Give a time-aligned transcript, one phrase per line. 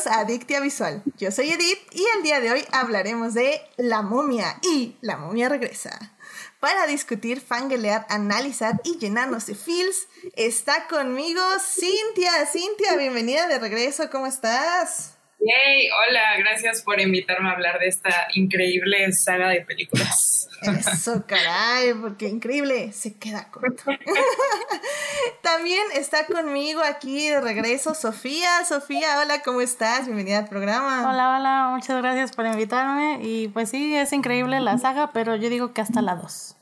[0.00, 1.02] bienvenidos Adictia Visual.
[1.18, 5.48] Yo soy Edith y el día de hoy hablaremos de La momia y La momia
[5.48, 6.12] regresa.
[6.58, 12.46] Para discutir, fangelear, analizar y llenarnos de feels, está conmigo Cintia.
[12.46, 15.19] Cintia, bienvenida de regreso, ¿cómo estás?
[15.40, 20.48] Yay, hola, gracias por invitarme a hablar de esta increíble saga de películas.
[20.60, 23.84] Eso, caray, porque increíble, se queda corto.
[25.42, 28.64] También está conmigo aquí de regreso Sofía.
[28.66, 30.04] Sofía, hola, ¿cómo estás?
[30.04, 31.10] Bienvenida al programa.
[31.10, 33.20] Hola, hola, muchas gracias por invitarme.
[33.22, 36.56] Y pues sí, es increíble la saga, pero yo digo que hasta la 2.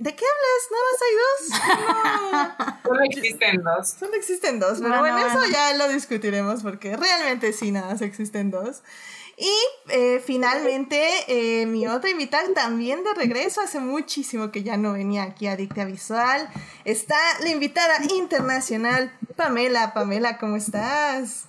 [0.00, 0.62] ¿De qué hablas?
[0.72, 2.82] ¿Nada más hay dos?
[2.84, 3.88] Solo existen dos.
[3.90, 8.50] Solo existen dos, pero bueno, eso ya lo discutiremos porque realmente sí, nada más existen
[8.50, 8.82] dos.
[9.36, 9.52] Y
[9.90, 15.24] eh, finalmente, eh, mi otra invitada también de regreso, hace muchísimo que ya no venía
[15.24, 16.48] aquí a Dicta Visual,
[16.86, 19.92] está la invitada internacional, Pamela.
[19.92, 21.44] Pamela, ¿cómo estás?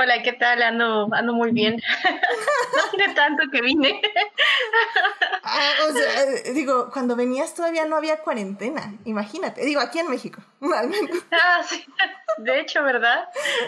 [0.00, 0.62] Hola, ¿qué tal?
[0.62, 1.74] Ando, ando muy bien.
[2.76, 4.00] no tiene tanto que vine.
[5.42, 9.64] Ah, o sea, eh, digo, cuando venías todavía no había cuarentena, imagínate.
[9.64, 10.40] Digo, aquí en México,
[10.76, 11.18] al menos.
[11.32, 11.84] Ah, sí.
[12.36, 13.24] De hecho, ¿verdad?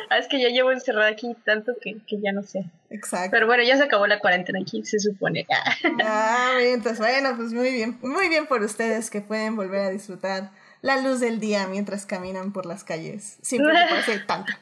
[0.08, 2.64] Ah, es que ya llevo encerrada aquí tanto que, que, ya no sé.
[2.90, 3.30] Exacto.
[3.32, 5.48] Pero bueno, ya se acabó la cuarentena aquí, se supone.
[6.04, 7.98] ah, bien, entonces bueno, pues muy bien.
[8.02, 12.52] Muy bien por ustedes que pueden volver a disfrutar la luz del día mientras caminan
[12.52, 13.38] por las calles.
[13.42, 14.52] Sin preocuparse tanto.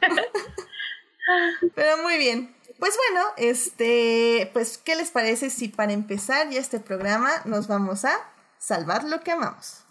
[1.74, 2.54] Pero muy bien.
[2.78, 8.04] Pues bueno, este, pues, ¿qué les parece si para empezar ya este programa nos vamos
[8.04, 8.12] a
[8.58, 9.84] salvar lo que amamos?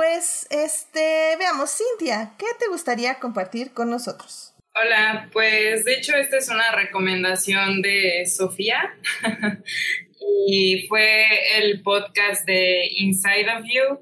[0.00, 4.54] Pues este, veamos, Cintia, ¿qué te gustaría compartir con nosotros?
[4.74, 8.96] Hola, pues de hecho esta es una recomendación de Sofía
[10.46, 11.26] y fue
[11.58, 14.00] el podcast de Inside of You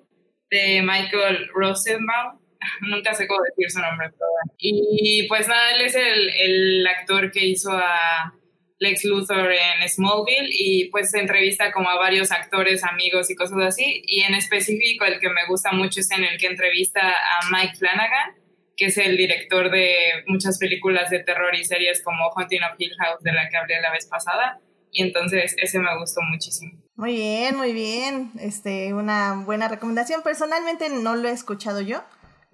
[0.52, 2.38] de Michael Rosenbaum.
[2.82, 7.32] Nunca sé cómo decir su nombre, pero Y pues nada, él es el, el actor
[7.32, 8.37] que hizo a
[8.80, 14.02] Lex Luthor en Smallville y pues entrevista como a varios actores, amigos y cosas así.
[14.06, 17.76] Y en específico el que me gusta mucho es en el que entrevista a Mike
[17.76, 18.36] Flanagan,
[18.76, 22.94] que es el director de muchas películas de terror y series como Haunting of Hill
[23.00, 24.60] House de la que hablé la vez pasada.
[24.90, 26.72] Y entonces ese me gustó muchísimo.
[26.94, 28.30] Muy bien, muy bien.
[28.40, 30.22] Este, una buena recomendación.
[30.22, 32.02] Personalmente no lo he escuchado yo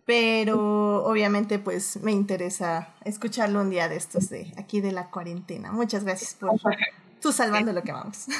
[0.04, 5.72] pero obviamente pues me interesa escucharlo un día de estos de aquí de la cuarentena.
[5.72, 6.50] Muchas gracias por
[7.20, 8.26] tú salvando lo que vamos.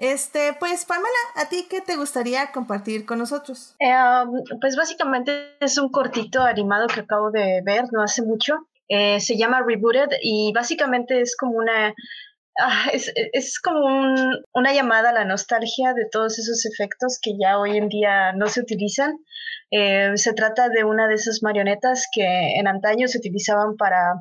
[0.00, 3.74] Este, pues Pamela, ¿a ti qué te gustaría compartir con nosotros?
[3.80, 8.68] Eh, um, pues básicamente es un cortito animado que acabo de ver no hace mucho.
[8.88, 11.92] Eh, se llama Rebooted y básicamente es como una
[12.60, 17.32] ah, es, es, como un, una llamada a la nostalgia de todos esos efectos que
[17.36, 19.18] ya hoy en día no se utilizan.
[19.70, 22.24] Eh, se trata de una de esas marionetas que
[22.58, 24.14] en antaño se utilizaban para,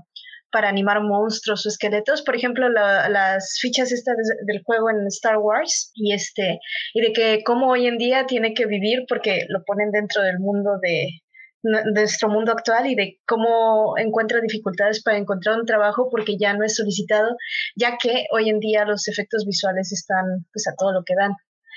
[0.52, 2.22] para animar monstruos o esqueletos.
[2.22, 4.16] Por ejemplo, las fichas estas
[4.46, 6.60] del juego en Star Wars y, este,
[6.94, 10.40] y de que cómo hoy en día tiene que vivir porque lo ponen dentro del
[10.40, 11.22] mundo de,
[11.64, 16.64] nuestro mundo actual y de cómo encuentra dificultades para encontrar un trabajo porque ya no
[16.64, 17.36] es solicitado,
[17.76, 21.32] ya que hoy en día los efectos visuales están pues a todo lo que dan.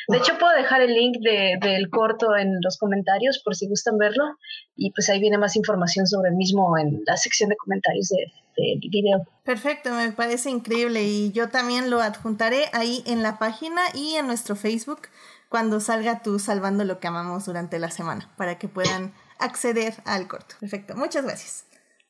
[0.09, 3.99] De hecho, puedo dejar el link de, del corto en los comentarios por si gustan
[3.99, 4.25] verlo.
[4.77, 8.33] Y pues ahí viene más información sobre el mismo en la sección de comentarios del
[8.57, 9.27] de video.
[9.45, 11.03] Perfecto, me parece increíble.
[11.05, 15.09] Y yo también lo adjuntaré ahí en la página y en nuestro Facebook
[15.49, 20.29] cuando salga tú salvando lo que amamos durante la semana, para que puedan acceder al
[20.29, 20.55] corto.
[20.61, 21.65] Perfecto, muchas gracias.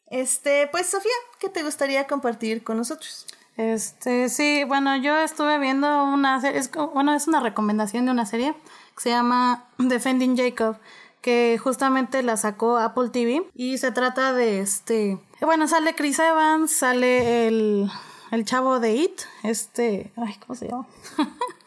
[0.08, 3.26] Este, pues Sofía, ¿qué te gustaría compartir con nosotros?
[3.56, 8.24] Este, sí, bueno, yo estuve viendo una serie, es, bueno, es una recomendación de una
[8.26, 8.54] serie
[8.94, 10.76] que se llama Defending Jacob,
[11.20, 16.72] que justamente la sacó Apple TV y se trata de este, bueno, sale Chris Evans,
[16.72, 17.90] sale el,
[18.30, 20.86] el chavo de It, este, ay, ¿cómo se llama?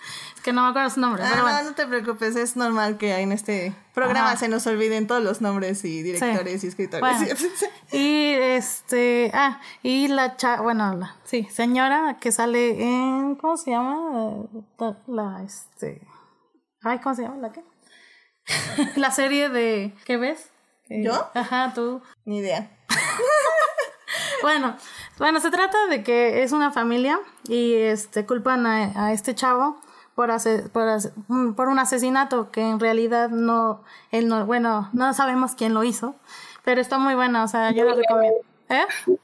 [0.44, 1.24] que no me acuerdo su nombre.
[1.24, 5.24] Ah, no, no te preocupes, es normal que en este programa se nos olviden todos
[5.24, 7.18] los nombres y directores y escritores.
[7.92, 13.72] y este, ah, y la cha, bueno, la, sí, señora que sale en, ¿cómo se
[13.72, 14.46] llama?
[15.08, 16.02] La, este,
[16.84, 17.38] ay, ¿cómo se llama?
[17.38, 17.64] ¿La qué?
[19.00, 20.50] la serie de, ¿qué ves?
[20.90, 21.32] ¿Yo?
[21.34, 22.02] Ajá, tú.
[22.26, 22.70] Ni idea.
[24.42, 24.76] bueno,
[25.18, 29.82] bueno, se trata de que es una familia y este culpan a, a este chavo
[30.16, 30.86] por, hacer, por,
[31.56, 33.82] por un asesinato que en realidad no,
[34.12, 36.16] él no, bueno, no sabemos quién lo hizo,
[36.64, 38.40] Pero está muy buena, o sea, yo la recomiendo.
[38.70, 38.86] ¿Eh?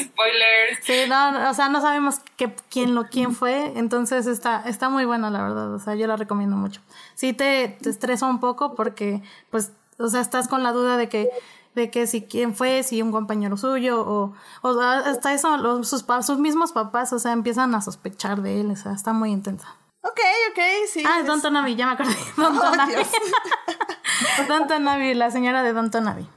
[0.00, 0.78] Spoilers.
[0.82, 5.04] Sí, no, o sea, no sabemos qué, quién lo quién fue, entonces está, está muy
[5.04, 6.80] buena, la verdad, o sea, yo la recomiendo mucho.
[7.14, 11.08] Sí te, te estresa un poco porque, pues, o sea, estás con la duda de
[11.08, 11.30] que
[11.76, 14.32] de que si quién fue, si un compañero suyo o,
[14.62, 18.70] o hasta eso los, sus, sus mismos papás, o sea, empiezan a sospechar de él,
[18.70, 19.76] o sea, está muy intensa.
[20.08, 20.20] Ok,
[20.50, 20.60] ok,
[20.92, 21.02] sí.
[21.06, 22.14] Ah, Don Tonavi, ya me acordé.
[22.36, 22.94] Don Tonavi.
[24.48, 26.28] Don Tonavi, la señora de Don Tonavi.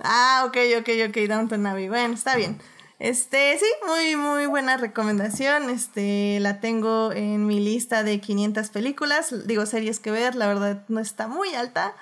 [0.00, 1.88] Ah, ok, ok, ok, Downton Abbey.
[1.88, 2.60] Bueno, está bien.
[2.98, 5.70] Este, sí, muy, muy buena recomendación.
[5.70, 9.46] Este, la tengo en mi lista de 500 películas.
[9.46, 11.94] Digo, series que ver, la verdad no está muy alta.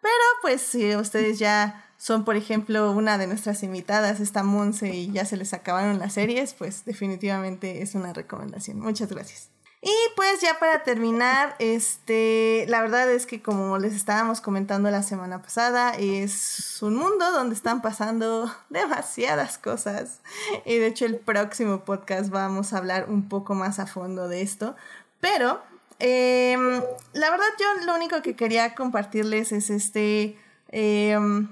[0.00, 5.12] Pero pues si ustedes ya son, por ejemplo, una de nuestras invitadas, esta Monse, y
[5.12, 8.80] ya se les acabaron las series, pues definitivamente es una recomendación.
[8.80, 9.50] Muchas gracias.
[9.82, 15.02] Y pues ya para terminar, este, la verdad es que como les estábamos comentando la
[15.02, 20.20] semana pasada, es un mundo donde están pasando demasiadas cosas.
[20.66, 24.42] Y de hecho el próximo podcast vamos a hablar un poco más a fondo de
[24.42, 24.76] esto.
[25.20, 25.62] Pero
[25.98, 26.82] em,
[27.14, 30.36] la verdad yo lo único que quería compartirles es este...
[30.72, 31.48] Em,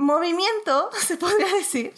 [0.00, 1.92] movimiento, se podría decir,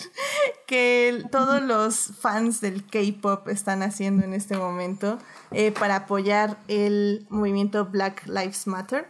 [0.66, 5.19] que todos los fans del K-Pop están haciendo en este momento
[5.52, 9.08] eh, para apoyar el movimiento Black Lives Matter.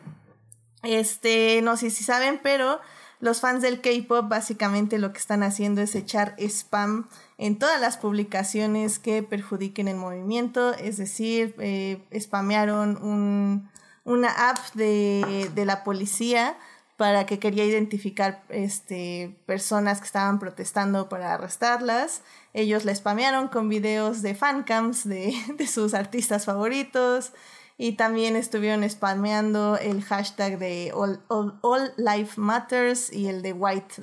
[0.83, 2.81] Este, no sé si saben, pero
[3.19, 7.97] los fans del K-Pop básicamente lo que están haciendo es echar spam en todas las
[7.97, 13.71] publicaciones que perjudiquen el movimiento, es decir, eh, spamearon un,
[14.05, 16.59] una app de, de la policía
[17.03, 22.23] para que quería identificar este, personas que estaban protestando para arrestarlas.
[22.55, 27.33] Ellos la spamearon con videos de fancams de, de sus artistas favoritos
[27.77, 33.95] y también estuvieron spameando el hashtag de All, All Life Matters y el de White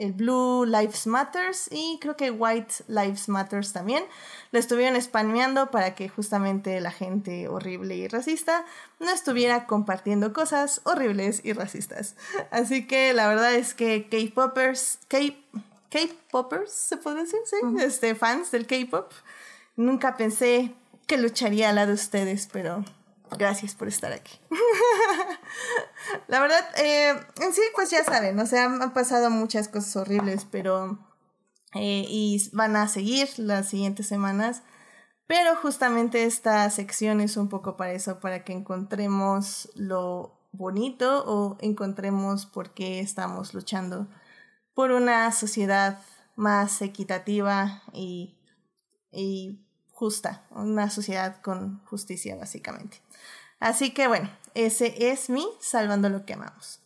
[0.00, 4.02] el Blue Lives Matters y creo que White Lives Matters también.
[4.50, 8.64] Lo estuvieron spameando para que justamente la gente horrible y racista
[8.98, 12.16] no estuviera compartiendo cosas horribles y racistas.
[12.50, 17.40] Así que la verdad es que K-Poppers, K-Poppers, ¿se puede decir?
[17.44, 19.12] Sí, este, fans del K-Pop.
[19.76, 20.74] Nunca pensé
[21.06, 22.84] que lucharía al lado de ustedes, pero
[23.38, 24.38] gracias por estar aquí.
[26.28, 27.10] la verdad, eh,
[27.40, 30.98] en sí, pues ya saben, o sea, han pasado muchas cosas horribles, pero...
[31.74, 34.62] Eh, y van a seguir las siguientes semanas.
[35.26, 41.56] Pero justamente esta sección es un poco para eso, para que encontremos lo bonito o
[41.60, 44.08] encontremos por qué estamos luchando
[44.74, 46.00] por una sociedad
[46.34, 48.36] más equitativa y,
[49.12, 53.00] y justa, una sociedad con justicia básicamente.
[53.60, 56.80] Así que bueno, ese es mi Salvando lo que amamos.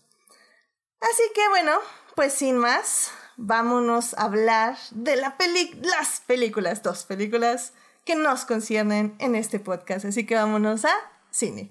[1.00, 1.78] Así que bueno,
[2.16, 7.72] pues sin más, vámonos a hablar de la peli las películas, dos películas
[8.04, 10.04] que nos conciernen en este podcast.
[10.04, 10.94] Así que vámonos a
[11.30, 11.70] cine.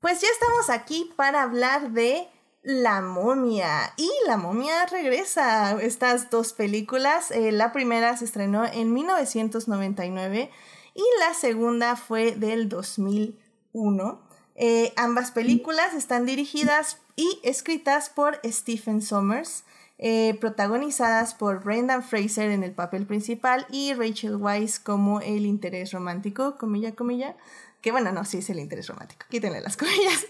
[0.00, 2.28] Pues ya estamos aquí para hablar de
[2.66, 3.94] la momia.
[3.96, 5.80] Y La momia regresa.
[5.80, 10.50] Estas dos películas, eh, la primera se estrenó en 1999
[10.92, 14.20] y la segunda fue del 2001.
[14.56, 19.62] Eh, ambas películas están dirigidas y escritas por Stephen Sommers,
[19.98, 25.92] eh, protagonizadas por Brendan Fraser en el papel principal y Rachel Weisz como el interés
[25.92, 27.36] romántico, comilla, comilla
[27.80, 30.26] que bueno, no, sí es el interés romántico, quítenle las comillas.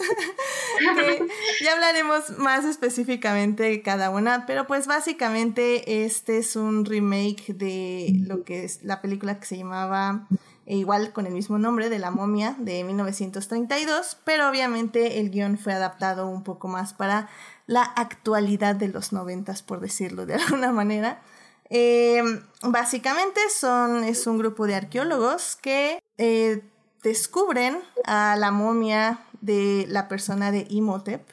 [1.62, 8.12] ya hablaremos más específicamente de cada una, pero pues básicamente este es un remake de
[8.26, 10.26] lo que es la película que se llamaba
[10.66, 15.58] e igual con el mismo nombre de La momia de 1932, pero obviamente el guion
[15.58, 17.28] fue adaptado un poco más para
[17.66, 21.22] la actualidad de los noventas, por decirlo de alguna manera.
[21.70, 22.22] Eh,
[22.62, 26.62] básicamente son, es un grupo de arqueólogos que eh,
[27.06, 31.24] descubren a la momia de la persona de Imhotep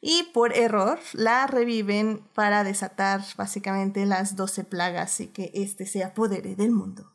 [0.00, 6.04] y por error la reviven para desatar básicamente las 12 plagas y que éste se
[6.04, 7.10] apodere del mundo.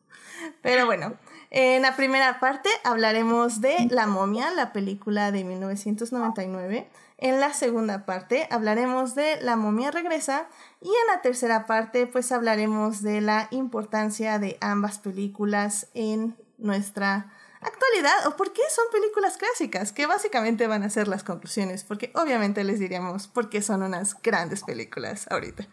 [0.62, 1.14] Pero bueno,
[1.52, 6.90] en la primera parte hablaremos de La momia, la película de 1999.
[7.18, 10.50] En la segunda parte hablaremos de La momia regresa
[10.82, 17.32] y en la tercera parte pues hablaremos de la importancia de ambas películas en nuestra
[17.62, 22.12] actualidad o por qué son películas clásicas, que básicamente van a ser las conclusiones, porque
[22.16, 25.68] obviamente les diríamos por qué son unas grandes películas ahorita.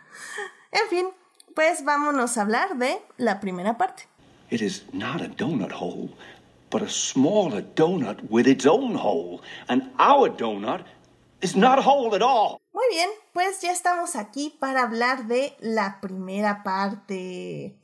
[0.71, 1.09] En fin,
[1.55, 4.09] pues vámonos a hablar de la primera parte.
[4.51, 6.11] It is not a donut hole,
[6.71, 9.41] but a smaller donut with its own hole.
[9.69, 10.85] And our donut
[11.43, 12.59] is not whole at all.
[12.73, 17.77] Muy bien, pues ya estamos aquí para hablar de la primera parte.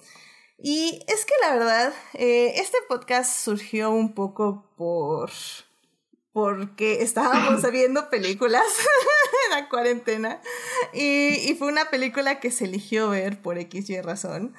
[0.58, 5.30] Y es que la verdad, eh, este podcast surgió un poco por
[6.32, 8.64] porque estábamos viendo películas
[9.46, 10.40] en la cuarentena
[10.92, 14.54] y, y, fue una película que se eligió ver por X y razón.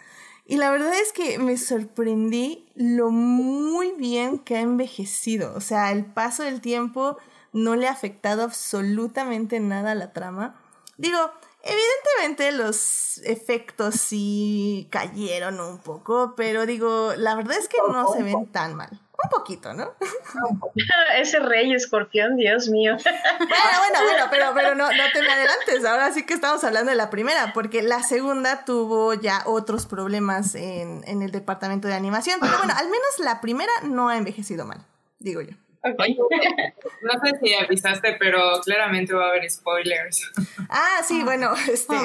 [0.48, 5.54] Y la verdad es que me sorprendí lo muy bien que ha envejecido.
[5.56, 7.18] O sea, el paso del tiempo
[7.52, 10.62] no le ha afectado absolutamente nada a la trama.
[10.98, 11.32] Digo,
[11.66, 18.24] evidentemente los efectos sí cayeron un poco, pero digo, la verdad es que no se
[18.24, 18.90] ven tan mal.
[19.24, 19.94] Un poquito, ¿no?
[21.18, 22.98] Ese rey escorpión, Dios mío.
[23.38, 25.86] Bueno, bueno, bueno, pero, pero no, no te me adelantes.
[25.86, 30.56] Ahora sí que estamos hablando de la primera, porque la segunda tuvo ya otros problemas
[30.56, 32.40] en, en el departamento de animación.
[32.42, 34.86] Pero bueno, al menos la primera no ha envejecido mal,
[35.20, 35.56] digo yo.
[37.02, 40.32] no sé si avisaste, pero claramente va a haber spoilers.
[40.70, 41.96] Ah, sí, bueno, este,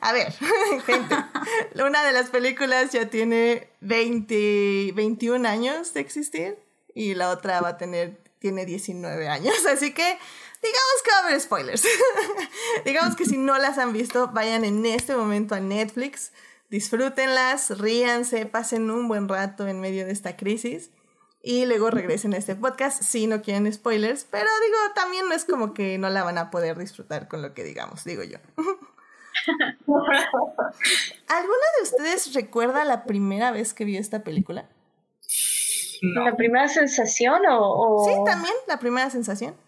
[0.00, 0.32] a ver,
[0.86, 1.16] gente,
[1.74, 6.58] una de las películas ya tiene 20, 21 años de existir
[6.94, 11.26] y la otra va a tener, tiene 19 años, así que digamos que va a
[11.26, 11.86] haber spoilers.
[12.84, 16.32] digamos que si no las han visto, vayan en este momento a Netflix,
[16.70, 20.90] disfrútenlas, ríanse, pasen un buen rato en medio de esta crisis
[21.46, 25.44] y luego regresen a este podcast si no quieren spoilers, pero digo, también no es
[25.44, 28.38] como que no la van a poder disfrutar con lo que digamos, digo yo.
[31.28, 34.68] ¿Alguna de ustedes recuerda la primera vez que vio esta película?
[36.02, 39.54] ¿La primera sensación o, Sí, también, la primera sensación.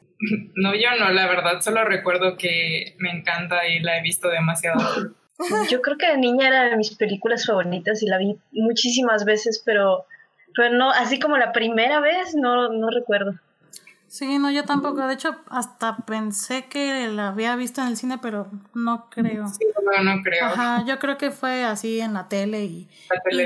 [0.57, 5.15] No, yo no, la verdad, solo recuerdo que me encanta y la he visto demasiado.
[5.71, 9.63] Yo creo que de niña era de mis películas favoritas y la vi muchísimas veces,
[9.65, 10.07] pero
[10.59, 13.35] pero no, así como la primera vez, no, no recuerdo.
[14.09, 15.07] Sí, no, yo tampoco.
[15.07, 19.47] De hecho, hasta pensé que la había visto en el cine, pero no creo.
[19.47, 20.47] Sí, no, no creo.
[20.47, 22.89] Ajá, yo creo que fue así en la tele y,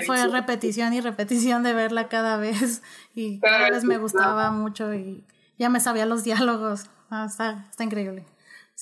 [0.06, 2.82] fue repetición y repetición de verla cada vez.
[3.14, 5.22] Y cada, vez me gustaba mucho y
[5.58, 6.86] ya me sabía los diálogos.
[7.10, 8.24] Ah, está, está increíble.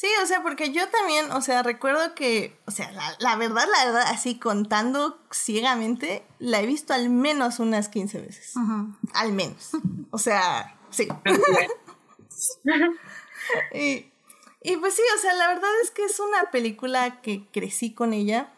[0.01, 3.85] Sí, o sea, porque yo también, o sea, recuerdo que, o sea, la, verdad, la
[3.85, 8.55] verdad, así contando ciegamente, la he visto al menos unas 15 veces.
[9.13, 9.73] Al menos.
[10.11, 11.07] O sea, sí.
[13.75, 14.11] y,
[14.63, 18.15] y pues sí, o sea, la verdad es que es una película que crecí con
[18.15, 18.55] ella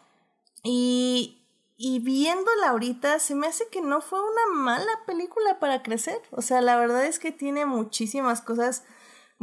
[0.63, 1.45] y,
[1.75, 6.21] y viéndola ahorita se me hace que no fue una mala película para crecer.
[6.31, 8.85] O sea, la verdad es que tiene muchísimas cosas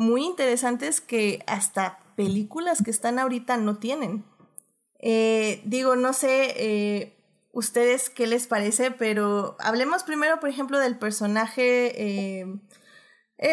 [0.00, 4.25] muy interesantes que hasta películas que están ahorita no tienen.
[4.99, 10.99] Eh, digo, no sé eh, ustedes qué les parece, pero hablemos primero, por ejemplo, del
[10.99, 12.40] personaje.
[12.40, 12.47] Eh,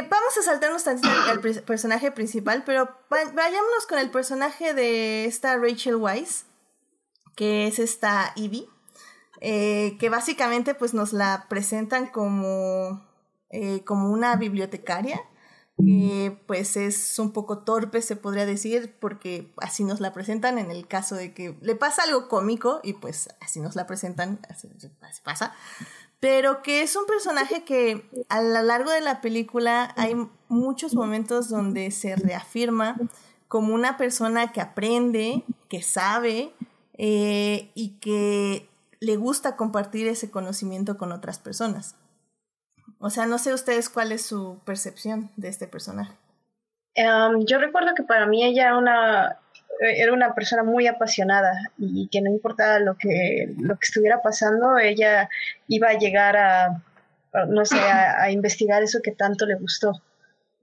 [0.10, 5.98] vamos a saltarnos tantito al personaje principal, pero vayámonos con el personaje de esta Rachel
[5.98, 6.46] Weisz,
[7.36, 8.70] que es esta Evie,
[9.42, 13.06] que básicamente pues nos la presentan como,
[13.86, 15.22] como una bibliotecaria
[15.77, 20.72] que pues es un poco torpe, se podría decir, porque así nos la presentan en
[20.72, 24.69] el caso de que le pasa algo cómico y pues así nos la presentan, así,
[25.24, 25.53] pasa,
[26.19, 30.15] pero que es un personaje que a lo largo de la película hay
[30.48, 32.98] muchos momentos donde se reafirma
[33.48, 36.53] como una persona que aprende, que sabe
[36.98, 38.67] eh, y que
[39.00, 41.96] le gusta compartir ese conocimiento con otras personas.
[43.00, 46.13] O sea, no sé ustedes cuál es su percepción de este personaje.
[46.96, 49.39] Em, yo recuerdo que para mí ella era una,
[49.80, 54.77] era una persona muy apasionada y que no importaba lo que, lo que estuviera pasando,
[54.80, 55.30] ella
[55.68, 56.84] iba a llegar a,
[57.48, 59.92] no sé, a, investigar eso que tanto le gustó.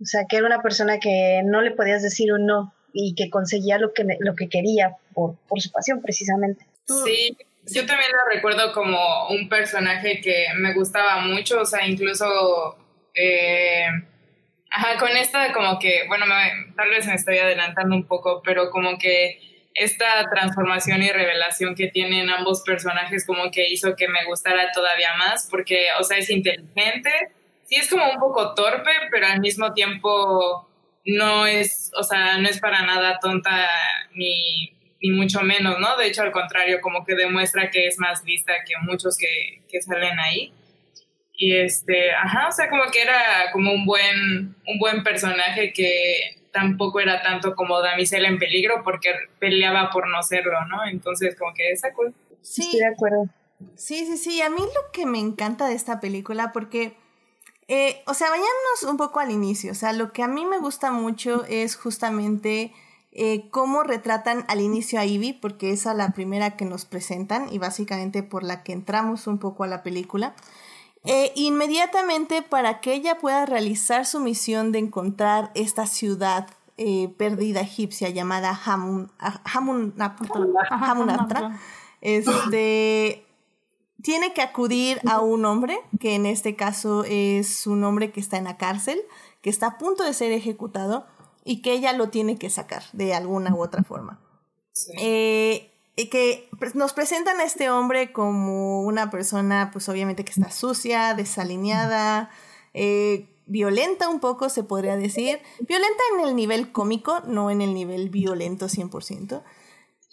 [0.01, 3.31] O sea, que era una persona que no le podías decir un no y que
[3.31, 6.67] conseguía lo que, lo que quería por, por su pasión, precisamente.
[6.87, 12.77] Sí, yo también lo recuerdo como un personaje que me gustaba mucho, o sea, incluso,
[13.15, 13.87] eh,
[14.71, 16.27] ajá, con esta como que, bueno,
[16.77, 19.39] tal vez me estoy adelantando un poco, pero como que
[19.75, 25.15] esta transformación y revelación que tienen ambos personajes como que hizo que me gustara todavía
[25.17, 27.11] más, porque, o sea, es inteligente,
[27.65, 30.69] sí es como un poco torpe, pero al mismo tiempo
[31.07, 33.69] no es, o sea, no es para nada tonta
[34.15, 34.73] ni
[35.05, 35.97] ni mucho menos, ¿no?
[35.99, 39.83] De hecho, al contrario, como que demuestra que es más lista que muchos que, que
[39.83, 40.53] salen ahí.
[41.35, 46.41] Y este, ajá, o sea, como que era como un buen, un buen personaje que
[46.53, 50.87] tampoco era tanto como damisela en peligro porque peleaba por no serlo, ¿no?
[50.87, 52.15] Entonces, como que esa cool.
[52.41, 53.27] Sí, Estoy de acuerdo.
[53.77, 54.41] Sí, sí, sí.
[54.43, 56.95] A mí lo que me encanta de esta película, porque
[57.67, 59.73] Eh, o sea, vayámonos un poco al inicio.
[59.73, 62.73] O sea, lo que a mí me gusta mucho es justamente
[63.15, 67.53] eh, cómo retratan al inicio a Ivy, porque esa es la primera que nos presentan
[67.53, 70.35] y básicamente por la que entramos un poco a la película.
[71.05, 76.49] Eh, inmediatamente para que ella pueda realizar su misión de encontrar esta ciudad
[77.17, 79.13] perdida egipcia llamada Hamun,
[79.45, 81.61] Hamunaptra,
[82.01, 83.25] este,
[84.05, 88.37] tiene que acudir a un hombre, que en este caso es un hombre que está
[88.37, 89.01] en la cárcel,
[89.41, 91.07] que está a punto de ser ejecutado
[91.45, 94.21] y que ella lo tiene que sacar de alguna u otra forma.
[94.99, 95.71] Eh,
[96.11, 102.31] que nos presentan a este hombre como una persona, pues obviamente que está sucia, desalineada,
[102.73, 105.41] eh, violenta un poco, se podría decir.
[105.61, 109.43] Violenta en el nivel cómico, no en el nivel violento 100%.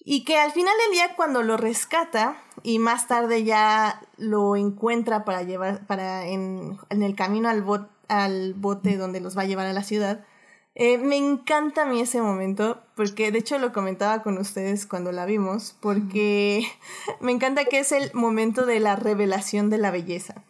[0.04, 5.26] Y que al final del día cuando lo rescata y más tarde ya lo encuentra
[5.26, 7.64] para llevar, para en, en el camino al,
[8.08, 10.26] al bote donde los va a llevar a la ciudad,
[10.74, 15.12] eh, me encanta a mí ese momento, porque de hecho lo comentaba con ustedes cuando
[15.12, 16.66] la vimos, porque
[17.20, 20.44] me encanta que es el momento de la revelación de la belleza,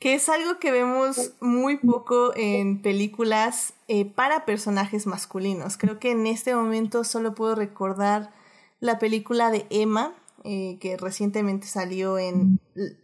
[0.00, 5.76] que es algo que vemos muy poco en películas eh, para personajes masculinos.
[5.76, 8.32] Creo que en este momento solo puedo recordar
[8.80, 10.14] la película de Emma,
[10.44, 12.60] eh, que recientemente salió en,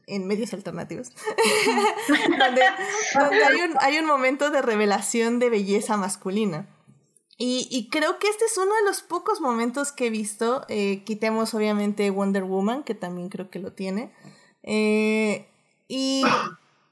[0.06, 1.10] en medios alternativos,
[2.08, 6.68] donde, hay, un, hay, un, momento de revelación de belleza masculina.
[7.36, 10.64] Y, y, creo que este es uno de los pocos momentos que he visto.
[10.68, 14.12] Eh, quitemos obviamente Wonder Woman, que también creo que lo tiene.
[14.62, 15.48] Eh,
[15.88, 16.22] y,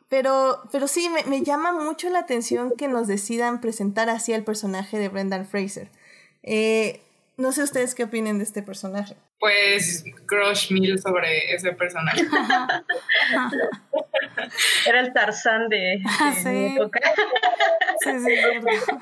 [0.09, 4.43] pero, pero sí, me, me, llama mucho la atención que nos decidan presentar así al
[4.43, 5.91] personaje de Brendan Fraser.
[6.43, 7.01] Eh,
[7.43, 9.17] no sé ustedes qué opinen de este personaje.
[9.39, 12.23] Pues crush mil sobre ese personaje.
[14.87, 16.01] Era el Tarzán de,
[16.45, 17.01] de época.
[18.01, 18.35] Sí, sí,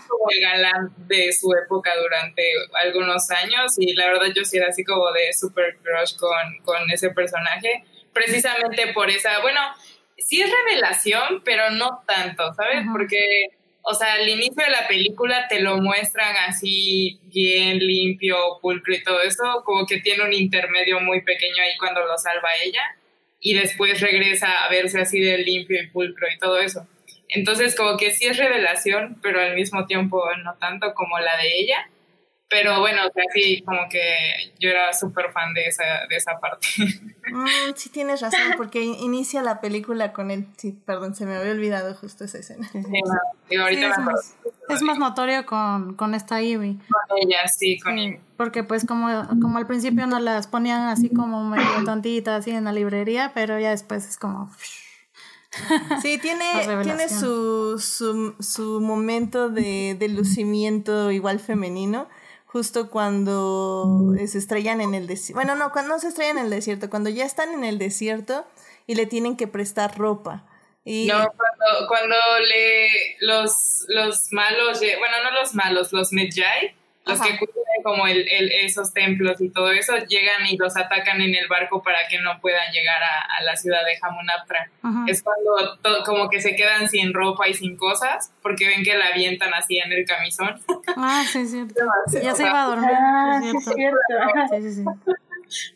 [0.09, 2.43] como el galán de su época durante
[2.85, 6.91] algunos años y la verdad yo sí era así como de super crush con, con
[6.91, 9.61] ese personaje, precisamente por esa, bueno,
[10.19, 12.85] sí es revelación, pero no tanto, ¿sabes?
[12.93, 18.95] Porque o sea, al inicio de la película te lo muestran así bien limpio, pulcro
[18.95, 22.83] y todo eso, como que tiene un intermedio muy pequeño ahí cuando lo salva ella
[23.41, 26.87] y después regresa a verse así de limpio y pulcro y todo eso.
[27.29, 31.61] Entonces como que sí es revelación, pero al mismo tiempo no tanto como la de
[31.61, 31.89] ella.
[32.51, 36.39] Pero bueno, o sea, sí, como que yo era súper fan de esa, de esa
[36.39, 36.67] parte.
[37.33, 40.49] Mm, sí, tienes razón, porque inicia la película con él.
[40.57, 42.69] Sí, perdón, se me había olvidado justo esa escena.
[42.73, 44.37] Sí, ahorita es, más,
[44.69, 46.81] es, más, notorio con, con esta Ivy.
[46.89, 48.19] Con ella, sí, con Ivy.
[48.37, 49.07] Porque pues como,
[49.41, 53.61] como al principio nos las ponían así como medio tontitas así en la librería, pero
[53.61, 54.51] ya después es como...
[56.03, 56.45] Sí, tiene,
[56.83, 62.09] tiene su, su, su momento de, de lucimiento igual femenino
[62.53, 65.37] justo cuando se estrellan en el desierto.
[65.37, 68.45] Bueno, no, cuando no se estrellan en el desierto, cuando ya están en el desierto
[68.89, 70.47] y le tienen que prestar ropa.
[70.85, 72.17] No, cuando, cuando
[72.49, 76.75] le, los, los malos, bueno, no los malos, los Medjay,
[77.11, 81.21] los que cuidan como el, el, esos templos y todo eso, llegan y los atacan
[81.21, 84.71] en el barco para que no puedan llegar a, a la ciudad de Hamunaptra.
[85.07, 89.09] Es cuando como que se quedan sin ropa y sin cosas, porque ven que la
[89.09, 90.61] avientan así en el camisón.
[90.97, 91.75] Ah, sí, es cierto.
[92.23, 92.91] ya se iba a dormir.
[92.93, 93.99] Ah, sí, es cierto.
[94.51, 94.85] Sí, sí, sí.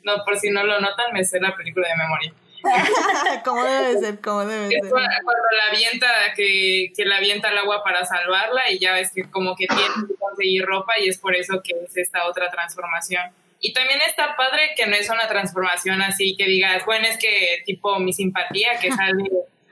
[0.04, 2.32] No, por si no lo notan, me sé la película de memoria.
[3.44, 4.90] como debe ser, como debe ser.
[4.90, 9.30] Cuando, la avienta, que, que la avienta al agua para salvarla y ya ves que
[9.30, 13.22] como que tiene que conseguir ropa y es por eso que es esta otra transformación.
[13.60, 17.62] Y también está padre que no es una transformación así que digas, bueno, es que
[17.64, 19.24] tipo mi simpatía, que sale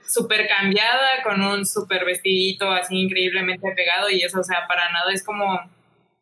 [0.07, 5.11] súper cambiada con un súper vestidito así increíblemente pegado y eso, o sea, para nada
[5.13, 5.59] es como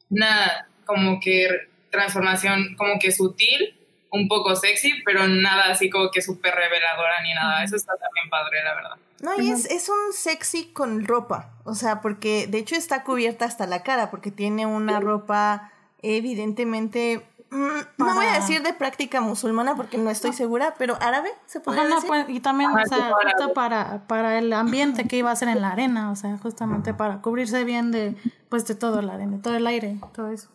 [0.10, 1.47] una, como que
[1.89, 3.75] transformación como que sutil
[4.12, 7.63] un poco sexy, pero nada así como que súper reveladora ni nada.
[7.63, 8.97] Eso está también padre, la verdad.
[9.21, 11.52] No, y es, es un sexy con ropa.
[11.63, 15.71] O sea, porque de hecho está cubierta hasta la cara, porque tiene una ropa
[16.02, 17.26] evidentemente.
[17.52, 21.60] Mm, no voy a decir de práctica musulmana porque no estoy segura, pero árabe se
[21.60, 22.08] puede decir.
[22.08, 25.62] Pues, y también, o sea, justo para, para el ambiente que iba a ser en
[25.62, 28.15] la arena, o sea, justamente para cubrirse bien de,
[28.50, 30.50] pues, de todo la arena, todo el aire, todo eso.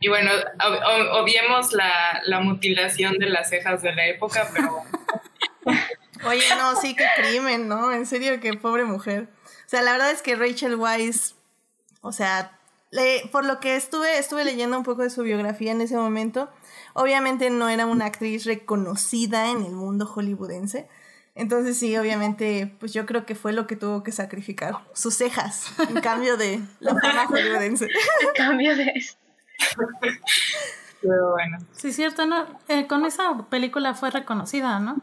[0.00, 0.30] Y bueno,
[1.12, 4.82] obviemos la, la, mutilación de las cejas de la época, pero...
[6.26, 7.92] Oye, no, sí, qué crimen, ¿no?
[7.92, 9.28] En serio, qué pobre mujer.
[9.66, 11.34] O sea, la verdad es que Rachel Weisz,
[12.00, 12.58] o sea,
[12.90, 16.50] le, por lo que estuve, estuve leyendo un poco de su biografía en ese momento,
[16.92, 20.88] obviamente no era una actriz reconocida en el mundo hollywoodense,
[21.34, 25.72] Entonces sí, obviamente, pues yo creo que fue lo que tuvo que sacrificar, sus cejas,
[25.88, 27.86] en cambio de la fama hollywoodense.
[27.86, 29.16] En cambio de eso.
[31.00, 31.58] Pero bueno.
[31.76, 32.46] Sí, cierto, ¿no?
[32.68, 35.02] Eh, con esa película fue reconocida, ¿no?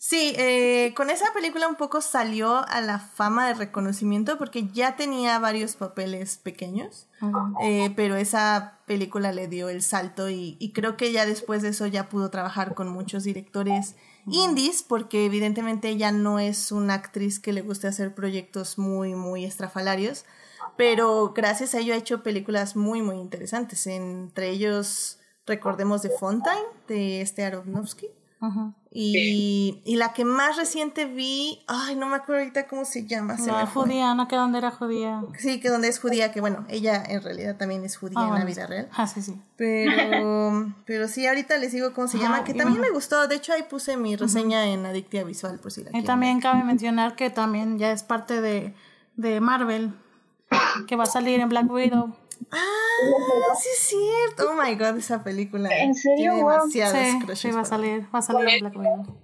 [0.00, 4.94] Sí, eh, con esa película un poco salió a la fama de reconocimiento porque ya
[4.94, 7.08] tenía varios papeles pequeños,
[7.64, 11.70] eh, pero esa película le dio el salto y, y, creo que ya después de
[11.70, 13.96] eso ya pudo trabajar con muchos directores
[14.30, 19.44] indies porque evidentemente ella no es una actriz que le guste hacer proyectos muy, muy
[19.44, 20.24] estrafalarios,
[20.78, 26.68] pero gracias a ello ha hecho películas muy, muy interesantes, entre ellos recordemos de Fontaine,
[26.86, 28.06] de este Aronofsky.
[28.40, 28.72] Ajá.
[28.92, 33.36] Y, y, la que más reciente vi, ay, no me acuerdo ahorita cómo se llama.
[33.36, 34.28] Se la judía, ¿no?
[34.28, 35.24] Que donde era judía.
[35.36, 38.28] Sí, que donde es judía, que bueno, ella en realidad también es judía Ah, en
[38.28, 38.88] la bueno, vida real.
[38.92, 39.42] Ah, sí, sí.
[39.56, 43.26] Pero, pero sí, ahorita les digo cómo se Ajá, llama, que también me gustó.
[43.26, 46.40] De hecho, ahí puse mi reseña en Adictia Visual, por si la Y quieren también
[46.40, 48.74] cabe mencionar que también ya es parte de,
[49.16, 49.92] de Marvel,
[50.86, 52.14] que va a salir en Black Widow.
[52.52, 52.56] Ah,
[53.60, 54.50] sí es cierto.
[54.50, 55.68] Oh my god, esa película.
[55.70, 56.16] ¿En serio?
[56.32, 59.18] Tiene demasiados Sí, crushes sí, va a salir, va a salir en Black Widow.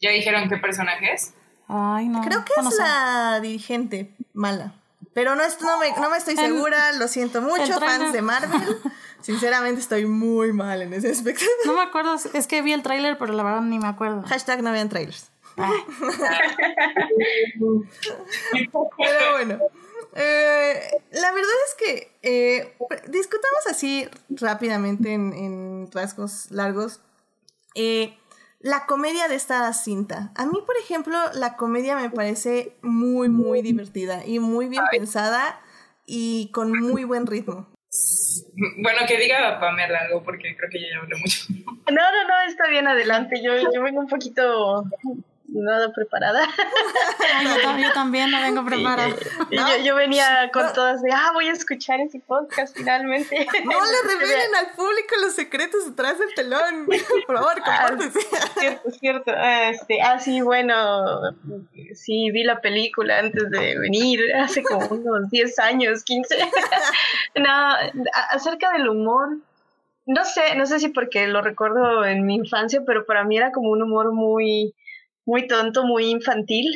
[0.00, 1.32] ¿Ya dijeron qué personaje es?
[1.68, 2.20] Ay, no.
[2.22, 4.74] Creo que bueno, es la dirigente mala.
[5.14, 8.20] Pero no, es- no, me, no me estoy El- segura, lo siento mucho, fans de
[8.20, 8.60] Marvel.
[9.20, 11.44] Sinceramente estoy muy mal en ese aspecto.
[11.64, 14.22] No me acuerdo, es que vi el tráiler, pero la verdad ni me acuerdo.
[14.26, 15.30] Hashtag no vean trailers.
[15.56, 15.72] Ay,
[18.98, 19.58] Pero bueno.
[20.14, 20.80] Eh,
[21.12, 22.74] la verdad es que eh,
[23.08, 27.00] discutamos así rápidamente en, en rasgos largos.
[27.74, 28.16] eh,
[28.60, 30.32] la comedia de esta cinta.
[30.36, 35.60] A mí, por ejemplo, la comedia me parece muy, muy divertida y muy bien pensada
[36.06, 37.68] y con muy buen ritmo.
[38.78, 41.44] Bueno, que diga Pamela algo, porque creo que yo ya hablé mucho.
[41.50, 43.42] No, no, no, está bien, adelante.
[43.42, 44.84] Yo, yo vengo un poquito
[45.54, 46.46] nada preparada.
[47.36, 49.14] ay, yo, tam- yo también no vengo preparada.
[49.50, 53.46] Y yo, yo venía con todas de, ah, voy a escuchar ese podcast finalmente.
[53.64, 56.86] No le revelen al público los secretos detrás del telón.
[57.26, 58.20] Por favor, compártese.
[58.58, 59.32] Cierto, cierto.
[59.70, 61.20] Este, ah, sí, bueno,
[61.94, 66.36] sí, vi la película antes de venir, hace como unos 10 años, 15.
[67.36, 67.74] no,
[68.30, 69.38] acerca del humor,
[70.06, 73.52] no sé, no sé si porque lo recuerdo en mi infancia, pero para mí era
[73.52, 74.74] como un humor muy,
[75.26, 76.74] muy tonto, muy infantil.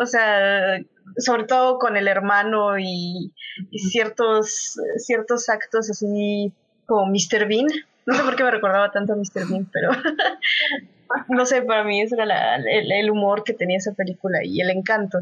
[0.00, 0.78] O sea,
[1.18, 3.32] sobre todo con el hermano y,
[3.70, 6.52] y ciertos, ciertos actos así
[6.86, 7.46] como Mr.
[7.48, 7.66] Bean.
[8.04, 9.48] No sé por qué me recordaba tanto a Mr.
[9.48, 9.90] Bean, pero
[11.28, 14.60] no sé, para mí ese era la- el, el humor que tenía esa película y
[14.60, 15.18] el encanto.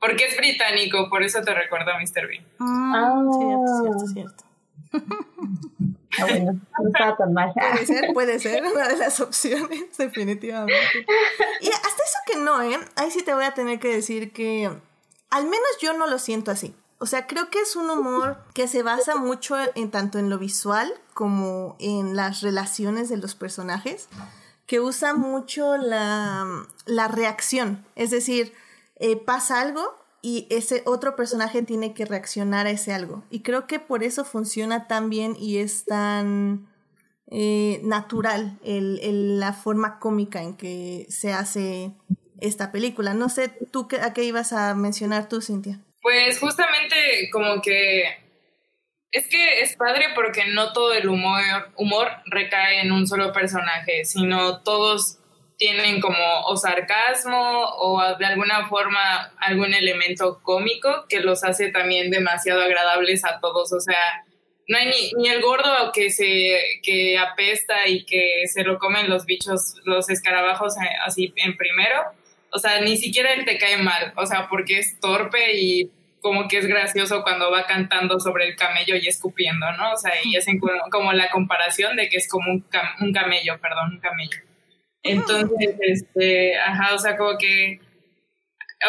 [0.00, 2.26] Porque es británico, por eso te recuerdo a Mr.
[2.28, 2.44] Bean.
[2.60, 3.22] Ah.
[3.38, 4.44] Cierto, cierto, cierto.
[6.18, 6.26] Ah.
[7.18, 11.06] Puede ser, puede ser una de las opciones, definitivamente.
[11.60, 12.78] Y hasta eso que no, ¿eh?
[12.96, 14.70] Ahí sí te voy a tener que decir que
[15.30, 16.74] al menos yo no lo siento así.
[16.98, 20.38] O sea, creo que es un humor que se basa mucho en tanto en lo
[20.38, 24.08] visual como en las relaciones de los personajes,
[24.66, 27.84] que usa mucho la, la reacción.
[27.96, 28.54] Es decir,
[28.96, 33.24] eh, pasa algo y ese otro personaje tiene que reaccionar a ese algo.
[33.30, 36.66] Y creo que por eso funciona tan bien y es tan
[37.30, 41.92] eh, natural el, el- la forma cómica en que se hace
[42.40, 43.14] esta película.
[43.14, 45.80] No sé, ¿tú a qué ibas a mencionar tú, Cintia?
[46.02, 46.94] Pues justamente
[47.32, 48.04] como que
[49.12, 51.40] es que es padre porque no todo el humor,
[51.76, 55.18] humor recae en un solo personaje, sino todos
[55.58, 62.10] tienen como o sarcasmo o de alguna forma algún elemento cómico que los hace también
[62.10, 63.72] demasiado agradables a todos.
[63.72, 64.24] O sea,
[64.68, 69.08] no hay ni, ni el gordo que se que apesta y que se lo comen
[69.08, 72.02] los bichos, los escarabajos eh, así en primero.
[72.50, 75.90] O sea, ni siquiera él te cae mal, o sea, porque es torpe y
[76.20, 79.92] como que es gracioso cuando va cantando sobre el camello y escupiendo, ¿no?
[79.92, 80.58] O sea, y hacen
[80.90, 84.38] como, la comparación de que es como un, cam- un camello, perdón, un camello.
[85.06, 87.80] Entonces, este, ajá, o sea, como que,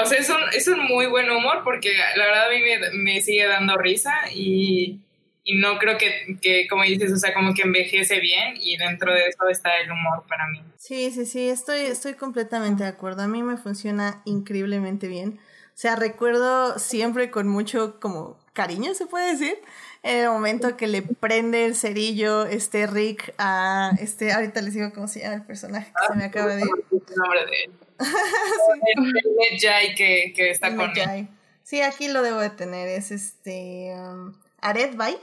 [0.01, 2.91] o sea, es un, es un muy buen humor porque la verdad a mí me,
[2.91, 4.99] me sigue dando risa y,
[5.43, 9.13] y no creo que, que, como dices, o sea, como que envejece bien y dentro
[9.13, 10.61] de eso está el humor para mí.
[10.77, 13.21] Sí, sí, sí, estoy, estoy completamente de acuerdo.
[13.23, 15.39] A mí me funciona increíblemente bien.
[15.39, 19.57] O sea, recuerdo siempre con mucho como cariño, se puede decir,
[20.07, 24.91] en el momento que le prende el cerillo este Rick a este, ahorita les digo
[24.93, 26.67] cómo se llama el personaje que se me acaba de ir.
[26.91, 27.71] El nombre de él.
[29.51, 30.93] El Jai que, que está con él.
[30.95, 31.27] Mejai.
[31.63, 35.17] Sí, aquí lo debo de tener, es este um, Aret Bay.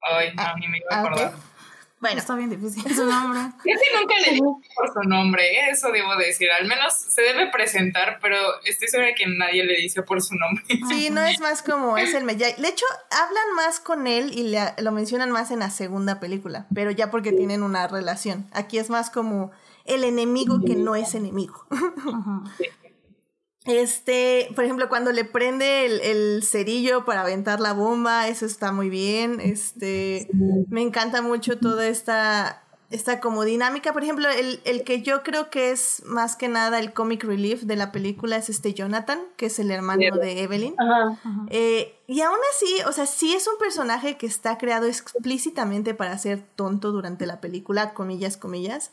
[0.00, 1.32] Ay, no, ni me iba a Ah, ok.
[2.00, 2.18] Bueno.
[2.18, 3.40] Está bien difícil su nombre.
[3.64, 5.70] Ese nunca le digo por su nombre, ¿eh?
[5.70, 6.48] eso debo decir.
[6.50, 10.64] Al menos se debe presentar, pero estoy segura que nadie le dice por su nombre.
[10.88, 12.54] Sí, no es más como es el Mejai.
[12.56, 16.66] De hecho, hablan más con él y le, lo mencionan más en la segunda película,
[16.74, 18.46] pero ya porque tienen una relación.
[18.52, 19.50] Aquí es más como
[19.88, 21.66] el enemigo que no es enemigo.
[23.64, 28.72] Este, por ejemplo, cuando le prende el, el, cerillo para aventar la bomba, eso está
[28.72, 29.40] muy bien.
[29.40, 30.28] Este,
[30.68, 33.92] me encanta mucho toda esta, esta como dinámica.
[33.92, 37.62] Por ejemplo, el, el, que yo creo que es más que nada el comic relief
[37.62, 40.74] de la película es este Jonathan, que es el hermano de Evelyn.
[40.78, 41.18] Ajá.
[41.50, 46.16] Eh, y aún así, o sea, sí es un personaje que está creado explícitamente para
[46.16, 48.92] ser tonto durante la película, comillas, comillas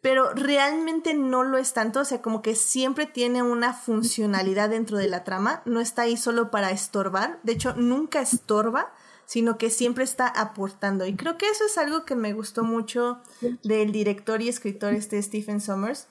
[0.00, 4.96] pero realmente no lo es tanto, o sea, como que siempre tiene una funcionalidad dentro
[4.96, 8.92] de la trama, no está ahí solo para estorbar, de hecho nunca estorba,
[9.26, 11.06] sino que siempre está aportando.
[11.06, 13.20] Y creo que eso es algo que me gustó mucho
[13.62, 16.08] del director y escritor este Stephen Sommers.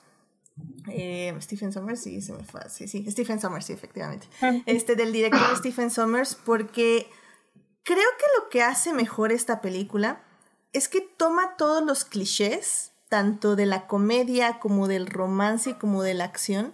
[0.88, 2.62] Eh, Stephen Sommers, sí, se me fue.
[2.70, 4.26] Sí, sí, Stephen Sommers, sí, efectivamente.
[4.64, 7.08] Este, del director Stephen Sommers, porque
[7.82, 10.22] creo que lo que hace mejor esta película
[10.72, 16.14] es que toma todos los clichés tanto de la comedia como del romance como de
[16.14, 16.72] la acción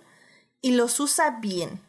[0.60, 1.80] y los usa bien.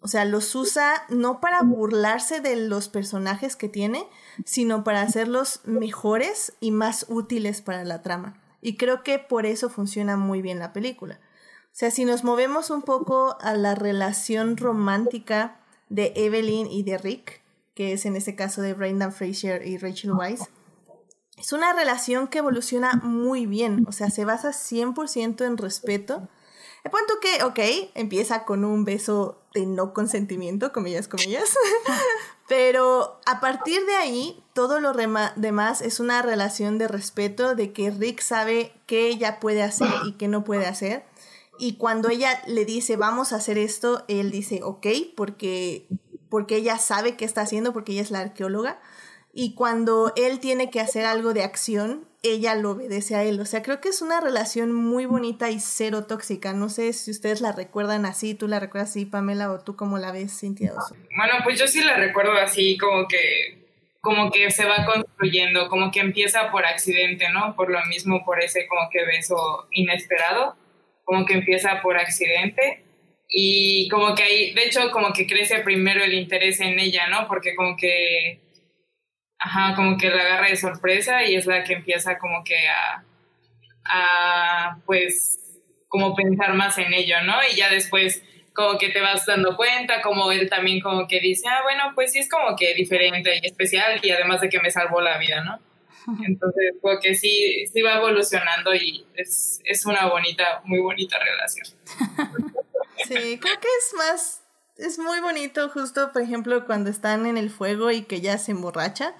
[0.00, 4.04] O sea, los usa no para burlarse de los personajes que tiene,
[4.44, 8.42] sino para hacerlos mejores y más útiles para la trama.
[8.60, 11.20] Y creo que por eso funciona muy bien la película.
[11.66, 16.98] O sea, si nos movemos un poco a la relación romántica de Evelyn y de
[16.98, 17.42] Rick,
[17.74, 20.48] que es en este caso de Brendan Fraser y Rachel Weisz,
[21.36, 26.28] es una relación que evoluciona muy bien, o sea, se basa 100% en respeto.
[26.84, 31.56] De punto que, ok, empieza con un beso de no consentimiento, comillas, comillas,
[32.48, 37.90] pero a partir de ahí, todo lo demás es una relación de respeto, de que
[37.90, 41.04] Rick sabe qué ella puede hacer y qué no puede hacer.
[41.58, 45.86] Y cuando ella le dice, vamos a hacer esto, él dice, ok, porque,
[46.28, 48.80] porque ella sabe qué está haciendo, porque ella es la arqueóloga
[49.32, 53.40] y cuando él tiene que hacer algo de acción, ella lo obedece a él.
[53.40, 56.52] O sea, creo que es una relación muy bonita y cero tóxica.
[56.52, 59.98] No sé si ustedes la recuerdan así, tú la recuerdas así, Pamela, o tú cómo
[59.98, 60.72] la ves, Cintia.
[61.16, 63.62] Bueno, pues yo sí la recuerdo así, como que
[64.02, 67.54] como que se va construyendo, como que empieza por accidente, ¿no?
[67.54, 70.56] Por lo mismo, por ese como que beso inesperado,
[71.04, 72.82] como que empieza por accidente
[73.28, 77.28] y como que ahí, de hecho, como que crece primero el interés en ella, ¿no?
[77.28, 78.40] Porque como que
[79.42, 83.04] ajá, como que la agarra de sorpresa y es la que empieza como que a,
[83.84, 85.38] a, pues,
[85.88, 87.34] como pensar más en ello, ¿no?
[87.50, 88.22] Y ya después
[88.54, 92.12] como que te vas dando cuenta, como él también como que dice, ah, bueno, pues
[92.12, 95.42] sí es como que diferente y especial y además de que me salvó la vida,
[95.42, 95.58] ¿no?
[96.24, 101.66] Entonces, porque sí, sí va evolucionando y es, es una bonita, muy bonita relación.
[103.06, 104.42] Sí, creo que es más,
[104.76, 108.52] es muy bonito justo, por ejemplo, cuando están en el fuego y que ya se
[108.52, 109.14] emborracha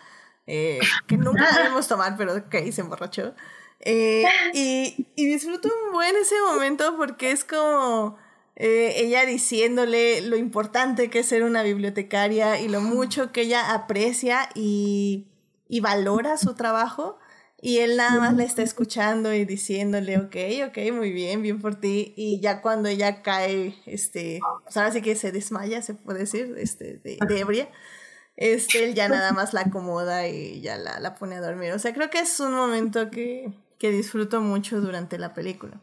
[0.46, 3.34] eh, que nunca debemos tomar, pero que se emborrachó.
[3.80, 4.24] Eh,
[4.54, 8.16] y, y, disfruto un buen ese momento porque es como
[8.56, 13.74] eh, ella diciéndole lo importante que es ser una bibliotecaria y lo mucho que ella
[13.74, 15.26] aprecia y,
[15.68, 17.18] y valora su trabajo.
[17.64, 20.34] Y él nada más la está escuchando y diciéndole, ok,
[20.68, 22.12] ok, muy bien, bien por ti.
[22.16, 26.56] Y ya cuando ella cae, este, pues ahora sí que se desmaya, se puede decir,
[26.58, 27.68] este, de, de ebria
[28.36, 31.72] este, él ya nada más la acomoda y ya la, la pone a dormir.
[31.72, 35.80] O sea, creo que es un momento que, que disfruto mucho durante la película.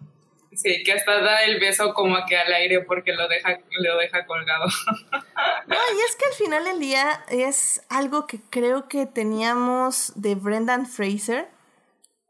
[0.56, 4.26] Sí, que hasta da el beso como que al aire porque lo deja, lo deja
[4.26, 4.66] colgado.
[5.68, 10.34] No, y es que al final del día es algo que creo que teníamos de
[10.34, 11.48] Brendan Fraser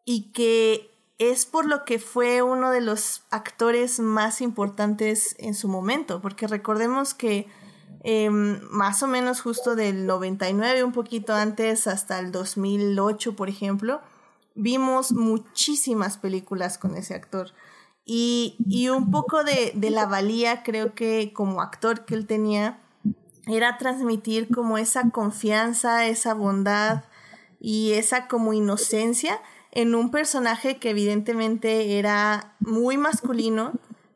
[0.04, 5.70] y que es por lo que fue uno de los actores más importantes en su
[5.70, 7.48] momento, porque recordemos que
[8.02, 14.02] Em, más o menos justo del 99, un poquito antes, hasta el 2008, por ejemplo,
[14.56, 17.52] vimos muchísimas películas con ese actor.
[18.06, 22.80] Y, y un poco de, de, la valía, creo que como actor que él tenía,
[23.48, 27.04] era transmitir como esa confianza, esa bondad
[27.60, 33.74] y esa como inocencia en un personaje que evidentemente era muy masculino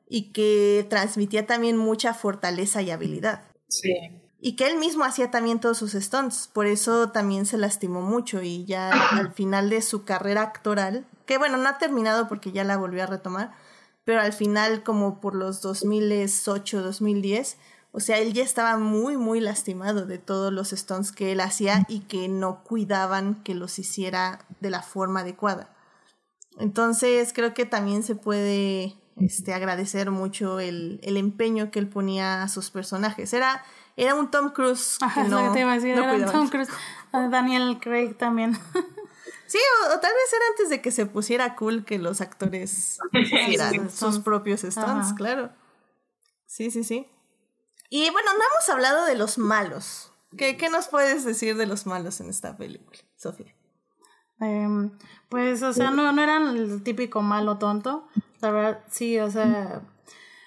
[0.10, 3.53] y que transmitía también mucha fortaleza y habilidad.
[3.82, 4.20] Sí.
[4.46, 8.42] Y que él mismo hacía también todos sus stunts, por eso también se lastimó mucho
[8.42, 12.66] y ya al final de su carrera actoral, que bueno, no ha terminado porque ya
[12.66, 13.54] la volvió a retomar,
[14.04, 17.58] pero al final como por los 2008, 2010,
[17.96, 21.86] O sea, él ya estaba muy, muy lastimado de todos los stunts que él hacía
[21.88, 25.74] y que no cuidaban que los hiciera de la forma adecuada.
[26.58, 32.44] Entonces, creo que también se puede este, agradecer mucho el, el empeño que él ponía
[32.44, 33.34] a sus personajes.
[33.34, 33.64] Era,
[33.96, 34.98] era un Tom Cruise.
[35.00, 36.32] Que Ajá, es lo no, que te iba a decir, no era cuidaba.
[36.32, 36.70] Tom Cruise.
[37.12, 38.58] Ah, Daniel Craig también.
[39.46, 42.98] Sí, o, o tal vez era antes de que se pusiera cool que los actores
[43.14, 45.16] hicieran sus propios stunts, Ajá.
[45.16, 45.52] claro.
[46.48, 47.08] Sí, sí, sí.
[47.90, 50.12] Y bueno, no hemos hablado de los malos.
[50.38, 53.54] ¿Qué, qué nos puedes decir de los malos en esta película, Sofía?
[54.44, 54.92] Em,
[55.30, 58.08] pues, o sea, no, no eran el típico malo tonto.
[58.42, 59.82] La verdad, sí, o sea,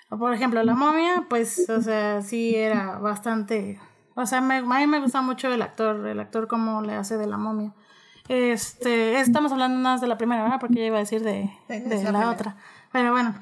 [0.08, 3.80] por ejemplo, la momia, pues, o sea, sí era bastante.
[4.14, 7.16] O sea, me, a mí me gusta mucho el actor, el actor como le hace
[7.16, 7.72] de la momia.
[8.28, 10.58] Este, estamos hablando más de la primera, ¿verdad?
[10.60, 12.56] Porque yo iba a decir de, de la, otra.
[12.92, 13.34] Pero bueno,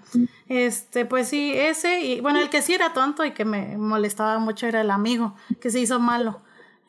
[0.48, 4.38] este, pues sí, ese, y bueno, el que sí era tonto y que me molestaba
[4.38, 6.40] mucho era el amigo, que se hizo malo.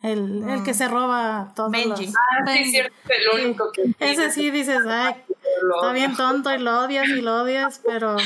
[0.05, 2.07] El, el que se roba todos Benji.
[2.07, 3.95] los- Ah, sí, es cierto, el único que.
[3.99, 5.15] Ese sí dices, ay,
[5.75, 8.17] está bien tonto y lo odias y lo odias, pero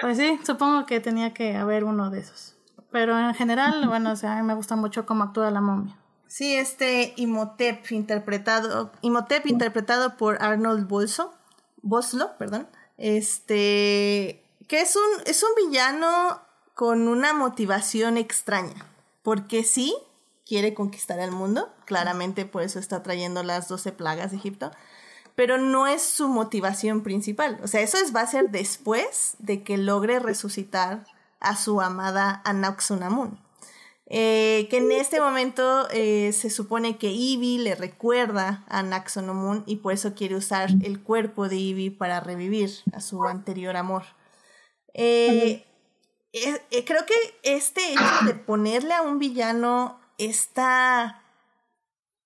[0.00, 2.56] pues sí, supongo que tenía que haber uno de esos.
[2.90, 5.96] Pero en general, bueno, o sea, a mí me gusta mucho cómo actúa la momia.
[6.26, 11.34] Sí, este Imhotep interpretado, Imhotep interpretado por Arnold Bolso,
[11.82, 16.40] Boslo, perdón, este, que es un, es un villano
[16.74, 18.86] con una motivación extraña,
[19.22, 19.94] porque sí
[20.50, 24.72] quiere conquistar el mundo, claramente por eso está trayendo las 12 plagas de Egipto,
[25.36, 29.62] pero no es su motivación principal, o sea, eso es, va a ser después de
[29.62, 31.06] que logre resucitar
[31.38, 33.38] a su amada Anaxunamun.
[34.12, 39.76] Eh, que en este momento eh, se supone que Ivy le recuerda a Naxonomun y
[39.76, 44.02] por eso quiere usar el cuerpo de Ivy para revivir a su anterior amor.
[44.94, 45.64] Eh,
[46.84, 51.22] creo que este hecho de ponerle a un villano esta,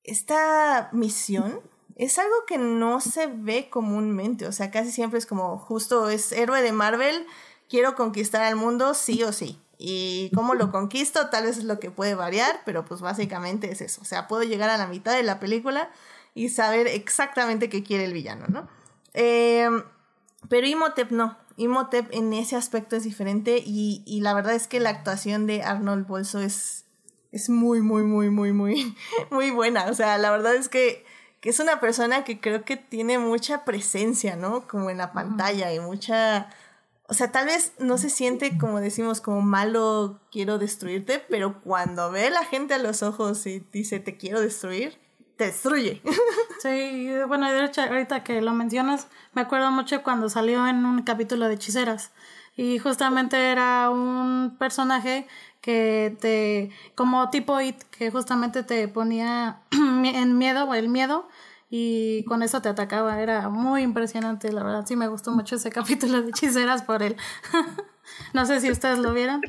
[0.02, 1.60] esta misión
[1.96, 6.32] es algo que no se ve comúnmente, o sea, casi siempre es como justo es
[6.32, 7.26] héroe de Marvel,
[7.68, 9.60] quiero conquistar al mundo sí o sí.
[9.76, 13.80] Y cómo lo conquisto, tal vez es lo que puede variar, pero pues básicamente es
[13.80, 14.00] eso.
[14.02, 15.90] O sea, puedo llegar a la mitad de la película
[16.32, 18.68] y saber exactamente qué quiere el villano, ¿no?
[19.14, 19.68] Eh,
[20.48, 21.36] pero Imhotep no.
[21.56, 25.62] Imhotep en ese aspecto es diferente y, y la verdad es que la actuación de
[25.62, 26.83] Arnold Bolso es,
[27.34, 28.96] es muy, muy, muy, muy, muy,
[29.30, 29.86] muy buena.
[29.86, 31.04] O sea, la verdad es que,
[31.40, 34.68] que es una persona que creo que tiene mucha presencia, ¿no?
[34.68, 36.48] Como en la pantalla y mucha...
[37.06, 42.10] O sea, tal vez no se siente como decimos, como malo, quiero destruirte, pero cuando
[42.10, 44.96] ve a la gente a los ojos y dice, te quiero destruir,
[45.36, 46.00] te destruye.
[46.62, 51.02] Sí, bueno, de hecho, ahorita que lo mencionas, me acuerdo mucho cuando salió en un
[51.02, 52.12] capítulo de Hechiceras.
[52.56, 55.26] Y justamente era un personaje
[55.64, 61.26] que te, como tipo It, que justamente te ponía en miedo, o el miedo,
[61.70, 63.18] y con eso te atacaba.
[63.22, 64.84] Era muy impresionante, la verdad.
[64.86, 67.16] Sí, me gustó mucho ese capítulo de Hechiceras por él.
[68.34, 69.40] no sé si ustedes lo vieron,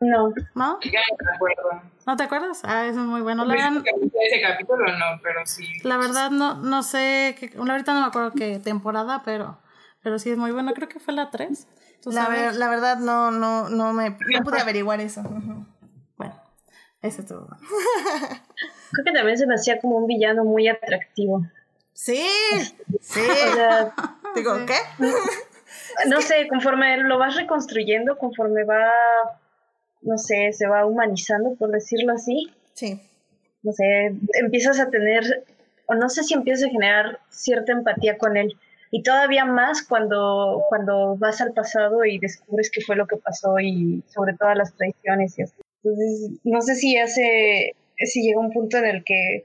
[0.00, 0.32] No.
[0.56, 0.80] ¿no?
[0.80, 1.82] Ya no me acuerdo.
[2.04, 2.60] ¿No te acuerdas?
[2.64, 3.44] Ah, eso es muy bueno.
[3.44, 3.84] La verdad,
[4.22, 5.68] Ese capítulo no, pero sí.
[5.84, 9.56] La verdad no, no sé, qué, ahorita no me acuerdo qué temporada, pero,
[10.02, 11.68] pero sí es muy bueno, creo que fue la 3.
[12.04, 15.22] ¿Tú La, ver- la verdad no, no, no me no pude averiguar eso.
[16.16, 16.34] Bueno,
[17.02, 17.56] ese estuvo bueno.
[18.92, 21.42] Creo que también se me hacía como un villano muy atractivo.
[21.94, 22.24] Sí,
[23.00, 23.20] sí.
[23.50, 23.94] O sea,
[24.36, 24.74] Digo, ¿qué?
[26.08, 28.90] no sé, conforme lo vas reconstruyendo, conforme va,
[30.02, 33.00] no sé, se va humanizando, por decirlo así, Sí.
[33.62, 35.44] no sé, empiezas a tener,
[35.86, 38.58] o no sé si empiezas a generar cierta empatía con él.
[38.96, 43.58] Y todavía más cuando, cuando vas al pasado y descubres qué fue lo que pasó
[43.58, 45.54] y sobre todas las traiciones y así.
[45.82, 49.44] Entonces, no sé si hace, si llega un punto en el que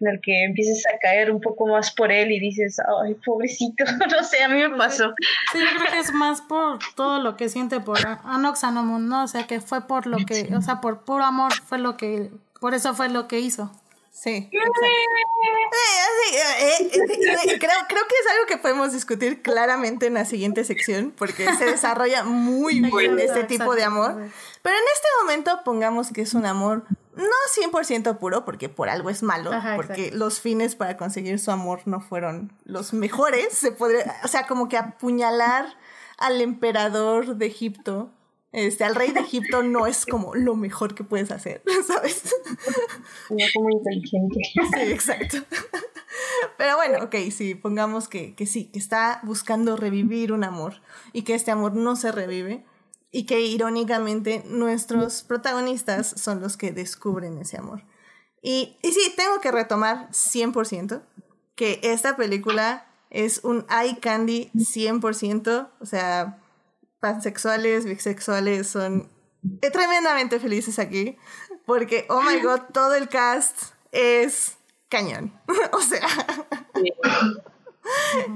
[0.00, 3.84] en el que empieces a caer un poco más por él y dices, ay, pobrecito,
[4.10, 5.14] no sé, a mí me pasó.
[5.52, 9.22] Sí, yo creo que es más por todo lo que siente por Anoxanomun, ¿no?
[9.22, 12.30] O sea, que fue por lo que, o sea, por puro amor fue lo que,
[12.60, 13.70] por eso fue lo que hizo.
[14.20, 14.50] Sí.
[14.52, 14.58] Eh,
[16.32, 21.14] eh, eh, creo, creo que es algo que podemos discutir claramente en la siguiente sección,
[21.16, 24.16] porque se desarrolla muy bien este tipo de amor.
[24.62, 29.08] Pero en este momento pongamos que es un amor no 100% puro, porque por algo
[29.10, 30.18] es malo, Ajá, porque exacto.
[30.18, 33.52] los fines para conseguir su amor no fueron los mejores.
[33.52, 35.76] Se podría, o sea, como que apuñalar
[36.16, 38.10] al emperador de Egipto.
[38.52, 42.34] Este, al rey de Egipto no es como lo mejor que puedes hacer, ¿sabes?
[43.30, 44.40] No como inteligente.
[44.54, 45.36] Sí, exacto.
[46.56, 50.80] Pero bueno, ok, sí, pongamos que, que sí, que está buscando revivir un amor
[51.12, 52.64] y que este amor no se revive.
[53.10, 57.84] y que irónicamente nuestros protagonistas son los que descubren ese amor.
[58.42, 61.02] Y, y sí, tengo que retomar 100%
[61.54, 66.38] que esta película es un eye candy 100%, o sea,
[67.00, 69.08] pansexuales, bisexuales son
[69.72, 71.16] tremendamente felices aquí,
[71.66, 74.56] porque, oh my god, todo el cast es
[74.88, 75.32] cañón,
[75.72, 76.08] o sea,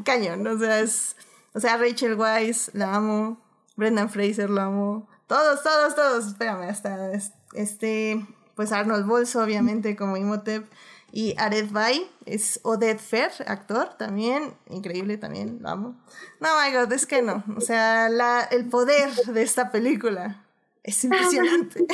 [0.04, 1.16] cañón, o sea, es,
[1.54, 3.40] o sea, Rachel Weisz, la amo,
[3.76, 7.12] Brendan Fraser, la amo, todos, todos, todos, espérame, hasta
[7.54, 10.70] este, pues Arnold Bolso, obviamente, como Imhotep,
[11.12, 15.94] y Aret Bay es Odette Fair, actor también, increíble también, lo amo.
[16.40, 17.44] No, my god, es que no.
[17.54, 20.42] O sea, la, el poder de esta película
[20.82, 21.80] es impresionante.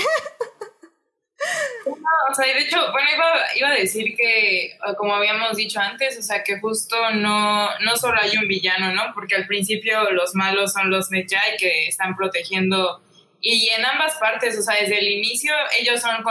[2.31, 3.09] o sea, de hecho, bueno,
[3.57, 8.21] iba, a decir que, como habíamos dicho antes, o sea, que justo no, no solo
[8.21, 9.13] hay un villano, ¿no?
[9.15, 13.03] Porque al principio los malos son los Medjay que están protegiendo
[13.41, 16.23] y en ambas partes, o sea, desde el inicio ellos son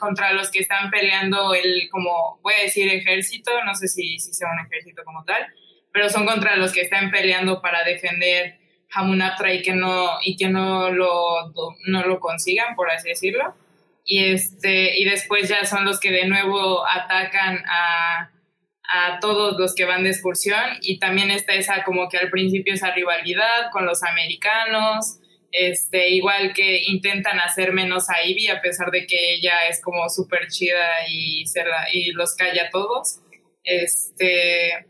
[0.00, 4.32] contra los que están peleando el, como voy a decir, ejército, no sé si, si
[4.32, 5.46] sea un ejército como tal,
[5.92, 8.58] pero son contra los que están peleando para defender
[8.92, 11.52] Hamunaptra y que no, y que no lo,
[11.86, 13.54] no lo consigan, por así decirlo.
[14.04, 18.30] Y, este, y después ya son los que de nuevo atacan a,
[18.88, 22.74] a todos los que van de excursión y también está esa como que al principio
[22.74, 25.18] esa rivalidad con los americanos,
[25.52, 30.08] este, igual que intentan hacer menos a Ivy a pesar de que ella es como
[30.08, 33.20] súper chida y, se y los calla a todos.
[33.64, 34.86] Este,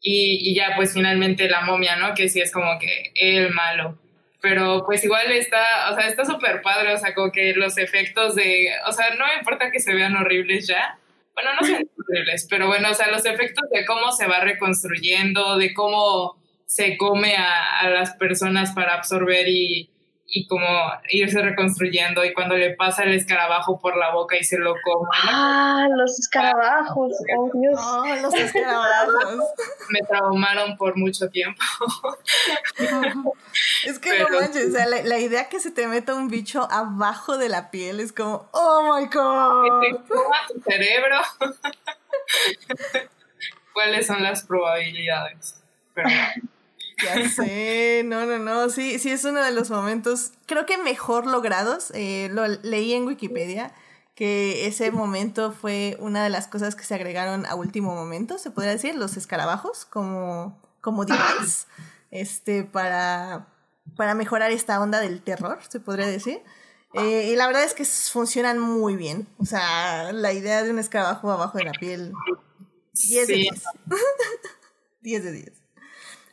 [0.00, 2.14] y, y, ya pues finalmente la momia, ¿no?
[2.14, 3.98] Que sí es como que el malo.
[4.40, 8.34] Pero pues igual está, o sea, está súper padre, o sea, como que los efectos
[8.34, 10.98] de, o sea, no me importa que se vean horribles ya.
[11.34, 15.56] Bueno, no son horribles, pero bueno, o sea, los efectos de cómo se va reconstruyendo,
[15.56, 16.36] de cómo
[16.66, 19.90] se come a, a las personas para absorber y,
[20.26, 20.66] y como
[21.10, 25.08] irse reconstruyendo y cuando le pasa el escarabajo por la boca y se lo come.
[25.28, 27.78] Ah, los escarabajos, oh Dios.
[27.80, 29.44] Oh, los escarabajos.
[29.90, 31.62] Me traumaron por mucho tiempo.
[33.84, 37.36] es que no manches, o sea, la, idea que se te meta un bicho abajo
[37.38, 39.80] de la piel es como, oh my god.
[39.82, 41.20] Que te coma tu cerebro.
[43.72, 45.62] ¿Cuáles son las probabilidades?
[45.94, 46.08] Pero
[47.02, 51.26] ya sé, no, no, no, sí, sí es uno de los momentos, creo que mejor
[51.26, 53.72] logrados, eh, lo leí en Wikipedia,
[54.14, 58.50] que ese momento fue una de las cosas que se agregaron a último momento, se
[58.50, 61.66] podría decir, los escarabajos como, como device,
[62.10, 63.48] este, para,
[63.96, 66.42] para mejorar esta onda del terror, se podría decir.
[66.94, 69.26] Eh, y la verdad es que funcionan muy bien.
[69.38, 72.12] O sea, la idea de un escarabajo abajo de la piel.
[72.92, 73.62] 10 de 10.
[75.02, 75.63] 10 de 10.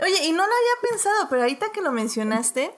[0.01, 2.73] Oye, y no lo había pensado, pero ahorita que lo mencionaste,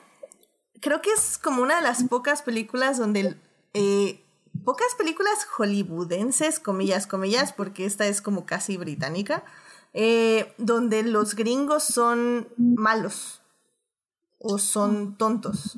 [0.82, 3.36] creo que es como una de las pocas películas donde...
[3.74, 4.20] Eh,
[4.64, 9.44] pocas películas hollywoodenses, comillas, comillas, porque esta es como casi británica,
[9.94, 13.42] eh, donde los gringos son malos
[14.40, 15.78] o son tontos.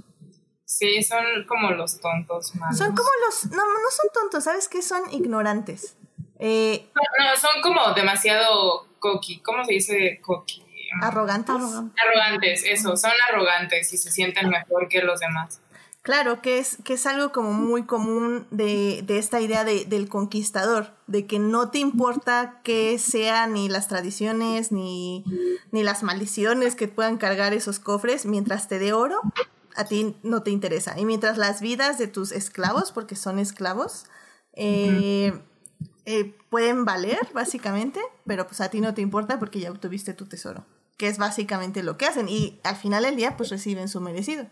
[0.65, 2.77] Sí, son como los tontos malos.
[2.77, 3.45] Son como los...
[3.51, 4.81] No, no son tontos, ¿sabes qué?
[4.81, 5.95] Son ignorantes.
[6.39, 9.39] Eh, no, son como demasiado coqui.
[9.39, 10.64] ¿Cómo se dice coqui?
[11.01, 11.55] Arrogantes.
[11.55, 15.59] Arrogantes, eso, son arrogantes y se sienten mejor que los demás.
[16.05, 20.07] Claro, que es, que es algo como muy común de, de esta idea de, del
[20.07, 25.25] conquistador, de que no te importa que sean ni las tradiciones ni,
[25.71, 29.19] ni las maldiciones que puedan cargar esos cofres, mientras te dé oro,
[29.75, 30.93] a ti no te interesa.
[30.99, 34.05] Y mientras las vidas de tus esclavos, porque son esclavos,
[34.53, 35.33] eh,
[36.05, 40.27] eh, pueden valer, básicamente, pero pues a ti no te importa porque ya obtuviste tu
[40.27, 40.67] tesoro
[40.97, 44.47] que es básicamente lo que hacen y al final del día pues reciben su merecido.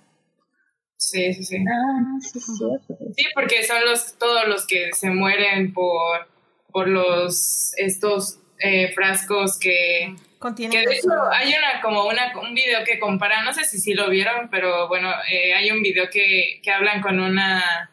[0.97, 1.57] Sí, sí, sí.
[1.57, 6.27] Ah, sí, sí, porque son los todos los que se mueren por,
[6.71, 10.79] por los estos eh, frascos que contienen.
[10.79, 13.93] Que de hecho hay una como una un video que compara, no sé si sí
[13.93, 17.91] lo vieron, pero bueno, eh, hay un video que, que hablan con una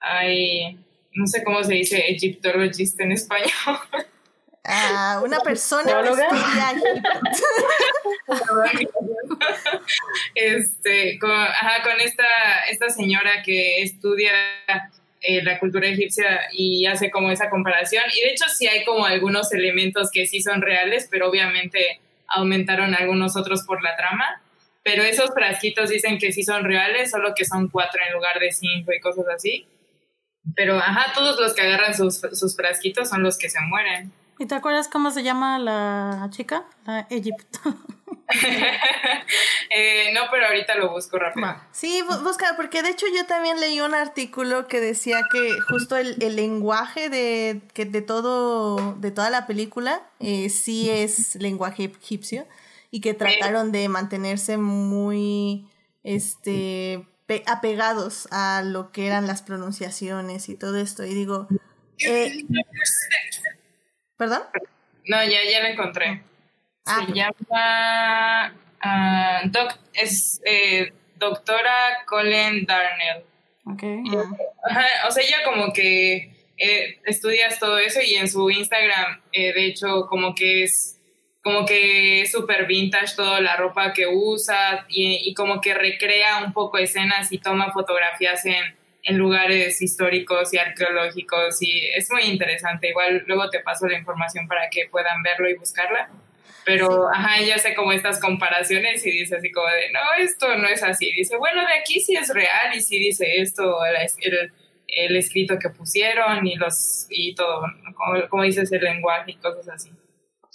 [0.00, 0.78] hay
[1.14, 3.50] no sé cómo se dice egiptologista en español.
[4.68, 6.10] a una persona que
[10.34, 12.24] este, con, ajá, con esta,
[12.70, 14.32] esta señora que estudia
[15.20, 18.04] eh, la cultura egipcia y hace como esa comparación.
[18.14, 22.94] Y de hecho sí hay como algunos elementos que sí son reales, pero obviamente aumentaron
[22.94, 24.42] algunos otros por la trama.
[24.84, 28.52] Pero esos frasquitos dicen que sí son reales, solo que son cuatro en lugar de
[28.52, 29.66] cinco y cosas así.
[30.54, 34.12] Pero, ajá, todos los que agarran sus, sus frasquitos son los que se mueren.
[34.38, 36.64] ¿Y te acuerdas cómo se llama la chica?
[36.84, 37.60] La Egipto.
[39.74, 41.46] Eh, no, pero ahorita lo busco rápido.
[41.72, 46.18] Sí, busca, porque de hecho yo también leí un artículo que decía que justo el,
[46.18, 52.46] lenguaje de, que de, todo, de toda la película eh, sí es lenguaje egipcio
[52.90, 55.68] y que trataron de mantenerse muy
[56.02, 57.06] este
[57.46, 61.04] apegados a lo que eran las pronunciaciones y todo esto.
[61.04, 61.46] Y digo,
[61.98, 62.46] eh,
[64.18, 64.42] ¿perdón?
[65.06, 66.22] No, ya, ya lo encontré.
[66.84, 68.54] Ah, Se llama.
[68.80, 73.24] Ah, doc, es eh, doctora Colin Darnell.
[73.64, 74.02] Okay.
[75.06, 79.66] o sea, ella como que eh, estudias todo eso y en su Instagram, eh, de
[79.66, 80.94] hecho, como que es
[81.42, 86.42] como que es súper vintage toda la ropa que usa y, y, como que recrea
[86.44, 88.77] un poco escenas y toma fotografías en,
[89.08, 92.90] en lugares históricos y arqueológicos y es muy interesante.
[92.90, 96.10] Igual luego te paso la información para que puedan verlo y buscarla.
[96.64, 100.68] Pero, ajá, ella hace como estas comparaciones y dice así como de, no, esto no
[100.68, 101.10] es así.
[101.12, 104.52] Dice, bueno, de aquí sí es real y sí dice esto, el,
[104.88, 107.62] el, escrito que pusieron y los y todo,
[107.94, 109.90] como, como, dices, el lenguaje y cosas así.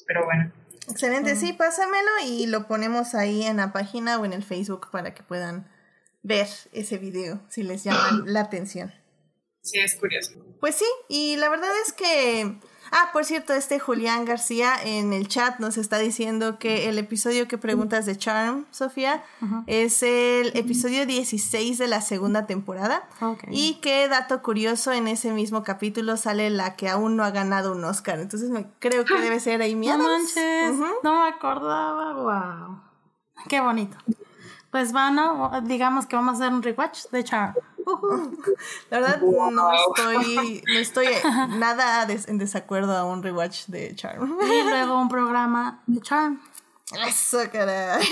[0.06, 0.52] Pero bueno.
[0.88, 5.16] Excelente, sí, pásamelo y lo ponemos ahí en la página o en el Facebook para
[5.16, 5.68] que puedan
[6.24, 8.92] ver ese video si les llama la atención.
[9.62, 10.34] Sí, es curioso.
[10.60, 12.58] Pues sí, y la verdad es que
[12.96, 17.48] Ah, por cierto, este Julián García en el chat nos está diciendo que el episodio
[17.48, 19.24] que preguntas de Charm, Sofía,
[19.66, 23.10] es el episodio 16 de la segunda temporada.
[23.50, 27.72] Y que dato curioso, en ese mismo capítulo sale la que aún no ha ganado
[27.72, 28.20] un Oscar.
[28.20, 32.80] Entonces me, creo que debe ser Amy No manches, no me acordaba, wow.
[33.50, 33.98] Qué bonito.
[34.74, 37.54] Pues bueno, digamos que vamos a hacer un rewatch de Charm.
[38.90, 41.06] La verdad no estoy, no estoy
[41.60, 44.36] nada en desacuerdo a un rewatch de Charm.
[44.42, 46.42] Y luego un programa de Charm.
[47.08, 48.04] Eso, caray.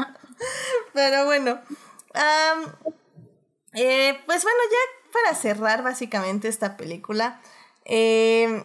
[0.94, 1.58] Pero bueno.
[3.72, 7.40] Eh, pues bueno, ya para cerrar básicamente esta película.
[7.84, 8.62] Eh,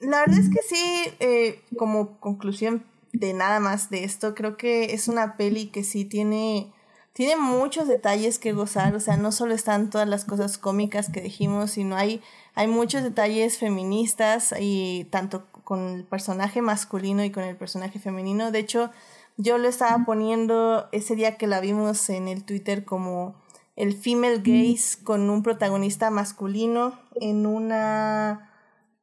[0.00, 2.84] la verdad es que sí, eh, como conclusión
[3.18, 6.72] de nada más de esto, creo que es una peli que sí tiene
[7.16, 11.22] tiene muchos detalles que gozar, o sea, no solo están todas las cosas cómicas que
[11.22, 12.20] dijimos, sino hay,
[12.54, 18.50] hay muchos detalles feministas y tanto con el personaje masculino y con el personaje femenino.
[18.50, 18.90] De hecho,
[19.38, 23.34] yo lo estaba poniendo ese día que la vimos en el Twitter como
[23.76, 28.50] el female gaze con un protagonista masculino en una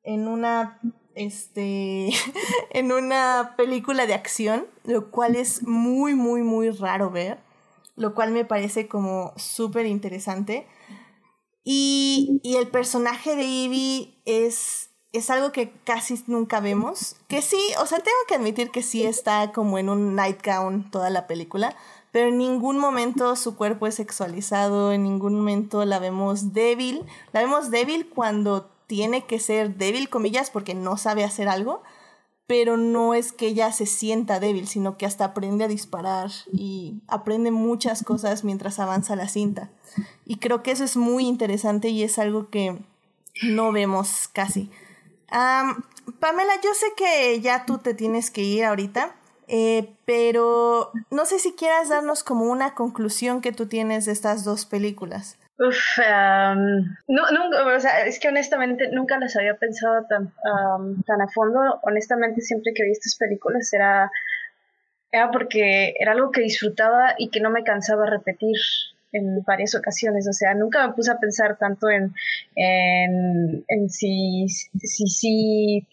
[0.04, 0.80] en una
[1.16, 2.10] este
[2.72, 7.40] en una película de acción, lo cual es muy muy muy raro ver
[7.96, 10.68] lo cual me parece como súper interesante.
[11.64, 17.16] Y, y, el personaje de Ivy es, es algo que casi nunca vemos.
[17.28, 21.10] Que sí, o sea, tengo que admitir que sí está como en un nightgown toda
[21.10, 21.76] la película,
[22.12, 27.06] pero en ningún momento su cuerpo es sexualizado, en ningún momento la vemos débil.
[27.32, 31.84] La vemos débil cuando tiene que ser débil, comillas, porque no sabe hacer algo,
[32.48, 37.02] pero no es que ella se sienta débil, sino que hasta aprende a disparar y
[37.08, 39.70] aprende muchas cosas mientras avanza la cinta.
[40.26, 42.78] Y creo que eso es muy interesante y es algo que
[43.42, 44.70] no vemos casi.
[46.20, 49.16] Pamela, yo sé que ya tú te tienes que ir ahorita,
[49.48, 54.44] eh, pero no sé si quieras darnos como una conclusión que tú tienes de estas
[54.44, 55.38] dos películas.
[55.60, 56.00] Uf,
[57.08, 60.34] no, nunca, o sea, es que honestamente nunca las había pensado tan,
[61.06, 61.80] tan a fondo.
[61.84, 64.12] Honestamente, siempre que vi estas películas era,
[65.12, 68.56] era porque era algo que disfrutaba y que no me cansaba repetir
[69.12, 70.28] en varias ocasiones.
[70.28, 72.14] O sea, nunca me puse a pensar tanto en,
[72.56, 75.88] en, en si, si, si,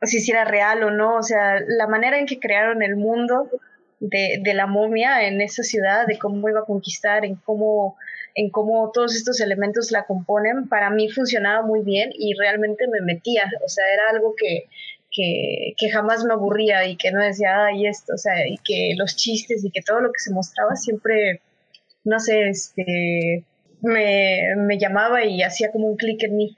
[0.00, 1.16] si, si era real o no.
[1.16, 3.50] O sea, la manera en que crearon el mundo
[3.98, 7.96] de, de la momia en esa ciudad, de cómo iba a conquistar, en cómo
[8.34, 13.00] en cómo todos estos elementos la componen, para mí funcionaba muy bien y realmente me
[13.00, 14.68] metía, o sea, era algo que,
[15.10, 18.94] que, que, jamás me aburría y que no decía, ay, esto, o sea, y que
[18.96, 21.40] los chistes y que todo lo que se mostraba siempre,
[22.04, 23.44] no sé, este,
[23.82, 26.56] me, me llamaba y hacía como un clic en mí.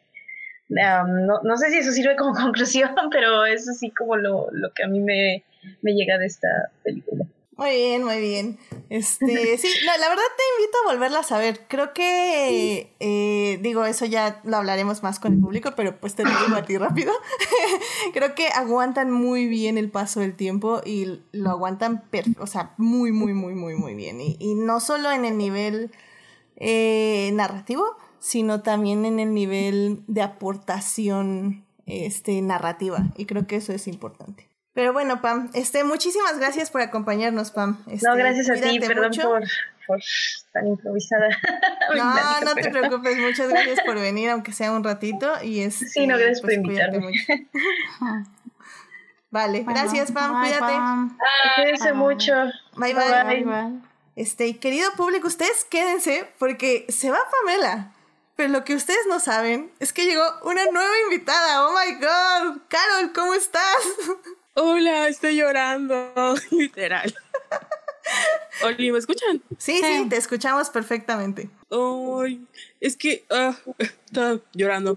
[0.69, 4.85] no, no, sé si eso sirve como conclusión, pero eso sí como lo, lo que
[4.85, 5.43] a mí me,
[5.83, 7.27] me llega de esta película.
[7.57, 8.59] Muy bien, muy bien.
[8.91, 11.67] Este, sí, la, la, verdad te invito a volverlas a ver.
[11.69, 16.25] Creo que, eh, digo, eso ya lo hablaremos más con el público, pero pues te
[16.25, 17.13] lo digo a ti rápido.
[18.13, 22.05] Creo que aguantan muy bien el paso del tiempo y lo aguantan,
[22.39, 24.21] o sea, muy, muy, muy, muy, muy bien.
[24.21, 25.93] Y, y no solo en el nivel
[26.57, 27.85] eh, narrativo,
[28.19, 33.13] sino también en el nivel de aportación este, narrativa.
[33.17, 34.49] Y creo que eso es importante.
[34.75, 37.79] Pero bueno, Pam, este, muchísimas gracias por acompañarnos, Pam.
[37.87, 39.45] Este, no, gracias a ti, perdón por,
[39.87, 40.01] por
[40.53, 41.29] tan improvisada.
[41.95, 45.33] No, no te preocupes, muchas gracias por venir, aunque sea un ratito.
[45.43, 47.13] Y es, sí, no, gracias pues, por invitarme.
[49.31, 50.73] vale, gracias, Pam, cuídate.
[51.57, 52.33] Cuídense mucho.
[52.77, 53.45] Bye bye.
[53.45, 53.81] bye,
[54.17, 57.93] Este, querido público, ustedes quédense porque se va Pamela.
[58.35, 61.69] Pero lo que ustedes no saben es que llegó una nueva invitada.
[61.69, 62.63] Oh my god.
[62.69, 63.77] Carol, ¿cómo estás?
[64.57, 66.13] Hola, estoy llorando,
[66.53, 67.13] literal.
[68.63, 69.43] Oli, ¿me escuchan?
[69.59, 71.51] Sí, sí, te escuchamos perfectamente.
[71.71, 72.41] Ay,
[72.81, 73.73] es que uh,
[74.07, 74.97] estaba llorando.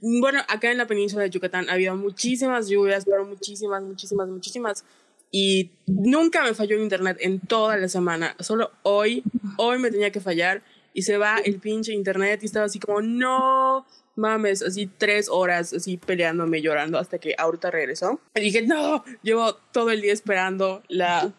[0.00, 4.84] Bueno, acá en la península de Yucatán ha habido muchísimas lluvias, pero muchísimas, muchísimas, muchísimas.
[5.30, 8.34] Y nunca me falló el internet en toda la semana.
[8.40, 9.22] Solo hoy,
[9.58, 10.62] hoy me tenía que fallar
[10.94, 13.84] y se va el pinche internet y estaba así como, no,
[14.16, 18.20] mames, así tres horas así peleándome, llorando hasta que ahorita regresó.
[18.34, 21.32] Y dije, no, llevo todo el día esperando la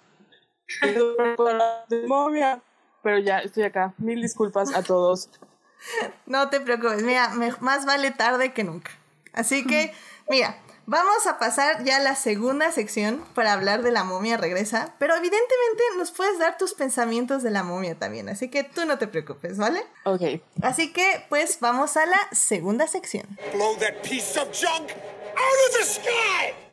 [3.04, 3.94] pero ya estoy acá.
[3.98, 5.30] Mil disculpas a todos.
[6.26, 8.90] No te preocupes, mira, más vale tarde que nunca.
[9.34, 9.94] Así que,
[10.28, 10.58] mira,
[10.88, 15.16] Vamos a pasar ya a la segunda sección para hablar de la momia regresa, pero
[15.16, 19.08] evidentemente nos puedes dar tus pensamientos de la momia también, así que tú no te
[19.08, 19.84] preocupes, ¿vale?
[20.04, 20.22] Ok.
[20.62, 23.26] Así que pues vamos a la segunda sección.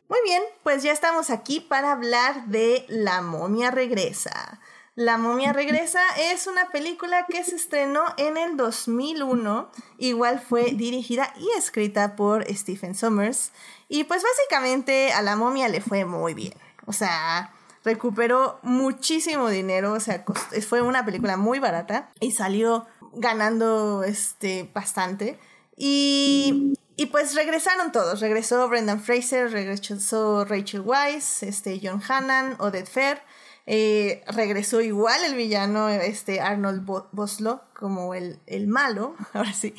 [0.07, 4.61] Muy bien, pues ya estamos aquí para hablar de La momia regresa.
[4.95, 11.33] La momia regresa es una película que se estrenó en el 2001, igual fue dirigida
[11.35, 13.51] y escrita por Stephen Sommers
[13.89, 16.53] y pues básicamente a la momia le fue muy bien.
[16.85, 17.53] O sea,
[17.83, 20.23] recuperó muchísimo dinero, o sea,
[20.67, 25.39] fue una película muy barata y salió ganando este bastante.
[25.75, 32.89] Y, y pues regresaron todos, regresó Brendan Fraser, regresó Rachel Weisz, este John Hannan, Odette
[32.89, 33.21] Fair,
[33.65, 39.73] eh, regresó igual el villano, este Arnold Boslo, como el, el malo, ahora sí,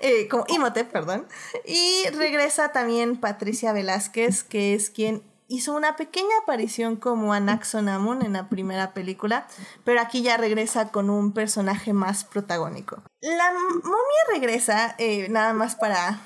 [0.00, 1.26] eh, como Imhotep, perdón.
[1.64, 8.34] Y regresa también Patricia Velázquez, que es quien hizo una pequeña aparición como Anaxonamun en
[8.34, 9.46] la primera película,
[9.84, 13.02] pero aquí ya regresa con un personaje más protagónico.
[13.20, 16.20] La momia regresa, eh, nada más para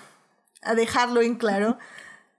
[0.76, 1.78] dejarlo en claro,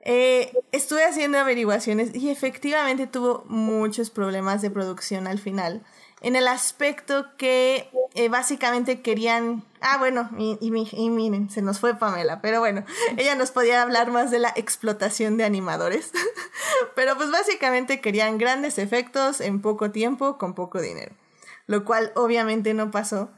[0.07, 5.83] eh, estuve haciendo averiguaciones y efectivamente tuvo muchos problemas de producción al final.
[6.21, 9.63] En el aspecto que eh, básicamente querían...
[9.81, 12.85] Ah, bueno, y, y, miren, se nos fue Pamela, pero bueno,
[13.17, 16.11] ella nos podía hablar más de la explotación de animadores.
[16.95, 21.15] pero pues básicamente querían grandes efectos en poco tiempo con poco dinero.
[21.65, 23.31] Lo cual obviamente no pasó.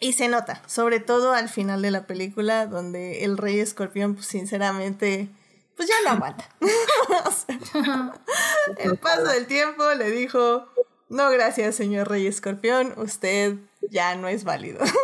[0.00, 4.26] Y se nota, sobre todo al final de la película, donde el rey escorpión, pues
[4.26, 5.30] sinceramente
[5.76, 6.48] pues ya no aguanta.
[8.78, 10.66] el paso del tiempo le dijo,
[11.08, 13.56] no gracias señor Rey Escorpión, usted
[13.90, 14.84] ya no es válido.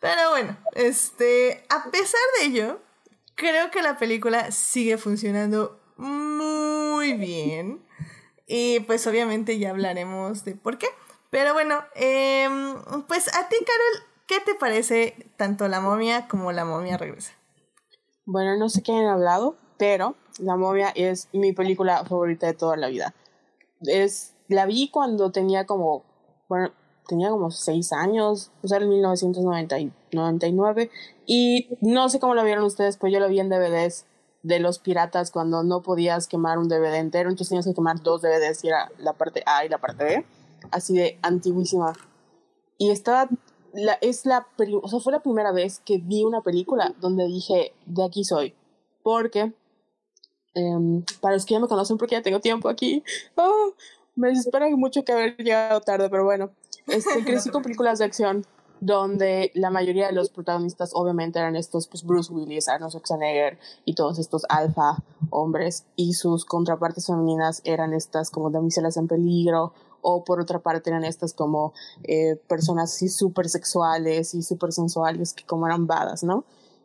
[0.00, 2.80] Pero bueno, este, a pesar de ello,
[3.34, 7.84] creo que la película sigue funcionando muy bien.
[8.46, 10.88] Y pues obviamente ya hablaremos de por qué.
[11.30, 12.76] Pero bueno, em,
[13.06, 17.32] pues a ti, Carol, ¿qué te parece tanto la momia como la momia regresa?
[18.30, 22.76] Bueno, no sé qué han hablado, pero La momia es mi película favorita de toda
[22.76, 23.14] la vida.
[23.80, 26.04] Es, la vi cuando tenía como,
[26.46, 26.70] bueno,
[27.06, 30.90] tenía como seis años, o sea, en 1999,
[31.24, 34.04] y no sé cómo lo vieron ustedes, pero yo lo vi en DVDs
[34.42, 38.20] de los piratas cuando no podías quemar un DVD entero, entonces tenías que quemar dos
[38.20, 40.26] DVDs y era la parte A y la parte B,
[40.70, 41.94] así de antiguísima.
[42.76, 43.26] Y estaba
[43.72, 44.46] la, es la,
[44.82, 48.54] o sea, fue la primera vez que vi una película donde dije, de aquí soy.
[49.02, 49.52] Porque,
[50.54, 53.02] em, para los que ya me conocen, porque ya tengo tiempo aquí,
[53.36, 53.72] oh,
[54.16, 56.50] me desespera mucho que haber llegado tarde, pero bueno,
[56.86, 58.44] este, crecí con películas de acción
[58.80, 63.94] donde la mayoría de los protagonistas obviamente eran estos, pues Bruce Willis, Arnold Schwarzenegger y
[63.94, 69.72] todos estos alfa hombres y sus contrapartes femeninas eran estas como damiselas en peligro
[70.02, 71.72] o por otra parte eran estas como
[72.04, 76.44] eh, personas así súper sexuales y súper sensuales que como eran badas, ¿no?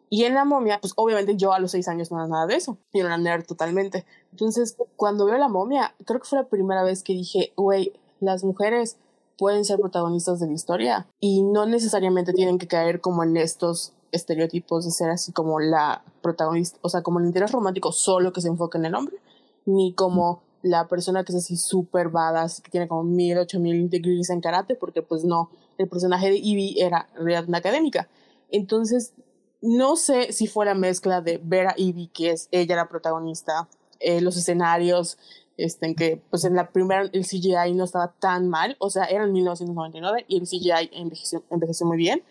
[0.09, 2.55] Y en la momia, pues obviamente yo a los seis años no era nada de
[2.55, 4.05] eso, yo era una nerd totalmente.
[4.31, 8.43] Entonces, cuando veo la momia, creo que fue la primera vez que dije, güey, las
[8.43, 8.97] mujeres
[9.39, 13.93] pueden ser protagonistas de la historia y no necesariamente tienen que caer como en estos
[14.11, 18.41] estereotipos de ser así como la protagonista, o sea, como el interés romántico solo que
[18.41, 19.17] se enfoca en el hombre,
[19.65, 23.89] ni como la persona que es así súper badass, que tiene como mil, ocho mil
[23.89, 28.09] degrees en karate, porque pues no, el personaje de Ivy era realidad académica.
[28.49, 29.13] Entonces,
[29.61, 33.67] no sé si fue la mezcla de ver a Ivy, que es ella la protagonista,
[33.99, 35.17] eh, los escenarios,
[35.57, 39.05] este, en que pues en la primera el CGI no estaba tan mal, o sea,
[39.05, 42.23] era en 1999 y el CGI envejeció, envejeció muy bien.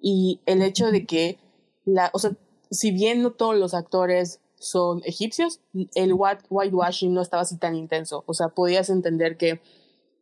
[0.00, 1.38] Y el hecho de que,
[1.84, 2.32] la, o sea,
[2.70, 5.60] si bien no todos los actores son egipcios,
[5.94, 9.60] el whitewashing no estaba así tan intenso, o sea, podías entender que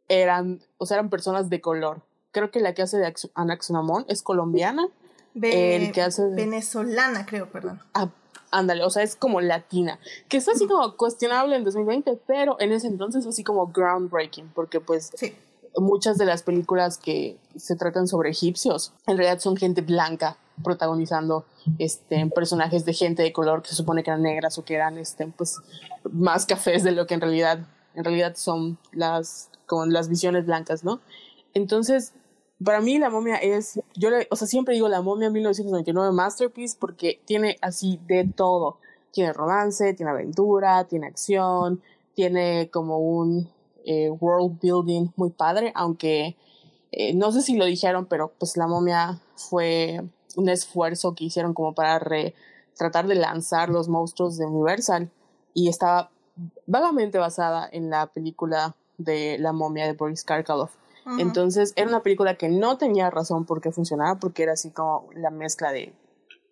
[0.09, 2.03] eran, o sea, eran personas de color.
[2.32, 4.89] Creo que la que hace de Anaxonamón es colombiana.
[5.34, 7.80] el que hace Venezolana, creo, perdón.
[7.95, 8.11] Ah,
[8.51, 12.72] ándale, o sea, es como latina, que está así como cuestionable en 2020, pero en
[12.72, 15.12] ese entonces fue así como groundbreaking, porque pues
[15.77, 21.45] muchas de las películas que se tratan sobre egipcios en realidad son gente blanca protagonizando
[21.79, 24.99] este, personajes de gente de color que se supone que eran negras o que eran
[24.99, 25.59] este, pues,
[26.11, 27.61] más cafés de lo que en realidad,
[27.95, 31.01] en realidad son las, con las visiones blancas, ¿no?
[31.55, 32.12] Entonces,
[32.64, 36.77] para mí la momia es, yo le, o sea, siempre digo la momia 1999 masterpiece
[36.79, 38.79] porque tiene así de todo.
[39.11, 41.83] Tiene romance, tiene aventura, tiene acción,
[42.14, 43.49] tiene como un
[43.87, 46.37] eh, world building muy padre, aunque
[46.93, 50.03] eh, no sé si lo dijeron, pero pues la momia fue
[50.37, 52.01] un esfuerzo que hicieron como para
[52.76, 55.11] tratar de lanzar los monstruos de Universal
[55.55, 56.11] y estaba
[56.66, 60.76] vagamente basada en la película de la momia de Boris Karkaroff
[61.18, 65.09] entonces era una película que no tenía razón por qué funcionaba, porque era así como
[65.14, 65.93] la mezcla de,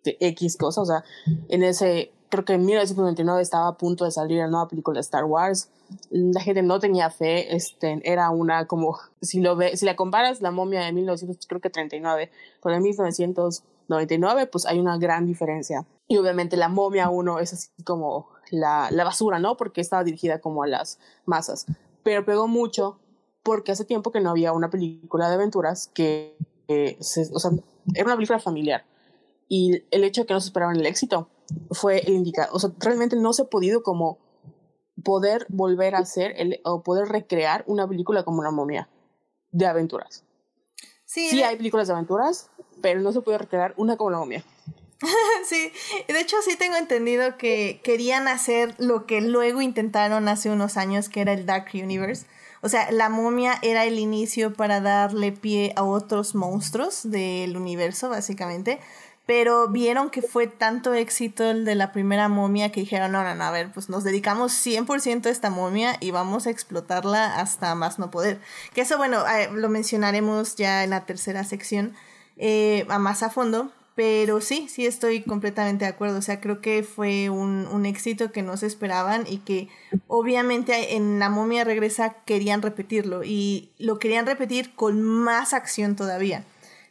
[0.03, 0.83] de X cosas.
[0.83, 1.03] O sea,
[1.49, 5.01] en ese, creo que en 1999 estaba a punto de salir la nueva película de
[5.01, 5.69] Star Wars.
[6.09, 10.41] La gente no tenía fe, este, era una como, si lo ve, si la comparas
[10.41, 15.85] la momia de 1939 con la de 1999, pues hay una gran diferencia.
[16.07, 19.57] Y obviamente la momia 1 es así como la, la basura, ¿no?
[19.57, 21.65] Porque estaba dirigida como a las masas.
[22.03, 22.99] Pero pegó mucho
[23.45, 26.35] porque hace tiempo que no había una película de aventuras que,
[26.99, 27.51] se, o sea,
[27.93, 28.85] era una película familiar.
[29.47, 31.29] Y el hecho de que no se esperaban el éxito
[31.71, 32.53] fue el indicado.
[32.53, 34.19] O sea, realmente no se ha podido como
[35.03, 38.89] poder volver a hacer el, o poder recrear una película como una momia
[39.51, 40.23] de aventuras.
[41.05, 42.49] Sí, sí hay películas de aventuras,
[42.81, 44.43] pero no se puede recrear una como la momia.
[45.45, 45.71] sí,
[46.07, 51.09] de hecho sí tengo entendido que querían hacer lo que luego intentaron hace unos años,
[51.09, 52.25] que era el Dark Universe,
[52.65, 58.09] o sea, la momia era el inicio para darle pie a otros monstruos del universo,
[58.09, 58.79] básicamente.
[59.25, 63.33] Pero vieron que fue tanto éxito el de la primera momia que dijeron, no, no,
[63.33, 67.73] no, a ver, pues nos dedicamos 100% a esta momia y vamos a explotarla hasta
[67.73, 68.39] más no poder.
[68.73, 71.95] Que eso, bueno, eh, lo mencionaremos ya en la tercera sección
[72.37, 76.19] eh, a más a fondo, pero sí, sí estoy completamente de acuerdo.
[76.19, 79.69] O sea, creo que fue un, un éxito que no se esperaban y que
[80.07, 86.43] obviamente en La momia regresa querían repetirlo y lo querían repetir con más acción todavía.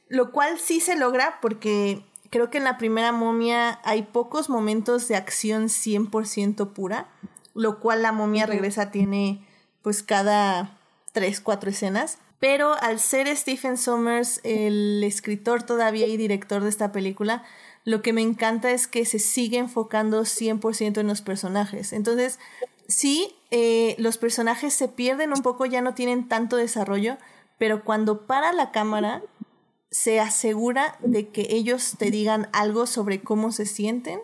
[0.09, 2.03] Lo cual sí se logra porque
[2.35, 7.07] creo que en la primera momia hay pocos momentos de acción 100% pura,
[7.55, 9.47] lo cual la momia regresa tiene
[9.83, 10.77] pues cada
[11.13, 12.19] 3, 4 escenas.
[12.41, 17.45] Pero al ser Stephen Sommers el escritor todavía y director de esta película,
[17.85, 21.93] lo que me encanta es que se sigue enfocando 100% en los personajes.
[21.93, 22.41] Entonces,
[22.89, 27.17] sí, eh, los personajes se pierden un poco, ya no tienen tanto desarrollo,
[27.59, 29.23] pero cuando para la cámara,
[29.95, 34.19] se asegura de que ellos te digan algo sobre cómo se sienten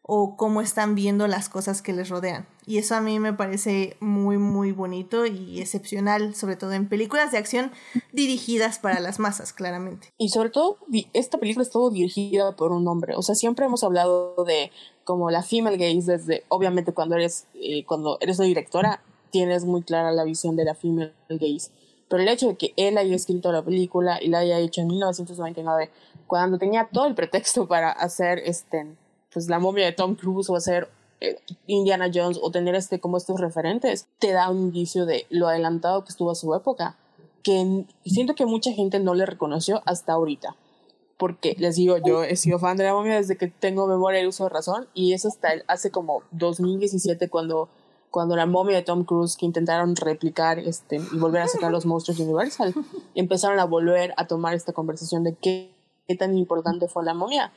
[0.00, 2.48] o cómo están viendo las cosas que les rodean.
[2.64, 7.32] Y eso a mí me parece muy, muy bonito y excepcional, sobre todo en películas
[7.32, 7.70] de acción
[8.14, 10.08] dirigidas para las masas, claramente.
[10.16, 10.78] Y sobre todo,
[11.12, 13.14] esta película estuvo dirigida por un hombre.
[13.14, 14.72] O sea, siempre hemos hablado de
[15.04, 19.82] como la female gaze desde, obviamente cuando eres, eh, cuando eres la directora, tienes muy
[19.82, 21.70] clara la visión de la female gaze.
[22.10, 24.88] Pero el hecho de que él haya escrito la película y la haya hecho en
[24.88, 25.90] 1999,
[26.26, 28.86] cuando tenía todo el pretexto para hacer este
[29.32, 30.88] pues la momia de Tom Cruise o hacer
[31.20, 35.46] eh, Indiana Jones o tener este como estos referentes te da un indicio de lo
[35.46, 36.96] adelantado que estuvo a su época
[37.42, 40.56] que siento que mucha gente no le reconoció hasta ahorita
[41.16, 44.26] porque les digo yo he sido fan de la momia desde que tengo memoria y
[44.26, 47.68] uso de razón y eso hasta hace como 2017 cuando
[48.10, 51.86] cuando la momia de Tom Cruise que intentaron replicar este y volver a sacar los
[51.86, 52.74] monstruos de Universal
[53.14, 55.72] empezaron a volver a tomar esta conversación de qué,
[56.08, 57.52] qué tan importante fue la momia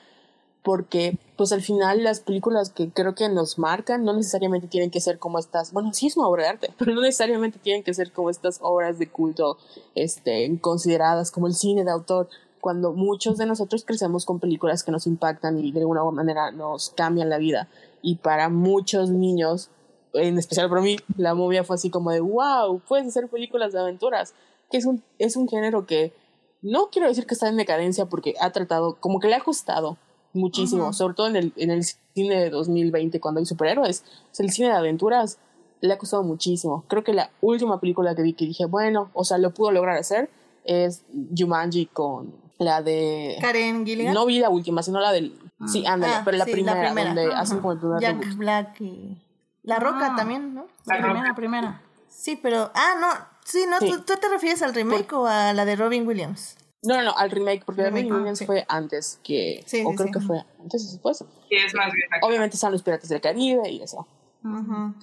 [0.64, 5.02] porque pues al final las películas que creo que nos marcan no necesariamente tienen que
[5.02, 7.94] ser como estas, bueno, sí es una obra de arte, pero no necesariamente tienen que
[7.94, 9.58] ser como estas obras de culto
[9.94, 12.30] este, consideradas como el cine de autor,
[12.62, 16.92] cuando muchos de nosotros crecemos con películas que nos impactan y de alguna manera nos
[16.92, 17.68] cambian la vida.
[18.02, 19.70] Y para muchos niños,
[20.14, 23.80] en especial para mí, la movia fue así como de, wow, puedes hacer películas de
[23.80, 24.34] aventuras,
[24.72, 26.14] que es un, es un género que
[26.62, 29.98] no quiero decir que está en decadencia porque ha tratado, como que le ha costado
[30.34, 34.02] muchísimo, sobre todo en el, en el cine de 2020 cuando hay superhéroes.
[34.02, 35.38] O sea, el cine de aventuras
[35.82, 36.86] le ha costado muchísimo.
[36.88, 39.98] Creo que la última película que vi que dije, bueno, o sea, lo pudo lograr
[39.98, 40.30] hacer
[40.64, 41.04] es
[41.38, 43.38] Jumanji con la de...
[43.42, 44.14] Karen Gilligan.
[44.14, 45.38] No vi la última, sino la del...
[45.68, 47.40] Sí, ándale, Ah, pero la, sí, primera, donde Ajá.
[47.42, 48.38] hacen como el primer Jack reboot.
[48.38, 49.18] Black y...
[49.64, 50.16] La Roca Ah.
[50.16, 50.68] también, ¿no?
[50.86, 51.82] La primera, primera.
[52.10, 52.72] Sí, pero...
[52.76, 53.08] Ah, no.
[53.46, 53.90] Sí, no, Sí.
[53.92, 56.56] ¿tú, tú te refieres al remake o a la de Robin Williams?
[56.84, 58.46] No, no, no, al remake, porque ah, Williams sí.
[58.46, 59.64] fue antes que...
[59.66, 60.14] Sí, o sí, creo sí.
[60.14, 61.18] que fue antes o después.
[61.18, 62.18] Sí, es más vieja.
[62.22, 64.06] Obviamente están los Piratas del Caribe y eso.
[64.44, 64.94] Ujú.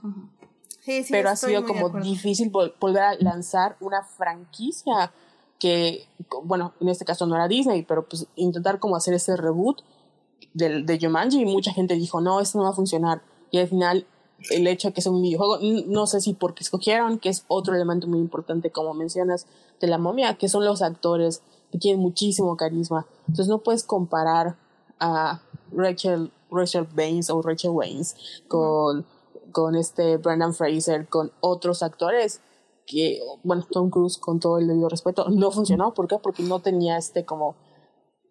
[0.81, 5.13] Sí, sí, pero ha sido de como difícil vol- volver a lanzar una franquicia
[5.59, 6.07] que,
[6.43, 9.83] bueno, en este caso no era Disney, pero pues intentar como hacer ese reboot
[10.55, 13.21] del, de Jumanji y mucha gente dijo, no, esto no va a funcionar.
[13.51, 14.07] Y al final,
[14.51, 17.75] el hecho de que sea un videojuego, no sé si porque escogieron, que es otro
[17.75, 19.47] elemento muy importante, como mencionas,
[19.81, 23.07] de la momia, que son los actores que tienen muchísimo carisma.
[23.29, 24.57] Entonces no puedes comparar
[24.99, 28.17] a Rachel, Rachel Baines o Rachel Waynes
[28.49, 29.07] con,
[29.53, 32.41] con este Brendan Fraser, con otros actores
[32.87, 35.95] que, bueno, Tom Cruise, con todo el debido respeto, no funcionó.
[35.95, 36.17] ¿Por qué?
[36.19, 37.55] Porque no tenía este como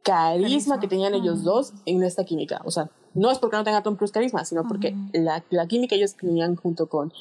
[0.04, 2.62] carisma, que tenían ellos dos en esta química.
[2.66, 5.96] O sea, no es porque no tenga Tom Cruise carisma, sino porque la, la química
[5.96, 7.14] ellos tenían junto con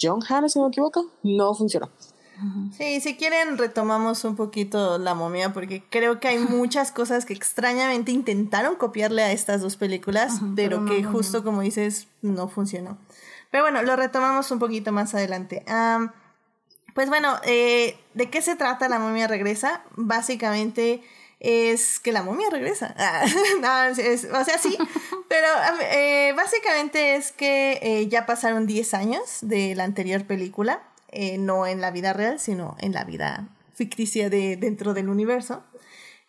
[0.00, 1.90] John Hannah, si no me equivoco, no funcionó.
[2.76, 7.34] Sí, si quieren retomamos un poquito la momia porque creo que hay muchas cosas que
[7.34, 12.08] extrañamente intentaron copiarle a estas dos películas, pero, pero no, que no, justo como dices
[12.20, 12.98] no funcionó.
[13.50, 15.62] Pero bueno, lo retomamos un poquito más adelante.
[15.68, 16.10] Am,
[16.94, 19.84] pues bueno, eh, ¿de qué se trata La momia regresa?
[19.94, 21.02] Básicamente
[21.44, 22.94] es que la momia regresa.
[22.98, 23.24] Ah,
[23.60, 24.78] no, es- o sea, sí,
[25.28, 25.46] pero
[25.90, 31.66] eh, básicamente es que eh, ya pasaron 10 años de la anterior película, eh, no
[31.66, 35.64] en la vida real, sino en la vida ficticia de dentro del universo.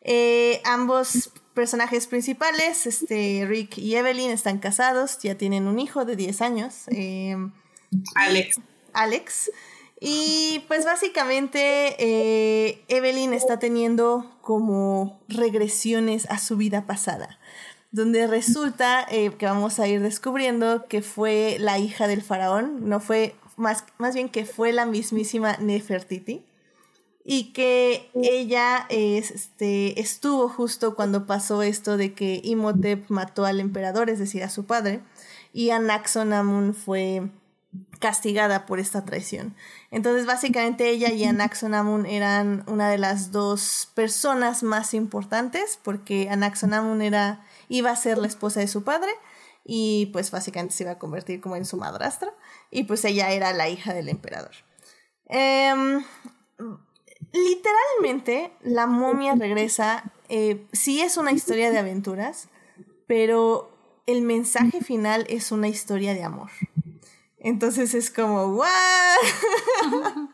[0.01, 6.15] Eh, ambos personajes principales, este, Rick y Evelyn, están casados, ya tienen un hijo de
[6.15, 6.73] 10 años.
[6.87, 7.37] eh,
[8.15, 8.59] Alex.
[8.93, 9.51] Alex.
[9.99, 17.39] Y pues básicamente eh, Evelyn está teniendo como regresiones a su vida pasada,
[17.91, 22.99] donde resulta eh, que vamos a ir descubriendo que fue la hija del faraón, no
[22.99, 26.45] fue, más, más bien que fue la mismísima Nefertiti,
[27.23, 33.61] y que ella es, este, estuvo justo cuando pasó esto de que Imhotep mató al
[33.61, 34.99] emperador, es decir, a su padre,
[35.53, 37.29] y Anaxonamun fue
[37.99, 39.55] castigada por esta traición.
[39.91, 47.01] Entonces, básicamente ella y Anaxonamun eran una de las dos personas más importantes porque Anaxonamun
[47.01, 49.11] era iba a ser la esposa de su padre
[49.65, 52.33] y pues básicamente se iba a convertir como en su madrastra
[52.69, 54.51] y pues ella era la hija del emperador.
[55.27, 56.03] Em,
[57.31, 62.49] literalmente, la momia regresa, eh, sí es una historia de aventuras,
[63.07, 63.71] pero
[64.05, 66.51] el mensaje final es una historia de amor.
[67.43, 68.69] Entonces es como, ¡guau!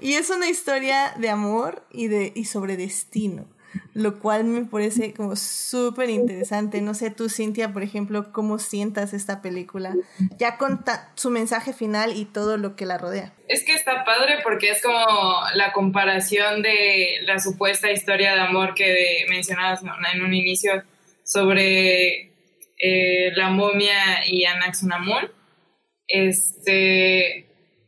[0.00, 3.46] y es una historia de amor y, de, y sobre destino,
[3.94, 6.80] lo cual me parece como súper interesante.
[6.80, 9.94] No sé tú, Cintia, por ejemplo, cómo sientas esta película,
[10.36, 10.84] ya con
[11.14, 13.32] su mensaje final y todo lo que la rodea.
[13.46, 18.74] Es que está padre porque es como la comparación de la supuesta historia de amor
[18.74, 19.80] que mencionabas
[20.12, 20.82] en un inicio
[21.24, 22.32] sobre
[22.78, 25.30] eh, la momia y Anaxunamun.
[26.12, 27.46] Este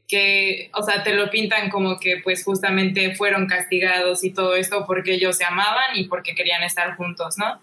[0.08, 4.84] que, o sea, te lo pintan como que pues justamente fueron castigados y todo esto
[4.86, 7.60] porque ellos se amaban y porque querían estar juntos, ¿no?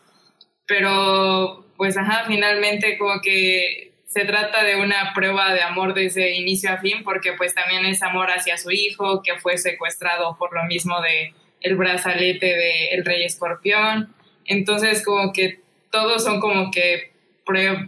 [0.66, 6.72] Pero pues ajá, finalmente como que se trata de una prueba de amor desde inicio
[6.72, 10.64] a fin porque pues también es amor hacia su hijo que fue secuestrado por lo
[10.66, 14.14] mismo de el brazalete del rey escorpión.
[14.46, 17.12] Entonces como que todos son como que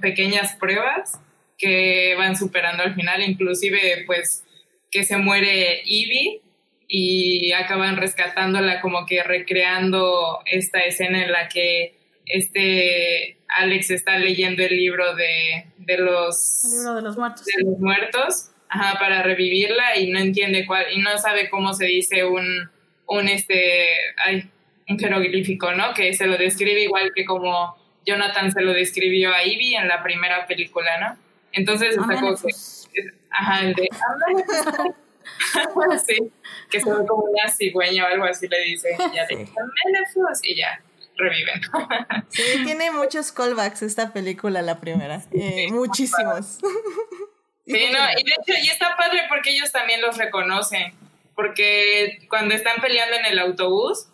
[0.02, 1.20] pequeñas pruebas
[1.58, 4.44] que van superando al final, inclusive pues
[4.92, 6.42] que se muere Ivy
[6.88, 14.64] y acaban rescatándola como que recreando esta escena en la que este Alex está leyendo
[14.64, 17.46] el libro de, de los El libro de los muertos.
[17.46, 21.86] de los muertos ajá, para revivirla y no entiende cuál y no sabe cómo se
[21.86, 22.46] dice un
[23.08, 23.88] un este
[24.26, 24.50] ay,
[24.88, 27.76] un jeroglífico no que se lo describe igual que como
[28.06, 31.23] Jonathan se lo describió a Ivy en la primera película no
[31.54, 32.54] entonces está como que
[33.32, 33.90] ajá el de
[36.06, 36.32] sí
[36.70, 40.56] que se ve como una cigüeña o algo así le dice y ya Amenefus y
[40.56, 40.80] ya
[41.18, 41.62] reviven
[42.30, 45.22] Sí, tiene muchos callbacks esta película, la primera.
[45.32, 46.60] Eh, muchísimos.
[47.66, 50.94] Sí, no, y de hecho, y está padre porque ellos también los reconocen.
[51.36, 54.08] Porque cuando están peleando en el autobús,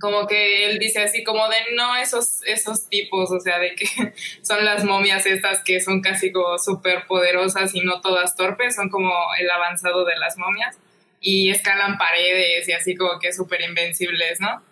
[0.00, 3.86] como que él dice así como de no esos, esos tipos, o sea, de que
[4.42, 8.88] son las momias estas que son casi como súper poderosas y no todas torpes, son
[8.90, 10.78] como el avanzado de las momias
[11.20, 14.62] y escalan paredes y así como que súper invencibles, ¿no?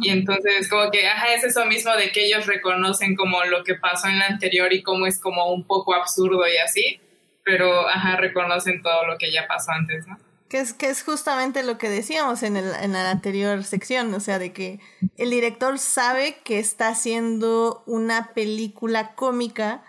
[0.00, 3.74] Y entonces como que, ajá, es eso mismo de que ellos reconocen como lo que
[3.74, 7.00] pasó en la anterior y cómo es como un poco absurdo y así,
[7.44, 10.18] pero, ajá, reconocen todo lo que ya pasó antes, ¿no?
[10.48, 14.20] Que es, que es justamente lo que decíamos en, el, en la anterior sección, o
[14.20, 14.80] sea, de que
[15.18, 19.82] el director sabe que está haciendo una película cómica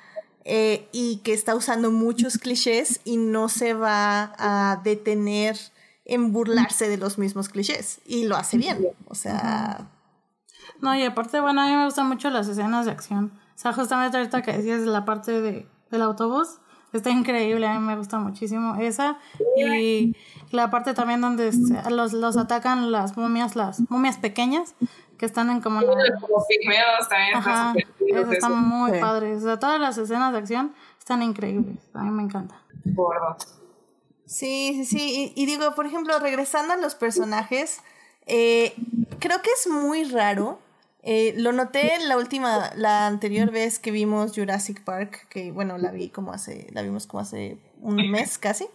[0.44, 5.58] eh, y que está usando muchos clichés y no se va a detener
[6.06, 9.88] en burlarse de los mismos clichés y lo hace bien, o sea...
[10.82, 13.34] No, y aparte, bueno, a mí me gustan mucho las escenas de acción.
[13.56, 16.60] O sea, justamente ahorita que decías la parte de, del autobús,
[16.98, 19.18] está increíble, a mí me gusta muchísimo esa.
[19.58, 20.16] Y
[20.52, 21.52] la parte también donde
[21.90, 24.76] los, los atacan las momias, las momias pequeñas,
[25.18, 25.80] que están en como...
[25.82, 27.36] Pigmeos también.
[27.36, 29.36] Ajá, eso está muy padre.
[29.36, 32.62] O sea, todas las escenas de acción están increíbles, a mí me encanta.
[32.86, 33.38] Gordo.
[34.26, 35.34] Sí, sí, sí.
[35.36, 37.82] Y, y, digo, por ejemplo, regresando a los personajes,
[38.28, 38.76] eh,
[39.20, 40.60] creo que es muy raro
[41.02, 45.92] eh, lo noté la última, la anterior vez que vimos Jurassic Park, que bueno, la
[45.92, 48.68] vi como hace, la vimos como hace un mes casi,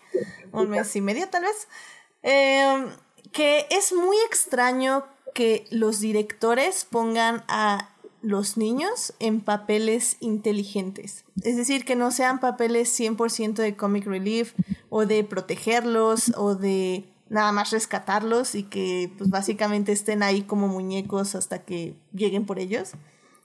[0.53, 1.69] un mes y medio tal vez,
[2.23, 2.89] em,
[3.33, 5.05] que es muy extraño
[5.35, 7.91] que los directores pongan a
[8.23, 11.25] los niños en papeles inteligentes.
[11.43, 14.55] Es decir, que no sean papeles 100% de comic relief
[14.89, 20.69] o de protegerlos o de nada más rescatarlos y que pues básicamente estén ahí como
[20.69, 22.93] muñecos hasta que lleguen por ellos.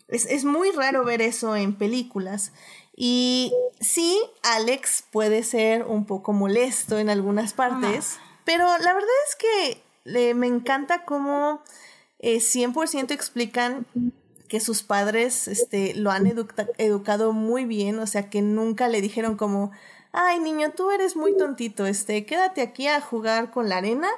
[0.08, 2.52] Es, es muy raro ver eso en películas.
[2.96, 9.36] Y sí, Alex puede ser un poco molesto en algunas partes, pero la verdad es
[9.36, 11.62] que le, me encanta cómo
[12.20, 13.86] eh, 100% explican
[14.50, 16.26] que sus padres este, lo han
[16.78, 19.72] educado muy bien, o sea, que nunca le dijeron como,
[20.12, 24.10] ay niño, tú eres muy tontito, este, quédate aquí a jugar con la arena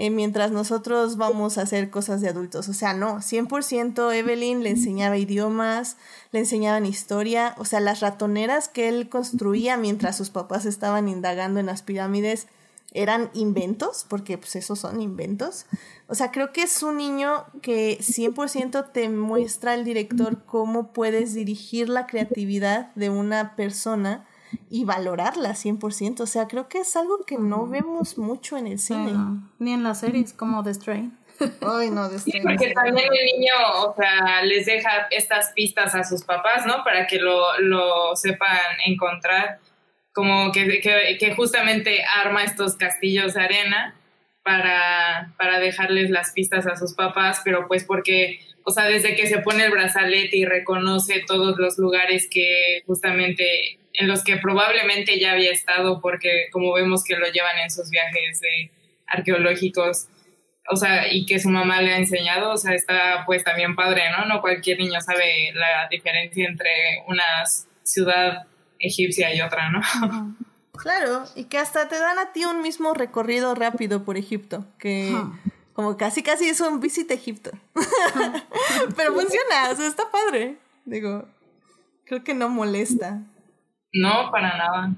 [0.00, 2.68] eh, mientras nosotros vamos a hacer cosas de adultos.
[2.68, 5.96] O sea, no, 100% Evelyn le enseñaba idiomas,
[6.30, 11.58] le enseñaban historia, o sea, las ratoneras que él construía mientras sus papás estaban indagando
[11.58, 12.46] en las pirámides
[12.92, 15.66] eran inventos, porque pues esos son inventos.
[16.06, 21.34] O sea, creo que es un niño que 100% te muestra el director cómo puedes
[21.34, 24.27] dirigir la creatividad de una persona
[24.70, 26.20] y valorarla 100%.
[26.20, 29.12] O sea, creo que es algo que no vemos mucho en el cine.
[29.58, 31.18] Ni en las series como The Strain.
[31.60, 32.22] Ay, no, The Strain.
[32.22, 33.52] Sí, porque también el niño,
[33.84, 36.84] o sea, les deja estas pistas a sus papás, ¿no?
[36.84, 39.60] Para que lo, lo sepan encontrar.
[40.12, 43.94] Como que, que, que justamente arma estos castillos de arena
[44.42, 49.26] para, para dejarles las pistas a sus papás, pero pues porque o sea, desde que
[49.26, 55.18] se pone el brazalete y reconoce todos los lugares que justamente en los que probablemente
[55.18, 58.40] ya había estado porque como vemos que lo llevan en sus viajes
[59.06, 60.08] arqueológicos,
[60.70, 64.04] o sea, y que su mamá le ha enseñado, o sea, está pues también padre,
[64.16, 64.26] ¿no?
[64.26, 66.70] No cualquier niño sabe la diferencia entre
[67.08, 67.24] una
[67.82, 68.46] ciudad
[68.78, 69.80] egipcia y otra, ¿no?
[70.78, 75.12] Claro, y que hasta te dan a ti un mismo recorrido rápido por Egipto, que
[75.72, 77.50] como casi casi es un visit Egipto.
[78.96, 80.56] Pero funciona, o sea, está padre.
[80.84, 81.26] Digo,
[82.04, 83.22] creo que no molesta.
[83.92, 84.94] No, para nada.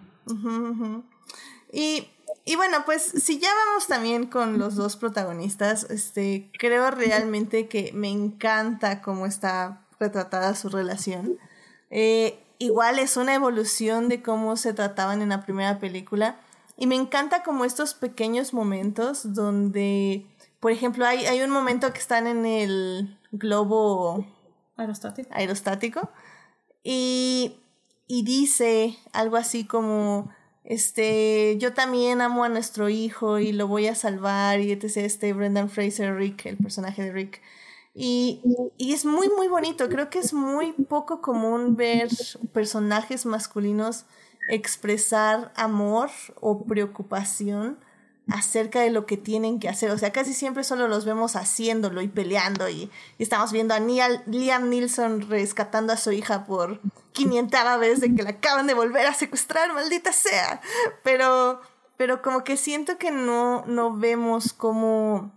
[1.72, 2.08] Y,
[2.44, 7.92] y, bueno, pues si ya vamos también con los dos protagonistas, este, creo realmente que
[7.94, 11.38] me encanta cómo está retratada su relación.
[11.90, 16.40] Eh, igual es una evolución de cómo se trataban en la primera película.
[16.76, 20.26] Y me encanta como estos pequeños momentos donde,
[20.60, 24.26] por ejemplo, hay, hay un momento que están en el globo
[24.76, 25.28] aerostático.
[25.32, 26.10] aerostático
[26.82, 27.59] y
[28.10, 30.30] y dice algo así como,
[30.64, 34.96] este, yo también amo a nuestro hijo y lo voy a salvar y etc.
[34.96, 37.40] Este Brendan Fraser, Rick, el personaje de Rick.
[37.94, 38.42] Y,
[38.76, 39.88] y es muy, muy bonito.
[39.88, 42.08] Creo que es muy poco común ver
[42.52, 44.06] personajes masculinos
[44.48, 47.78] expresar amor o preocupación
[48.28, 49.90] acerca de lo que tienen que hacer.
[49.90, 54.68] O sea, casi siempre solo los vemos haciéndolo y peleando y, estamos viendo a Liam
[54.68, 56.80] Nilsson rescatando a su hija por
[57.12, 60.60] 500 vez de que la acaban de volver a secuestrar, maldita sea.
[61.02, 61.60] Pero,
[61.96, 65.32] pero como que siento que no, no vemos cómo,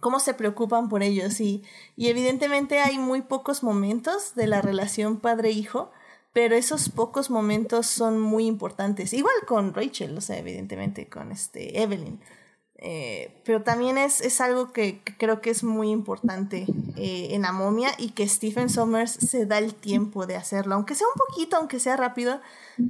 [0.00, 1.64] cómo se preocupan por ellos y,
[1.96, 5.92] y evidentemente hay muy pocos momentos de la relación padre-hijo
[6.36, 9.14] pero esos pocos momentos son muy importantes.
[9.14, 12.20] Igual con Rachel, o sea, evidentemente con este Evelyn.
[12.76, 16.66] Eh, pero también es, es algo que, creo que es muy importante
[16.96, 20.94] eh, en la momia y que Stephen Sommers se da el tiempo de hacerlo, aunque
[20.94, 22.38] sea un poquito, aunque sea rápido,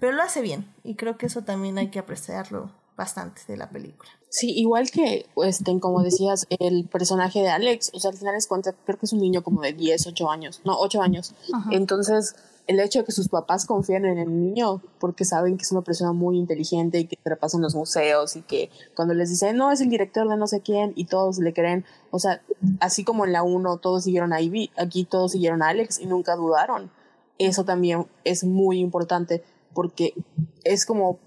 [0.01, 3.69] pero lo hace bien y creo que eso también hay que apreciarlo bastante de la
[3.69, 4.11] película.
[4.29, 8.47] Sí, igual que, este, como decías, el personaje de Alex, o sea, al final es
[8.47, 11.35] cuenta, creo que es un niño como de 10, 8 años, no, 8 años.
[11.71, 12.35] Entonces,
[12.67, 15.83] el hecho de que sus papás confíen en el niño porque saben que es una
[15.83, 19.71] persona muy inteligente y que repasa en los museos y que cuando les dicen, no,
[19.71, 22.43] es el director de no sé quién y todos le creen, o sea,
[22.81, 26.07] así como en la 1 todos siguieron a Ivy, aquí todos siguieron a Alex y
[26.07, 26.91] nunca dudaron.
[27.39, 30.15] Eso también es muy importante porque
[30.65, 31.19] es como,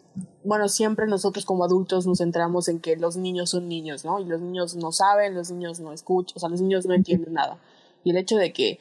[0.44, 4.20] bueno, siempre nosotros como adultos nos centramos en que los niños son niños, ¿no?
[4.20, 7.34] Y los niños no saben, los niños no escuchan, o sea, los niños no entienden
[7.34, 7.60] nada.
[8.04, 8.80] Y el hecho de que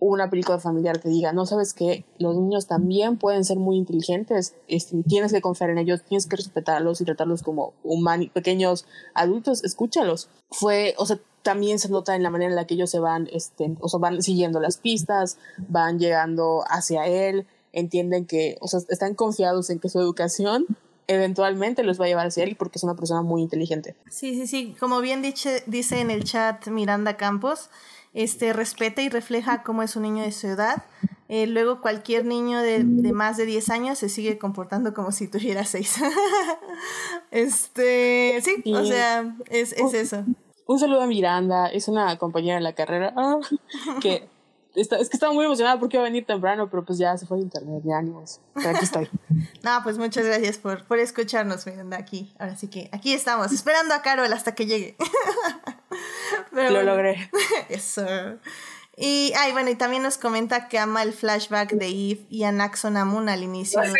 [0.00, 4.54] una película familiar te diga, no sabes que los niños también pueden ser muy inteligentes,
[4.68, 9.64] este, tienes que confiar en ellos, tienes que respetarlos y tratarlos como humanos, pequeños adultos,
[9.64, 10.28] escúchalos.
[10.50, 13.28] Fue, o sea, también se nota en la manera en la que ellos se van,
[13.32, 17.46] este, o sea, van siguiendo las pistas, van llegando hacia él,
[17.78, 20.66] entienden que, o sea, están confiados en que su educación
[21.08, 23.96] eventualmente los va a llevar hacia él porque es una persona muy inteligente.
[24.10, 27.70] Sí, sí, sí, como bien dice, dice en el chat Miranda Campos,
[28.14, 30.84] este, respeta y refleja cómo es un niño de su edad.
[31.30, 35.64] Eh, luego cualquier niño de, más de 10 años se sigue comportando como si tuviera
[35.64, 35.96] 6.
[37.30, 40.24] este, sí, o sea, es, es eso.
[40.66, 43.38] Un saludo a Miranda, es una compañera de la carrera ah,
[44.02, 44.28] que
[44.80, 47.38] es que estaba muy emocionada porque iba a venir temprano, pero pues ya se fue
[47.38, 48.40] de internet, de ánimos.
[48.54, 49.08] Pero aquí estoy.
[49.62, 52.34] no, pues muchas gracias por, por escucharnos, Miranda, aquí.
[52.38, 54.96] Ahora sí que aquí estamos, esperando a Carol hasta que llegue.
[56.52, 57.30] Lo logré.
[57.68, 58.06] Eso.
[58.96, 62.52] Y, ay, bueno, y también nos comenta que ama el flashback de Eve y a
[62.52, 63.80] Naxon Amun al inicio.
[63.84, 63.90] Sí,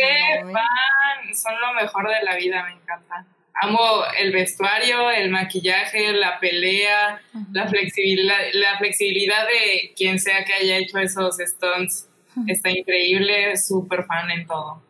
[1.35, 3.25] son lo mejor de la vida, me encanta.
[3.61, 7.21] Amo el vestuario, el maquillaje, la pelea,
[7.53, 12.09] la flexibilidad, la flexibilidad de quien sea que haya hecho esos stunts.
[12.47, 14.83] Está increíble, súper fan en todo.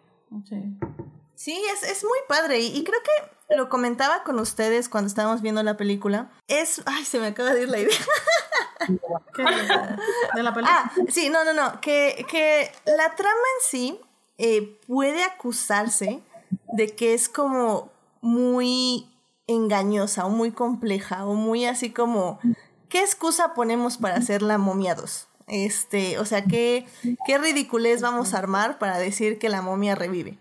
[1.34, 5.62] Sí, es, es muy padre y creo que lo comentaba con ustedes cuando estábamos viendo
[5.62, 6.30] la película.
[6.48, 6.82] Es.
[6.84, 7.96] Ay, se me acaba de ir la idea.
[10.34, 10.82] ¿De la película?
[10.84, 11.80] Ah, sí, no, no, no.
[11.80, 14.00] Que, que la trama en sí
[14.36, 16.20] eh, puede acusarse
[16.72, 17.90] de que es como
[18.20, 19.06] muy
[19.46, 22.38] engañosa o muy compleja o muy así como.
[22.88, 25.28] ¿Qué excusa ponemos para hacer la momia 2?
[25.46, 26.86] Este, o sea, ¿qué,
[27.26, 30.38] qué ridiculez vamos a armar para decir que la momia revive?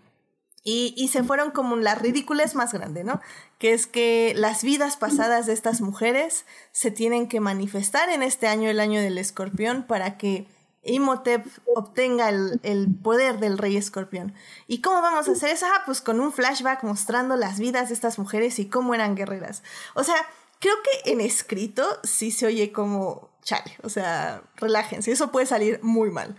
[0.70, 3.22] Y, se fueron como la ridícula más grande, ¿no?
[3.58, 8.48] Que es que las vidas pasadas de estas mujeres se tienen que manifestar en este
[8.48, 10.46] año, el año del escorpión, para que
[10.88, 14.34] Imhotep obtenga el, el, poder del rey escorpión.
[14.66, 15.66] ¿Y cómo vamos a hacer eso?
[15.66, 19.62] Ah, pues con un flashback mostrando las vidas de estas mujeres y cómo eran guerreras.
[19.94, 20.16] O sea,
[20.60, 25.80] creo que en escrito sí se oye como chale, o sea, relájense, eso puede salir
[25.82, 26.36] muy mal.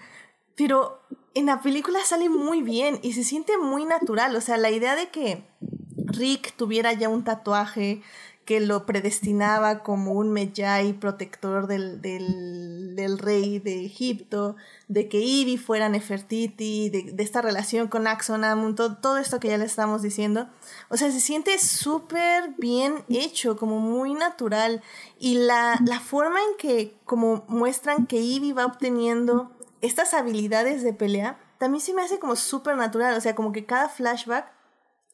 [0.55, 1.01] Pero
[1.33, 4.35] en la película sale muy bien y se siente muy natural.
[4.35, 5.47] O sea, la idea de que
[5.95, 8.01] Rick tuviera ya un tatuaje
[8.49, 14.55] que lo predestinaba como un Medjay protector del, del, rey de Egipto,
[14.87, 18.41] de que Ivy fuera Nefertiti, de, esta relación con Axon
[18.75, 20.49] todo, todo, esto que ya le estamos diciendo.
[20.89, 24.81] O sea, se siente súper bien hecho, como muy natural.
[25.19, 30.93] Y la, la forma en que como muestran que Ivy va obteniendo estas habilidades de
[30.93, 34.51] pelea también se me hace como súper natural, o sea, como que cada flashback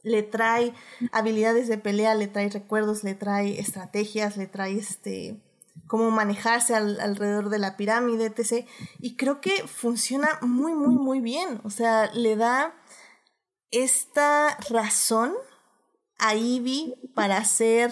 [0.05, 0.73] le trae
[1.11, 5.41] habilidades de pelea, le trae recuerdos, le trae estrategias, le trae este
[5.87, 8.65] cómo manejarse alrededor de la pirámide, etc.
[8.99, 11.59] Y creo que funciona muy, muy, muy bien.
[11.63, 12.73] O sea, le da
[13.71, 15.33] esta razón
[16.17, 17.91] a Ivy para ser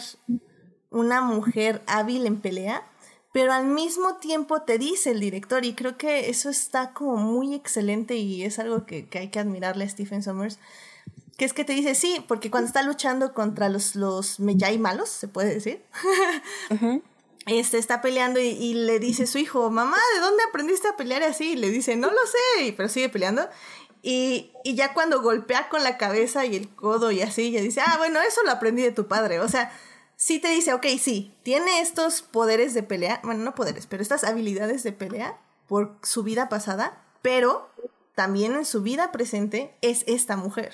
[0.89, 2.87] una mujer hábil en pelea
[3.33, 7.55] pero al mismo tiempo te dice el director, y creo que eso está como muy
[7.55, 10.59] excelente y es algo que, hay que admirarle a Stephen Sommers,
[11.37, 15.09] que es que te dice, sí, porque cuando está luchando contra los, los Mejai malos,
[15.09, 15.83] se puede decir,
[17.47, 21.51] este, está peleando y, le dice su hijo, mamá, ¿de dónde aprendiste a pelear así?
[21.51, 23.47] Y le dice, no lo sé, pero sigue peleando.
[24.01, 27.81] Y, y ya cuando golpea con la cabeza y el codo y así, ya dice,
[27.81, 29.39] ah, bueno, eso lo aprendí de tu padre.
[29.39, 29.71] O sea,
[30.15, 34.23] sí te dice, ok, sí, tiene estos poderes de pelea, bueno, no poderes, pero estas
[34.23, 37.69] habilidades de pelea por su vida pasada, pero
[38.13, 40.73] también en su vida presente es esta mujer.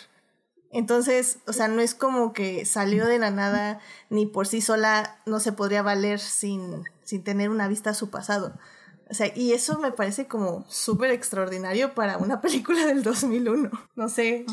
[0.71, 3.79] Entonces, o sea, no es como que salió de la nada
[4.09, 8.09] ni por sí sola no se podría valer sin, sin tener una vista a su
[8.09, 8.53] pasado.
[9.09, 13.71] O sea, y eso me parece como súper extraordinario para una película del 2001.
[13.95, 14.45] No sé.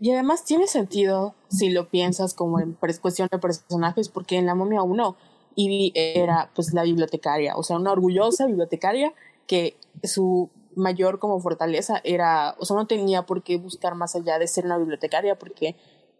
[0.00, 4.54] y además tiene sentido si lo piensas como en cuestión de personajes, porque en la
[4.54, 5.16] momia 1
[5.54, 9.12] Ivy era pues la bibliotecaria, o sea, una orgullosa bibliotecaria
[9.46, 14.38] que su mayor como fortaleza era, o sea, no tenía por qué buscar más allá
[14.38, 15.76] de ser una bibliotecaria porque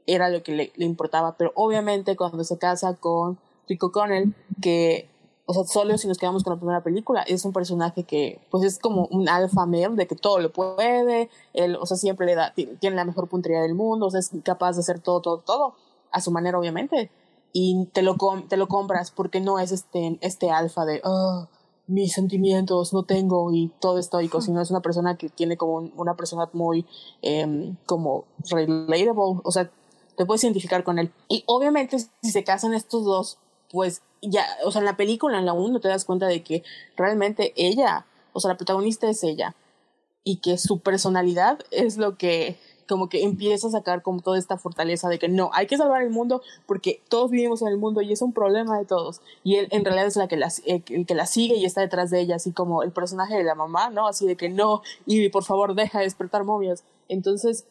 [0.06, 3.38] era lo que le, le importaba, pero obviamente cuando se casa con
[3.68, 5.08] Rico Connell, que
[5.44, 8.64] o sea, solo si nos quedamos con la primera película, es un personaje que, pues
[8.64, 12.34] es como un alfa male, de que todo lo puede, él, o sea, siempre le
[12.34, 15.38] da, tiene la mejor puntería del mundo, o sea, es capaz de hacer todo, todo,
[15.38, 15.74] todo,
[16.10, 17.10] a su manera, obviamente,
[17.52, 18.16] y te lo,
[18.48, 21.48] te lo compras porque no es este, este alfa de, oh,
[21.92, 26.14] mis sentimientos no tengo y todo estoico, sino es una persona que tiene como una
[26.14, 26.86] persona muy,
[27.20, 29.70] eh, como, relatable, o sea,
[30.16, 31.12] te puedes identificar con él.
[31.28, 33.38] Y obviamente, si se casan estos dos,
[33.70, 36.62] pues ya, o sea, en la película, en la 1, te das cuenta de que
[36.96, 39.54] realmente ella, o sea, la protagonista es ella,
[40.24, 42.56] y que su personalidad es lo que
[42.88, 46.02] como que empieza a sacar como toda esta fortaleza de que no, hay que salvar
[46.02, 49.20] el mundo porque todos vivimos en el mundo y es un problema de todos.
[49.44, 51.80] Y él en realidad es la que la, eh, el que la sigue y está
[51.80, 54.06] detrás de ella, así como el personaje de la mamá, ¿no?
[54.06, 56.84] Así de que no, y por favor deja de despertar momias.
[57.08, 57.66] Entonces,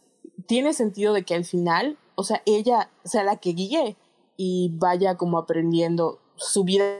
[0.45, 3.95] tiene sentido de que al final, o sea, ella sea la que guíe
[4.37, 6.99] y vaya como aprendiendo su vida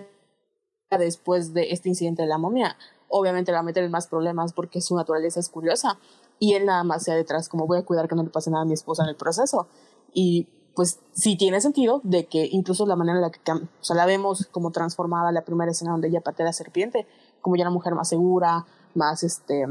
[0.98, 2.78] después de este incidente de la momia.
[3.08, 5.98] Obviamente le va a meter en más problemas porque su naturaleza es curiosa
[6.41, 8.63] y él nada más sea detrás como voy a cuidar que no le pase nada
[8.63, 9.68] a mi esposa en el proceso.
[10.11, 13.95] Y pues sí tiene sentido de que incluso la manera en la que o sea,
[13.95, 17.05] la vemos como transformada la primera escena donde ella patea a la serpiente,
[17.41, 18.65] como ya una mujer más segura,
[18.95, 19.68] más este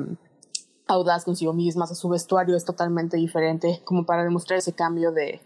[0.86, 5.40] audaz consigo misma, su vestuario es totalmente diferente, como para demostrar ese cambio de,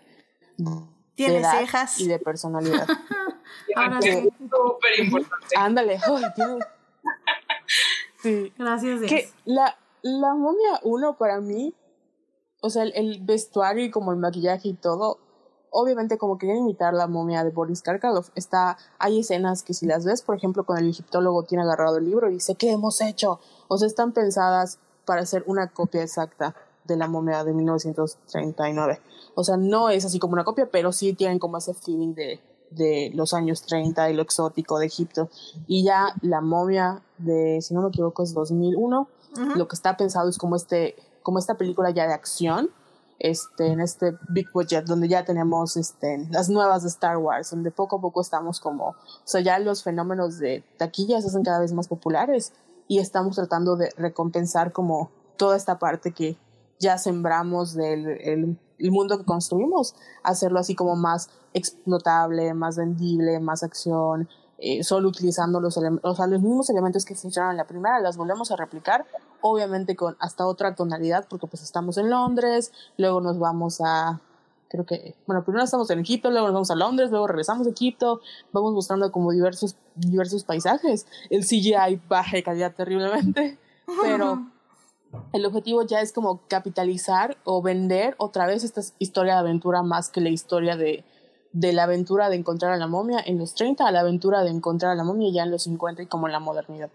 [1.14, 2.00] tiene cejas.
[2.00, 2.86] Y de personalidad.
[3.76, 4.28] Ahora sí.
[4.38, 5.56] Súper importante.
[5.56, 6.00] Ándale.
[8.22, 8.52] sí.
[8.58, 9.00] Gracias.
[9.02, 11.74] Que la, la momia 1 para mí,
[12.60, 15.18] o sea, el, vestuario y como el maquillaje y todo,
[15.70, 20.04] obviamente como querían imitar la momia de Boris Karkaroff, está, hay escenas que si las
[20.04, 23.40] ves, por ejemplo, con el egiptólogo tiene agarrado el libro y dice, ¿qué hemos hecho?
[23.68, 26.54] O sea, están pensadas para hacer una copia exacta
[26.84, 29.00] de la momia de 1939.
[29.34, 32.40] O sea, no es así como una copia, pero sí tienen como ese feeling de,
[32.70, 35.30] de los años 30 y lo exótico de Egipto.
[35.66, 39.08] Y ya la momia de, si no me equivoco, es 2001.
[39.56, 42.70] Lo que está pensado es como, este, como esta película ya de acción,
[43.18, 47.70] este, en este big budget, donde ya tenemos este, las nuevas de Star Wars, donde
[47.70, 51.60] poco a poco estamos como, o sea, ya los fenómenos de taquilla se hacen cada
[51.60, 52.52] vez más populares
[52.88, 56.36] y estamos tratando de recompensar como toda esta parte que
[56.78, 63.62] ya sembramos del el, mundo que construimos, hacerlo así como más explotable, más vendible, más
[63.62, 64.28] acción,
[64.58, 68.16] eh, solo utilizando los, o sea, los mismos elementos que funcionaron en la primera, las
[68.16, 69.06] volvemos a replicar,
[69.46, 74.22] obviamente con hasta otra tonalidad, porque pues estamos en Londres, luego nos vamos a,
[74.70, 77.70] creo que, bueno, primero estamos en Egipto, luego nos vamos a Londres, luego regresamos a
[77.70, 78.22] Egipto,
[78.52, 83.58] vamos mostrando como diversos, diversos paisajes, el CGI baja de calidad terriblemente,
[84.02, 84.46] pero
[85.34, 90.08] el objetivo ya es como capitalizar o vender otra vez esta historia de aventura más
[90.08, 91.04] que la historia de,
[91.52, 94.48] de la aventura de encontrar a la momia en los 30 a la aventura de
[94.48, 96.88] encontrar a la momia ya en los 50 y como en la modernidad.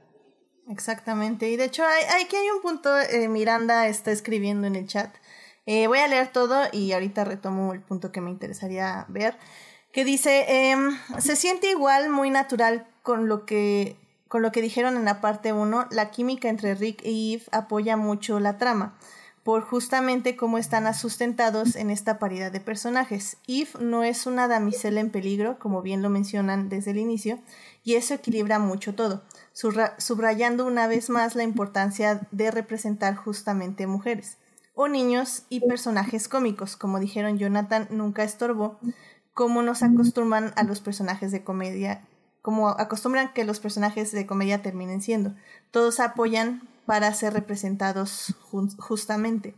[0.69, 4.85] Exactamente, y de hecho hay, aquí hay un punto, eh, Miranda está escribiendo en el
[4.85, 5.15] chat.
[5.65, 9.35] Eh, voy a leer todo y ahorita retomo el punto que me interesaría ver,
[9.91, 13.97] que dice, em, se siente igual muy natural con lo que
[14.27, 17.97] con lo que dijeron en la parte 1, la química entre Rick y Eve apoya
[17.97, 18.95] mucho la trama,
[19.43, 23.37] por justamente cómo están sustentados en esta paridad de personajes.
[23.47, 27.39] Eve no es una damisela en peligro, como bien lo mencionan desde el inicio,
[27.83, 29.23] y eso equilibra mucho todo,
[29.97, 34.37] subrayando una vez más la importancia de representar justamente mujeres
[34.73, 38.79] o niños y personajes cómicos, como dijeron Jonathan, nunca estorbó,
[39.33, 42.07] como nos acostumbran a los personajes de comedia
[42.41, 45.35] como acostumbran que los personajes de comedia terminen siendo.
[45.71, 48.33] Todos apoyan para ser representados
[48.77, 49.55] justamente.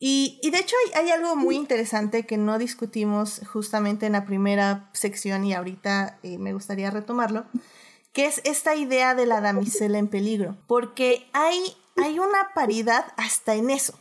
[0.00, 5.44] Y, de hecho hay, algo muy interesante que no discutimos justamente en la primera sección
[5.44, 7.46] y ahorita eh, me gustaría retomarlo,
[8.14, 11.58] que es esta idea de la damisela en peligro, porque hay,
[11.96, 13.98] hay una paridad hasta en eso.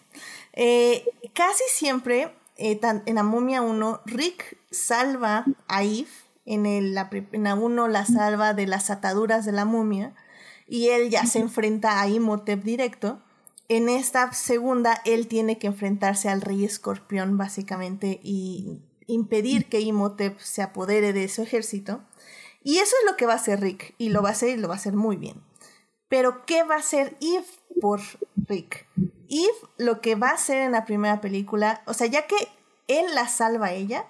[0.53, 1.03] Eh,
[1.33, 6.07] casi siempre eh, en la momia 1, Rick salva a Eve
[6.45, 10.13] en, el, la, en la uno la salva de las ataduras de la momia
[10.67, 13.19] y él ya se enfrenta a Imhotep directo.
[13.69, 20.37] En esta segunda, él tiene que enfrentarse al rey escorpión, básicamente, y impedir que Imhotep
[20.39, 22.01] se apodere de su ejército.
[22.63, 24.57] Y eso es lo que va a hacer Rick, y lo va a hacer y
[24.57, 25.43] lo va a hacer muy bien.
[26.07, 27.45] Pero, ¿qué va a hacer Eve
[27.81, 28.01] por
[28.35, 28.87] Rick?
[29.29, 32.35] Eve lo que va a hacer en la primera película, o sea, ya que
[32.87, 34.05] él la salva a ella,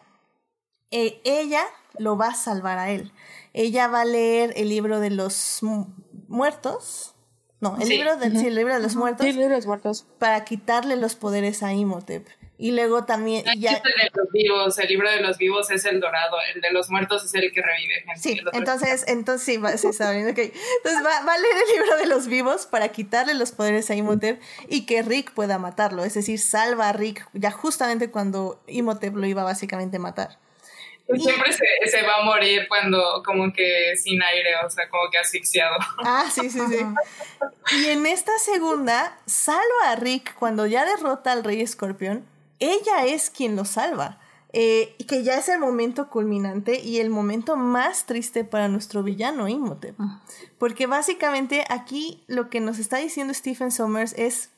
[0.91, 1.63] eh, ella
[1.97, 3.11] lo va a salvar a él.
[3.53, 5.59] Ella va a leer el libro de los
[6.27, 7.15] muertos.
[7.59, 9.23] No, el, libro, sí, el libro de los muertos.
[9.23, 10.05] Sí, el libro de los muertos.
[10.19, 12.27] Para quitarle los poderes a Imhotep.
[12.57, 13.47] Y luego también...
[13.47, 13.73] El, ya...
[13.73, 17.25] de los vivos, el libro de los vivos es el dorado, el de los muertos
[17.25, 18.19] es el que revive gente.
[18.21, 20.53] Sí, entonces, entonces sí, va, sí, okay.
[20.77, 23.95] Entonces va, va, a leer el libro de los vivos para quitarle los poderes a
[23.95, 26.03] Imhotep y que Rick pueda matarlo.
[26.03, 30.37] Es decir, salva a Rick ya justamente cuando Imhotep lo iba básicamente a matar.
[31.07, 35.09] Pues siempre se, se, va a morir cuando como que sin aire, o sea, como
[35.11, 35.75] que asfixiado.
[35.97, 36.77] Ah, sí, sí, sí.
[37.77, 42.25] Y en esta segunda, salva a Rick cuando ya derrota al rey escorpión
[42.59, 44.19] ella es quien lo salva.
[44.55, 49.47] Eh, que ya es el momento culminante y el momento más triste para nuestro villano
[49.47, 49.95] Imhotep.
[49.97, 50.21] Ah.
[50.59, 54.51] Porque básicamente aquí lo que nos está diciendo Stephen Sommers es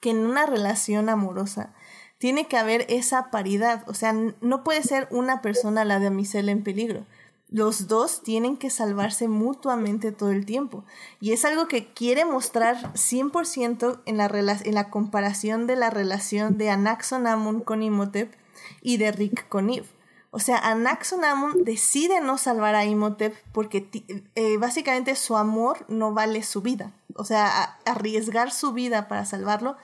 [0.00, 1.74] que en una relación amorosa
[2.16, 3.84] tiene que haber esa paridad.
[3.88, 7.04] O sea, no puede ser una persona la damisela en peligro.
[7.48, 10.84] Los dos tienen que salvarse mutuamente todo el tiempo.
[11.20, 16.58] Y es algo que quiere mostrar 100% en la, en la comparación de la relación
[16.58, 18.34] de Anaxonamun con Imhotep
[18.82, 19.86] y de Rick con Eve.
[20.32, 23.88] O sea, Anaxonamun decide no salvar a Imhotep porque
[24.34, 26.92] eh, básicamente su amor no vale su vida.
[27.14, 29.76] O sea, arriesgar su vida para salvarlo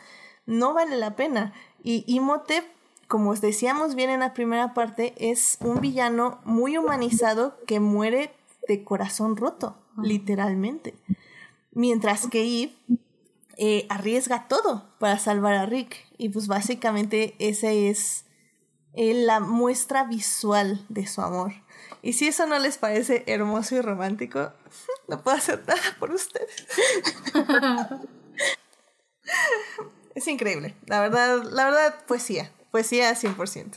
[0.44, 1.54] no vale la pena.
[1.82, 2.64] Y Imhotep
[3.12, 8.32] como os decíamos bien en la primera parte, es un villano muy humanizado que muere
[8.66, 10.94] de corazón roto, literalmente.
[11.72, 12.72] Mientras que Eve
[13.58, 16.06] eh, arriesga todo para salvar a Rick.
[16.16, 18.24] Y pues básicamente esa es
[18.94, 21.52] eh, la muestra visual de su amor.
[22.00, 24.54] Y si eso no les parece hermoso y romántico,
[25.08, 26.66] no puedo hacer nada por ustedes.
[30.14, 30.74] es increíble.
[30.86, 32.50] La verdad, la verdad, poesía.
[32.72, 33.76] Poesía 100%.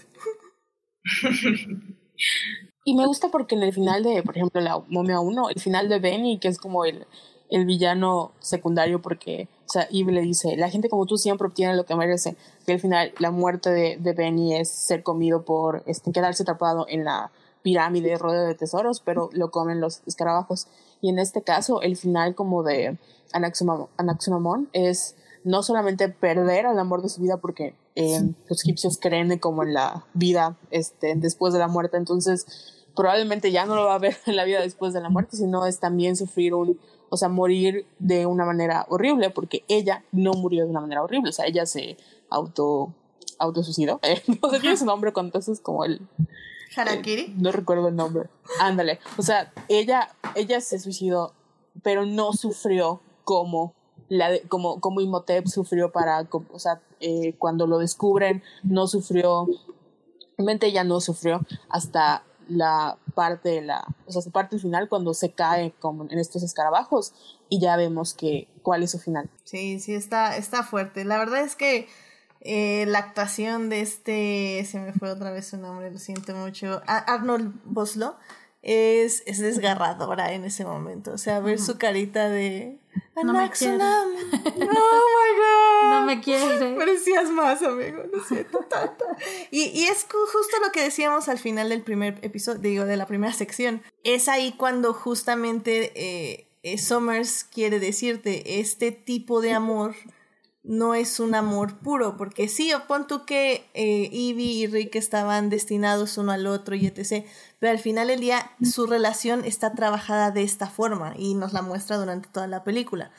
[2.86, 5.90] y me gusta porque en el final de, por ejemplo, la momia 1, el final
[5.90, 7.06] de Benny, que es como el,
[7.50, 11.76] el villano secundario porque, o sea, Eve le dice, la gente como tú siempre obtiene
[11.76, 12.36] lo que merece.
[12.66, 16.86] Y al final la muerte de, de Benny es ser comido por, este, quedarse atrapado
[16.90, 17.32] en la
[17.62, 20.68] pirámide rodeo de tesoros, pero lo comen los escarabajos.
[21.02, 22.98] Y en este caso, el final como de
[23.34, 25.16] Anaximamón es
[25.46, 28.20] no solamente perder al amor de su vida porque eh,
[28.50, 33.66] los egipcios creen como en la vida este, después de la muerte, entonces probablemente ya
[33.66, 36.18] no lo va a ver en la vida después de la muerte, sino es también
[36.18, 40.82] sufrir un, o sea, morir de una manera horrible, porque ella no murió de una
[40.82, 41.96] manera horrible, o sea, ella se
[42.30, 42.96] auto,
[43.38, 46.02] autosuicidó, eh, no sé tiene su nombre entonces como el...
[46.76, 47.34] Harakiri.
[47.38, 48.28] no recuerdo el nombre.
[48.60, 49.00] Ándale.
[49.18, 51.34] O sea, ella, ella se suicidó,
[51.84, 53.74] pero no sufrió como
[54.10, 59.48] la como, como Imhotep sufrió para, o sea, eh, cuando lo descubren, no sufrió,
[60.38, 65.32] realmente ella no sufrió hasta la parte de la, o sea, parte final cuando se
[65.32, 67.14] cae como en estos escarabajos
[67.50, 69.30] y ya vemos que cuál es su final.
[69.44, 71.06] Sí, sí, está, está fuerte.
[71.06, 71.88] La verdad es que
[72.42, 76.82] eh, la actuación de este, se me fue otra vez su nombre, lo siento mucho,
[76.86, 78.16] Arnold Boslo,
[78.62, 81.12] es, es desgarradora en ese momento.
[81.14, 82.80] O sea, ver su carita de
[83.24, 83.78] no me quiere.
[83.84, 85.90] Oh my god.
[85.90, 86.76] No me quiere.
[86.76, 88.04] Parecías más, amigo.
[88.12, 88.66] Lo siento
[89.52, 93.06] Y, y es justo lo que decíamos al final del primer episodio, digo, de la
[93.06, 93.82] primera sección.
[94.04, 99.96] Es ahí cuando justamente eh, eh Summers quiere decirte este tipo de amor
[100.66, 104.96] no es un amor puro, porque sí, o pon tú que eh, Ivy y Rick
[104.96, 107.26] estaban destinados uno al otro y etc.,
[107.66, 111.64] pero al final del día su relación está trabajada de esta forma y nos la
[111.64, 113.10] muestra durante toda la película.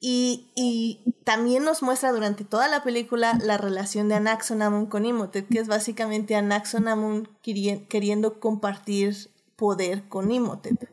[0.00, 5.48] Y, y también nos muestra durante toda la película la relación de Anaxonamun con Imhotep,
[5.48, 10.90] que es básicamente Anaxonamun queriendo compartir poder con Imhotep.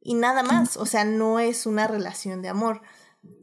[0.00, 2.80] Y nada más, o sea, no es una relación de amor.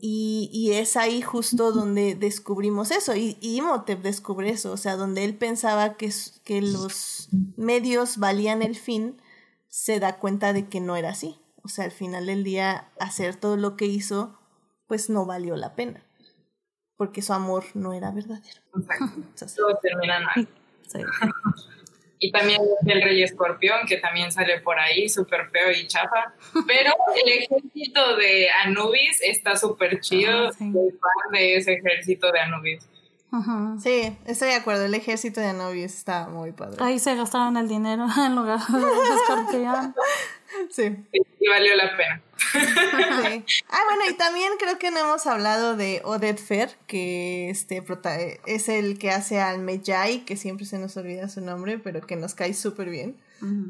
[0.02, 3.16] Y, es ahí justo donde descubrimos eso.
[3.16, 6.12] Y, Imhotep descubre eso, o sea, donde él pensaba que,
[6.44, 9.22] que los medios valían el fin,
[9.70, 11.40] se da cuenta de que no era así.
[11.64, 14.38] O sea, al final del día, hacer todo lo que hizo,
[14.88, 16.04] pues no valió la pena.
[16.98, 18.62] Porque su amor no era verdadero.
[18.72, 20.50] Todo termina mal.
[22.24, 26.34] Y también el Rey Escorpión, que también sale por ahí, súper feo y chafa.
[26.66, 30.54] Pero el ejército de Anubis está súper chido.
[30.54, 32.88] Soy fan de ese ejército de Anubis.
[33.82, 34.86] Sí, estoy de acuerdo.
[34.86, 36.78] El ejército de Anubis está muy padre.
[36.80, 39.96] Ahí se gastaron el dinero en lugar de escorpión.
[40.70, 40.84] Sí.
[41.14, 42.22] Y valió la pena.
[43.24, 43.44] Sí.
[43.70, 47.84] Ah, bueno, y también creo que no hemos hablado de Odette Fair, que este
[48.46, 52.16] es el que hace al Medjay, que siempre se nos olvida su nombre, pero que
[52.16, 53.18] nos cae súper bien.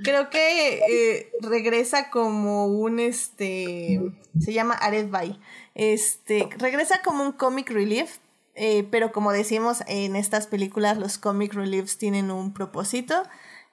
[0.04, 4.00] Creo que eh, regresa como un este
[4.40, 5.40] se llama Ared Bay.
[5.74, 8.18] Este regresa como un comic relief,
[8.56, 13.24] eh, pero como decimos en estas películas, los comic reliefs tienen un propósito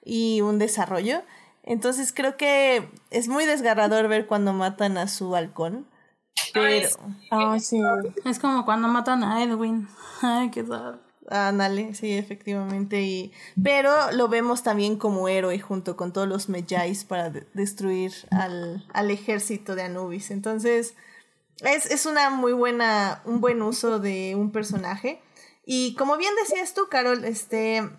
[0.03, 1.21] y un desarrollo.
[1.63, 5.87] Entonces creo que es muy desgarrador ver cuando matan a su halcón.
[6.53, 6.89] Pero,
[7.29, 7.79] Ah, sí.
[8.25, 9.87] Es como cuando matan a Edwin.
[10.21, 10.95] Ay, qué sad.
[11.29, 13.01] ándale, sí, efectivamente.
[13.03, 13.31] Y,
[13.61, 18.85] pero lo vemos también como héroe junto con todos los Medjais para de- destruir al,
[18.93, 20.31] al ejército de Anubis.
[20.31, 20.95] Entonces,
[21.63, 25.21] es, es una muy buena, un buen uso de un personaje.
[25.65, 27.89] Y como bien decías tú, Carol, este,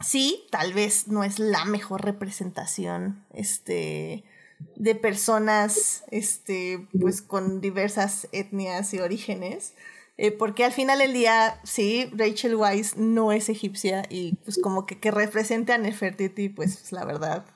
[0.00, 4.24] sí, tal vez no es la mejor representación, este,
[4.76, 9.74] de personas, este, pues con diversas etnias y orígenes.
[10.18, 14.86] eh, porque al final del día, sí, Rachel Weisz no es egipcia y pues como
[14.86, 17.46] que, que represente a Nefertiti, pues la verdad,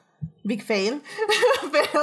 [0.44, 1.02] big fail.
[1.72, 2.00] pero,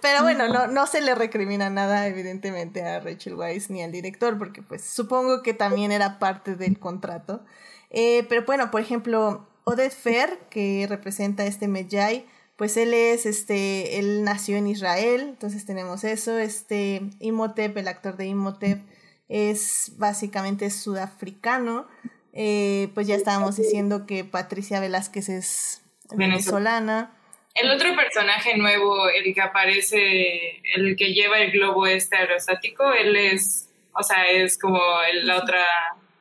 [0.00, 4.38] pero bueno, no, no se le recrimina nada evidentemente a Rachel Weisz ni al director,
[4.38, 7.44] porque pues supongo que también era parte del contrato.
[7.90, 13.26] Eh, pero bueno, por ejemplo, Oded Fer, que representa a este Medjay, pues él es,
[13.26, 18.80] este, él nació en Israel, entonces tenemos eso, este, Imhotep, el actor de Imhotep,
[19.28, 21.86] es básicamente sudafricano,
[22.32, 25.82] eh, pues ya estábamos diciendo que Patricia Velázquez es
[26.14, 27.15] venezolana.
[27.62, 33.16] El otro personaje nuevo, el que aparece, el que lleva el globo este aerostático, él
[33.16, 34.78] es, o sea, es como
[35.10, 35.64] el- la otra,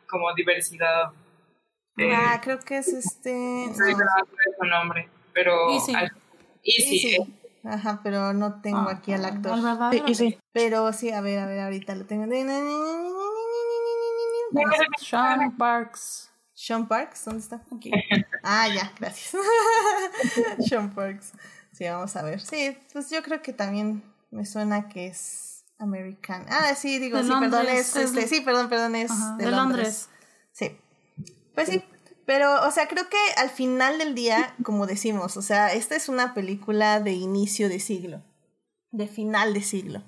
[0.07, 1.11] como diversidad.
[1.97, 3.33] eh, Ah, creo que es este...
[3.33, 3.93] no sé
[4.57, 5.71] su nombre, pero...
[5.73, 5.93] Easy.
[5.95, 6.11] al-
[6.63, 7.17] Easy, eh.
[7.25, 7.35] sí.
[7.67, 9.53] Ajá, pero no tengo aquí al actor.
[9.53, 9.91] ¿Al verdad?
[9.91, 10.37] Sí, y sí.
[10.51, 12.25] Pero sí, a ver, a ver, ahorita lo tengo.
[14.99, 16.24] Sean Parks.
[16.55, 17.61] Sean Parks, ¿dónde está?
[17.75, 17.91] Aquí.
[18.47, 19.35] Ah, ya, gracias.
[20.69, 21.33] Sean Parks.
[21.71, 22.39] Sí, vamos a ver.
[22.39, 26.45] Sí, pues yo creo que también me suena que es americano.
[26.49, 29.35] Ah, sí, digo, De sí, perdón, Londres, es, es este, sí, perdón, perdón, es Ajá,
[29.37, 30.07] de, de Londres.
[30.07, 30.09] Londres.
[30.51, 30.77] Sí.
[31.55, 31.83] Pues sí.
[32.25, 36.07] Pero, o sea, creo que al final del día, como decimos, o sea, esta es
[36.07, 38.23] una película de inicio de siglo,
[38.91, 40.03] de final de siglo.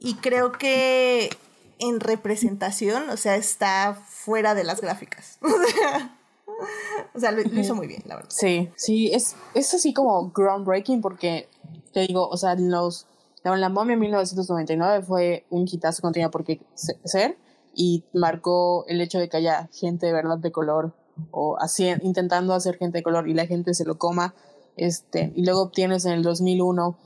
[0.00, 1.30] Y creo que
[1.78, 5.38] en representación, o sea, está fuera de las gráficas.
[7.14, 8.30] o sea, lo, lo hizo muy bien, la verdad.
[8.30, 11.48] Sí, sí, es, es así como groundbreaking porque,
[11.92, 13.06] te digo, o sea, los,
[13.42, 17.36] la, momia en 1999 fue un hitazo que no tenía por qué se- ser
[17.74, 20.94] y marcó el hecho de que haya gente de verdad de color
[21.30, 24.34] o así, intentando hacer gente de color y la gente se lo coma,
[24.76, 26.96] este, y luego obtienes en el 2001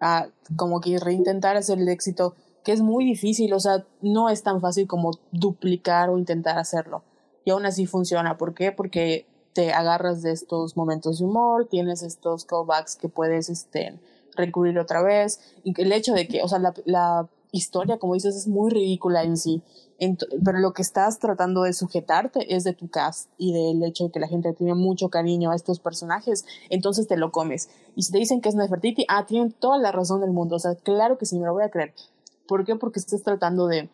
[0.00, 2.34] a como que reintentar hacer el éxito,
[2.64, 7.02] que es muy difícil, o sea, no es tan fácil como duplicar o intentar hacerlo.
[7.44, 8.36] Y aún así funciona.
[8.36, 8.72] ¿Por qué?
[8.72, 13.98] Porque te agarras de estos momentos de humor, tienes estos callbacks que puedes este,
[14.36, 15.40] recurrir otra vez.
[15.64, 19.22] Y el hecho de que, o sea, la, la historia, como dices, es muy ridícula
[19.22, 19.62] en sí.
[19.98, 24.04] Ent- pero lo que estás tratando de sujetarte es de tu cast y del hecho
[24.04, 27.68] de que la gente tiene mucho cariño a estos personajes, entonces te lo comes.
[27.96, 30.54] Y si te dicen que es Nefertiti, ah, tienen toda la razón del mundo.
[30.56, 31.94] O sea, claro que sí, me lo voy a creer.
[32.48, 32.76] ¿Por qué?
[32.76, 33.90] Porque estás tratando de,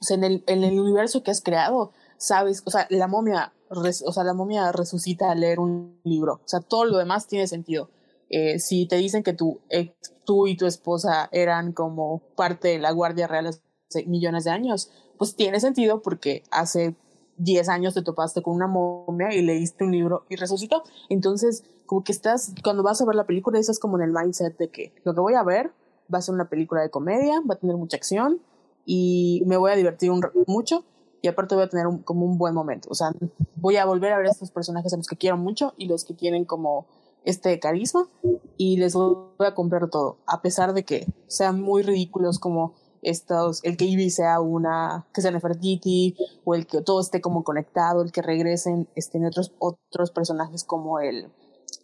[0.00, 3.52] o sea, en el, en el universo que has creado, sabes, o sea, la momia,
[3.70, 7.26] res- o sea, la momia resucita al leer un libro, o sea, todo lo demás
[7.26, 7.90] tiene sentido.
[8.30, 12.78] Eh, si te dicen que tu ex- tú y tu esposa eran como parte de
[12.78, 16.94] la Guardia Real hace millones de años, pues tiene sentido porque hace
[17.38, 20.82] 10 años te topaste con una momia y leíste un libro y resucitó.
[21.08, 24.56] Entonces, como que estás, cuando vas a ver la película, estás como en el mindset
[24.58, 25.72] de que lo que voy a ver
[26.12, 28.40] va a ser una película de comedia, va a tener mucha acción
[28.84, 30.84] y me voy a divertir un, mucho
[31.20, 32.88] y aparte voy a tener un- como un buen momento.
[32.90, 33.12] O sea,
[33.56, 36.04] voy a volver a ver a estos personajes a los que quiero mucho y los
[36.04, 36.86] que tienen como
[37.24, 38.08] este carisma
[38.56, 43.62] y les voy a comprar todo, a pesar de que sean muy ridículos como estos,
[43.64, 48.02] el que Ivy sea una, que sea Nefertiti, o el que todo esté como conectado,
[48.02, 51.28] el que regresen en otros, otros personajes como el,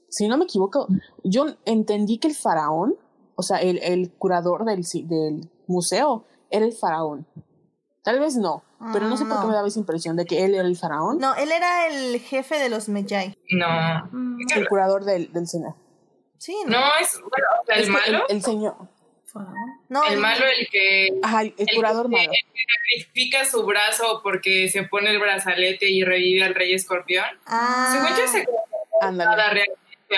[0.08, 0.88] si no me equivoco,
[1.22, 2.96] yo entendí que el faraón,
[3.36, 7.26] o sea, el, el curador del, del museo era el faraón.
[8.02, 8.62] Tal vez no,
[8.92, 9.48] pero no sé por qué no.
[9.48, 12.58] me daba esa impresión de que él era el faraón, No, él era el jefe
[12.58, 13.34] de los Medjay.
[13.50, 14.08] No.
[14.12, 15.74] Mm, el curador del, del cine.
[16.36, 16.78] Sí, ¿no?
[16.78, 18.24] No, es bueno, o sea, Es el que malo.
[18.28, 18.76] El, el señor.
[19.88, 22.30] No, El malo, el que Ajá, el, el curador malo.
[22.92, 27.24] sacrifica su brazo porque se pone el brazalete y revive al rey escorpión.
[27.46, 28.44] Ah, Según yo, se
[29.12, 29.64] nada Ándale.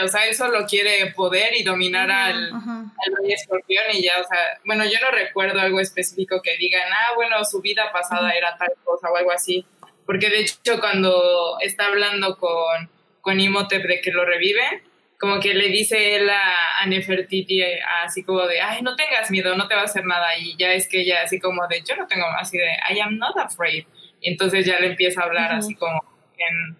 [0.03, 2.85] O sea, él solo quiere poder y dominar al, Ajá.
[3.07, 6.91] al rey escorpión y ya, o sea, bueno, yo no recuerdo algo específico que digan,
[6.93, 9.67] ah, bueno, su vida pasada era tal cosa o algo así,
[10.05, 12.91] porque de hecho cuando está hablando con,
[13.21, 14.83] con Imhotep de que lo revive,
[15.19, 17.63] como que le dice él a, a Nefertiti
[18.05, 20.73] así como de, ay, no tengas miedo, no te va a hacer nada, y ya
[20.73, 23.87] es que ella así como de, yo no tengo, así de, I am not afraid,
[24.21, 26.03] y entonces ya le empieza a hablar así como
[26.37, 26.77] en,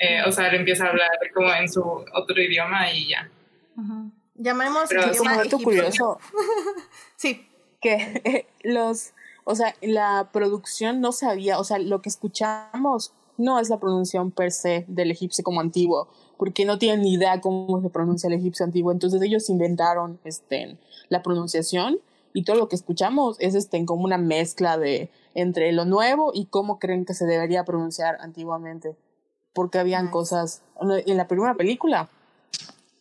[0.00, 3.30] eh, o sea, le empieza a hablar como en su otro idioma y ya.
[4.34, 6.18] Llamemos Pero el es idioma Como curioso,
[7.16, 7.46] Sí,
[7.82, 9.12] que los,
[9.44, 14.30] o sea, la producción no sabía, o sea, lo que escuchamos no es la pronunciación
[14.30, 16.08] per se del egipcio como antiguo,
[16.38, 20.78] porque no tienen ni idea cómo se pronuncia el egipcio antiguo, entonces ellos inventaron este,
[21.10, 21.98] la pronunciación
[22.32, 26.46] y todo lo que escuchamos es este, como una mezcla de entre lo nuevo y
[26.46, 28.96] cómo creen que se debería pronunciar antiguamente,
[29.52, 32.08] porque habían cosas, en la primera película,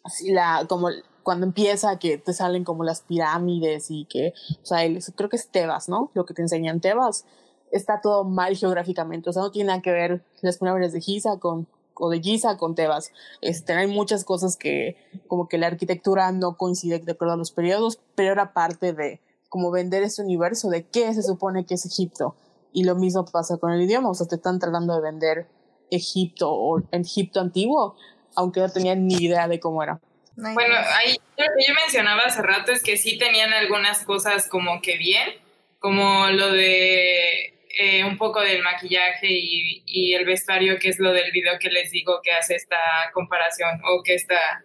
[0.04, 0.90] así la, como
[1.24, 5.36] cuando empieza que te salen como las pirámides y que, o sea, el- creo que
[5.36, 6.10] es Tebas, ¿no?
[6.14, 7.26] Lo que te enseñan Tebas,
[7.72, 11.38] está todo mal geográficamente, o sea, no tiene nada que ver las pirámides de Giza
[11.38, 13.12] con, o de Giza con Tebas.
[13.42, 14.98] Este, hay muchas cosas que,
[15.28, 19.20] como que la arquitectura no coincide de acuerdo a los periodos, pero era parte de,
[19.50, 22.36] como vender ese universo de qué se supone que es Egipto.
[22.72, 25.48] Y lo mismo pasa con el idioma, o sea, te están tratando de vender
[25.91, 27.95] Egipto o Egipto antiguo,
[28.36, 29.99] aunque no tenían ni idea de cómo era.
[30.36, 34.82] Bueno, ahí lo que yo mencionaba hace rato es que sí tenían algunas cosas como
[34.82, 35.34] que bien,
[35.80, 41.11] como lo de eh, un poco del maquillaje y, y el vestuario, que es lo
[41.11, 42.78] del video que les digo que hace esta
[43.14, 44.64] comparación, o que esta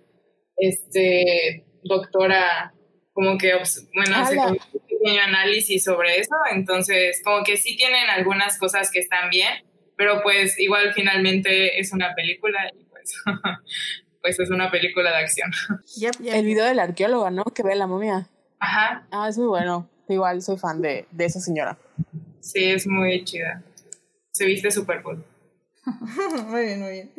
[0.56, 2.72] este, doctora
[3.12, 8.10] como que, bueno, hace como un pequeño análisis sobre eso, entonces como que sí tienen
[8.10, 9.64] algunas cosas que están bien,
[9.96, 13.14] pero pues igual finalmente es una película y pues,
[14.22, 15.50] pues es una película de acción.
[15.96, 17.44] Yep, yep, El video del arqueólogo, ¿no?
[17.44, 18.28] Que ve la momia.
[18.58, 19.88] Ajá, Ah, es muy bueno.
[20.08, 21.78] Igual soy fan de, de esa señora.
[22.40, 23.62] sí, es muy chida.
[24.32, 25.24] Se viste súper cool.
[26.46, 27.12] muy bien, muy bien.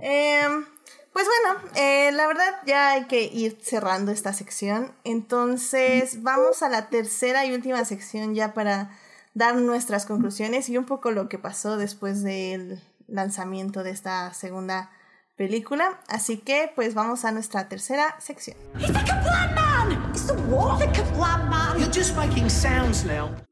[0.00, 0.64] Em,
[1.12, 4.92] pues bueno, eh, la verdad ya hay que ir cerrando esta sección.
[5.04, 8.90] Entonces vamos a la tercera y última sección ya para
[9.34, 14.90] dar nuestras conclusiones y un poco lo que pasó después del lanzamiento de esta segunda
[15.36, 16.00] película.
[16.08, 18.56] Así que pues vamos a nuestra tercera sección.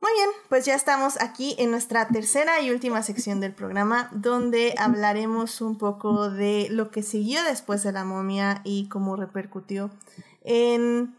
[0.01, 4.74] Muy bien, pues ya estamos aquí en nuestra tercera y última sección del programa, donde
[4.78, 9.90] hablaremos un poco de lo que siguió después de la momia y cómo repercutió
[10.43, 11.17] en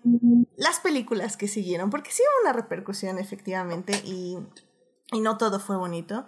[0.57, 4.37] las películas que siguieron, porque sí hubo una repercusión efectivamente y,
[5.11, 6.25] y no todo fue bonito.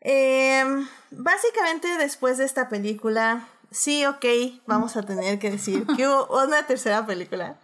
[0.00, 4.24] Em, básicamente después de esta película, sí, ok,
[4.66, 7.58] vamos a tener que decir que hubo una tercera película.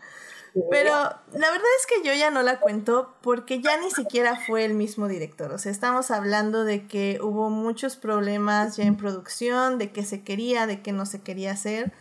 [0.70, 4.66] Pero la verdad es que yo ya no la cuento porque ya ni siquiera fue
[4.66, 5.50] el mismo director.
[5.50, 10.22] O sea, estamos hablando de que hubo muchos problemas ya en producción, de qué se
[10.22, 11.92] quería, de qué no se quería hacer.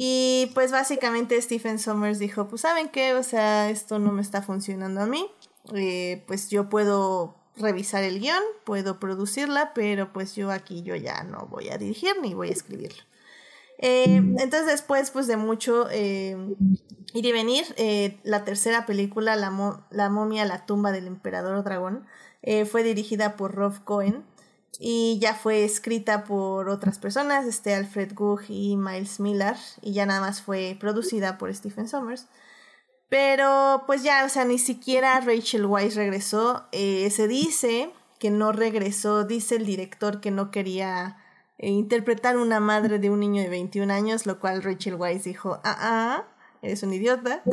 [0.00, 4.42] Y pues básicamente Stephen Sommers dijo, pues saben qué, o sea, esto no me está
[4.42, 5.28] funcionando a mí.
[5.74, 11.24] Eh, pues yo puedo revisar el guion, puedo producirla, pero pues yo aquí yo ya
[11.24, 13.02] no voy a dirigir ni voy a escribirlo.
[13.78, 16.36] Eh, entonces después pues de mucho eh,
[17.12, 17.64] ir y venir,
[18.22, 22.06] la tercera película, la, mo- la momia, la tumba del emperador dragón,
[22.70, 24.24] fue dirigida por Rob Cohen
[24.78, 30.06] y ya fue escrita por otras personas, este Alfred Gugg y Miles Miller, y ya
[30.06, 32.26] nada más fue producida por Stephen Sommers.
[33.08, 36.66] Pero pues ya, o sea, ni siquiera Rachel Weisz regresó.
[36.72, 41.16] Eh, se dice que no regresó, dice el director que no quería
[41.58, 45.60] eh, interpretar una madre de un niño de 21 años, lo cual Rachel Weisz dijo,
[45.64, 46.24] ah, ah,
[46.62, 47.42] eres un idiota.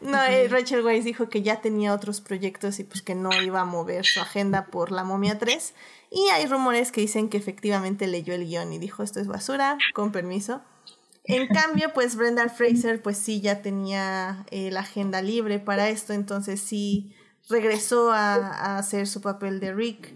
[0.00, 3.60] No, eh, Rachel Weisz dijo que ya tenía otros proyectos y pues que no iba
[3.60, 5.74] a mover su agenda por La Momia 3.
[6.10, 9.78] Y hay rumores que dicen que efectivamente leyó el guion y dijo, esto es basura,
[9.94, 10.62] con permiso.
[11.24, 16.12] En cambio, pues Brendan Fraser, pues sí, ya tenía eh, la agenda libre para esto,
[16.12, 17.14] entonces sí
[17.48, 20.14] regresó a, a hacer su papel de Rick.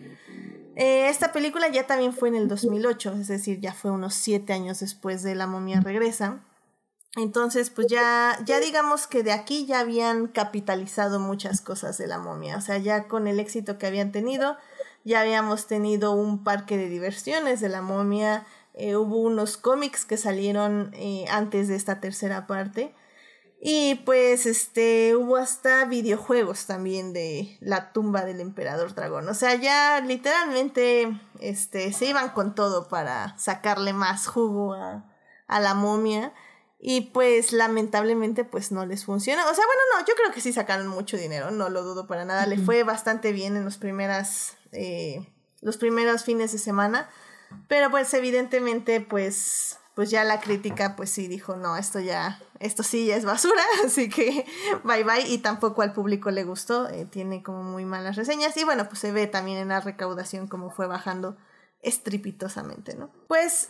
[0.77, 4.53] Eh, esta película ya también fue en el 2008, es decir, ya fue unos siete
[4.53, 6.45] años después de La momia regresa.
[7.17, 12.19] Entonces, pues ya, ya digamos que de aquí ya habían capitalizado muchas cosas de la
[12.19, 12.57] momia.
[12.57, 14.57] O sea, ya con el éxito que habían tenido,
[15.05, 18.47] ya habíamos tenido un parque de diversiones de la momia.
[18.75, 22.95] eh, hubo unos cómics que salieron eh, antes de esta tercera parte.
[23.63, 29.29] Y pues este hubo hasta videojuegos también de la tumba del emperador dragón.
[29.29, 31.11] O sea, ya literalmente
[31.41, 35.05] este se iban con todo para sacarle más jugo a,
[35.47, 36.33] a la momia.
[36.83, 39.43] Y pues lamentablemente pues no les funciona.
[39.51, 42.25] O sea, bueno, no, yo creo que sí sacaron mucho dinero, no lo dudo para
[42.25, 42.47] nada.
[42.47, 45.29] Le fue bastante bien en los primeras, eh,
[45.61, 47.11] los primeros fines de semana.
[47.69, 52.83] Pero pues evidentemente pues, pues ya la crítica pues sí dijo, no, esto ya, esto
[52.83, 54.47] sí ya es basura, así que
[54.83, 55.29] bye bye.
[55.29, 58.57] Y tampoco al público le gustó, eh, tiene como muy malas reseñas.
[58.57, 61.37] Y bueno, pues se ve también en la recaudación como fue bajando
[61.83, 63.11] estrepitosamente, ¿no?
[63.29, 63.69] Pues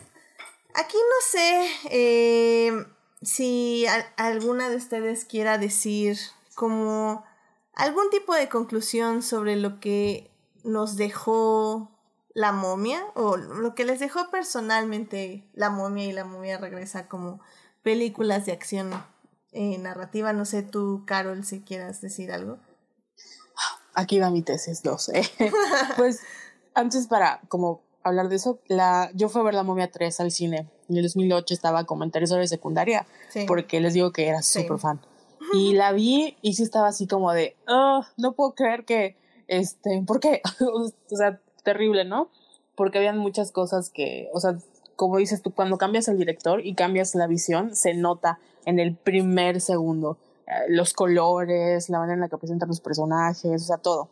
[0.75, 2.85] aquí no sé eh,
[3.21, 3.85] si
[4.17, 6.17] alguna de ustedes quiera decir
[6.55, 7.23] como
[7.73, 10.31] algún tipo de conclusión sobre lo que
[10.63, 11.91] nos dejó
[12.33, 17.41] la momia o lo que les dejó personalmente la momia y la momia regresa como
[17.83, 18.91] películas de acción
[19.51, 20.33] eh, narrativa.
[20.33, 22.57] No sé tú, Carol, si quieras decir algo.
[23.93, 25.11] Aquí va mi tesis 2.
[25.97, 26.21] pues
[26.73, 30.31] antes para como hablar de eso, la, yo fui a ver la momia 3 al
[30.31, 30.69] cine.
[30.91, 33.05] En el 2008 estaba como en tercero de secundaria
[33.47, 34.99] porque les digo que era súper fan.
[35.53, 40.01] Y la vi y sí estaba así como de, oh, no puedo creer que, este,
[40.05, 40.41] ¿por qué?
[40.61, 42.29] o sea, terrible, ¿no?
[42.75, 44.57] Porque habían muchas cosas que, o sea,
[44.95, 48.95] como dices tú, cuando cambias el director y cambias la visión, se nota en el
[48.95, 50.19] primer segundo.
[50.47, 54.09] Eh, los colores, la manera en la que presentan los personajes, o sea, todo.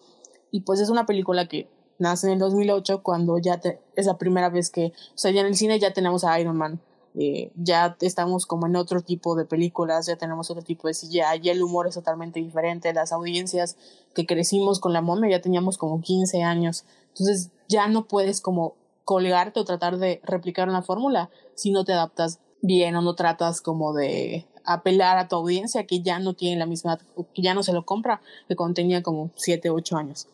[0.52, 1.70] Y pues es una película que
[2.00, 3.62] nace en el 2008 cuando ya
[3.96, 6.58] es la primera vez que, o sea, ya en el cine ya tenemos a Iron
[6.58, 6.82] Man.
[7.16, 11.42] Eh, ya estamos como en otro tipo de películas, ya tenemos otro tipo de CGI,
[11.42, 13.78] ya el humor es totalmente diferente, las audiencias
[14.14, 18.76] que crecimos con la momia ya teníamos como 15 años, entonces ya no puedes como
[19.06, 23.60] colgarte o tratar de replicar una fórmula si no te adaptas bien o no tratas
[23.60, 27.00] como de apelar a tu audiencia que ya no tiene la misma,
[27.34, 30.28] que ya no se lo compra que cuando tenía como 7, 8 años.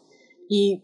[0.49, 0.81] Y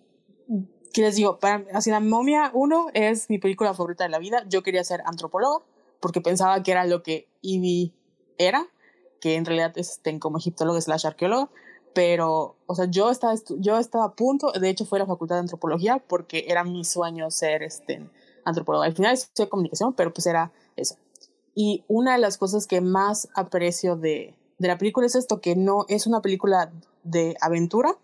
[0.93, 4.43] que les digo, para, así la momia 1 es mi película favorita de la vida.
[4.47, 5.63] Yo quería ser antropólogo
[5.99, 7.93] porque pensaba que era lo que Ivy
[8.38, 8.68] era,
[9.19, 11.49] que en realidad es este, como egiptólogo slash arqueólogo.
[11.93, 15.35] Pero, o sea, yo estaba, yo estaba a punto, de hecho fue a la facultad
[15.35, 18.09] de antropología porque era mi sueño ser este,
[18.45, 18.84] antropólogo.
[18.84, 20.95] Al final estudié comunicación, pero pues era eso.
[21.53, 25.55] Y una de las cosas que más aprecio de, de la película es esto, que
[25.55, 26.72] no es una película
[27.03, 27.97] de aventura,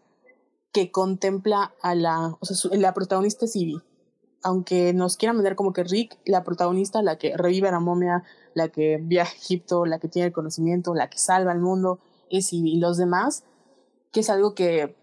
[0.77, 2.37] que contempla a la,
[2.73, 3.81] la protagonista es Ivy.
[4.43, 8.23] Aunque nos quieran vender como que Rick, la protagonista, la que revive a la momia,
[8.53, 11.97] la que viaja a Egipto, la que tiene el conocimiento, la que salva al mundo,
[12.29, 12.73] es Ivy.
[12.73, 13.43] Y los demás,
[14.11, 14.95] que es algo que,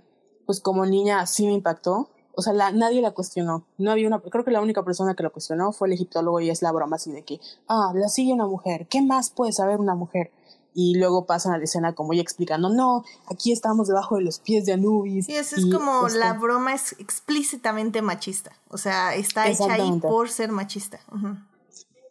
[0.47, 2.09] pues como niña sí me impactó.
[2.37, 3.67] O sea, la, nadie la cuestionó.
[3.77, 6.51] No había una, creo que la única persona que lo cuestionó fue el egiptólogo y
[6.51, 8.87] es la broma así de que, ah, la sigue una mujer.
[8.87, 10.31] ¿Qué más puede saber una mujer?
[10.75, 14.41] Y luego pasan a la escena como ya explicando, no, aquí estamos debajo de los
[14.41, 15.27] pies de Anubis.
[15.27, 20.29] Sí, eso es como la broma es explícitamente machista, o sea, está hecha ahí por
[20.29, 20.99] ser machista.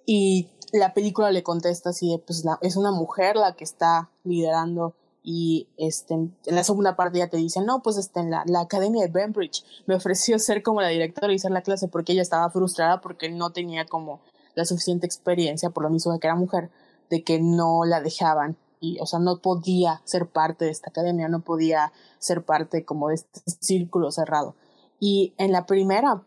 [0.06, 4.95] Y la película le contesta así, pues la, es una mujer la que está liderando
[5.26, 8.61] y este, en la segunda parte ya te dicen, no, pues este, en la, la
[8.61, 12.22] academia de Bembridge me ofreció ser como la directora y hacer la clase porque ella
[12.22, 14.22] estaba frustrada porque no tenía como
[14.56, 16.69] la suficiente experiencia por lo mismo de que era mujer
[17.14, 21.30] de que no la dejaban y, o sea, no podía ser parte de esta academia,
[21.30, 24.56] no podía ser parte como de este círculo cerrado.
[24.99, 26.23] Y en la primera,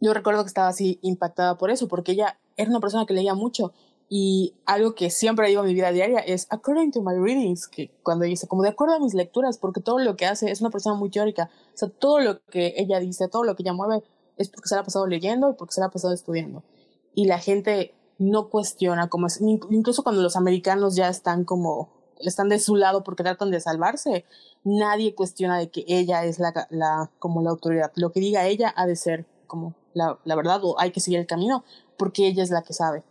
[0.00, 3.34] yo recuerdo que estaba así impactada por eso, porque ella era una persona que leía
[3.34, 3.74] mucho
[4.08, 7.90] y algo que siempre digo en mi vida diaria es according to my readings, que
[8.02, 10.70] cuando dice como de acuerdo a mis lecturas, porque todo lo que hace es una
[10.70, 14.02] persona muy teórica, o sea, todo lo que ella dice, todo lo que ella mueve
[14.38, 16.62] es porque se la ha pasado leyendo y porque se la ha pasado estudiando.
[17.14, 21.88] Y la gente no cuestiona, como es, incluso cuando los americanos ya están como,
[22.18, 24.24] están de su lado porque tratan de salvarse,
[24.64, 27.92] nadie cuestiona de que ella es la, la, como la autoridad.
[27.94, 31.20] Lo que diga ella ha de ser como la, la verdad o hay que seguir
[31.20, 31.64] el camino
[31.96, 33.04] porque ella es la que sabe.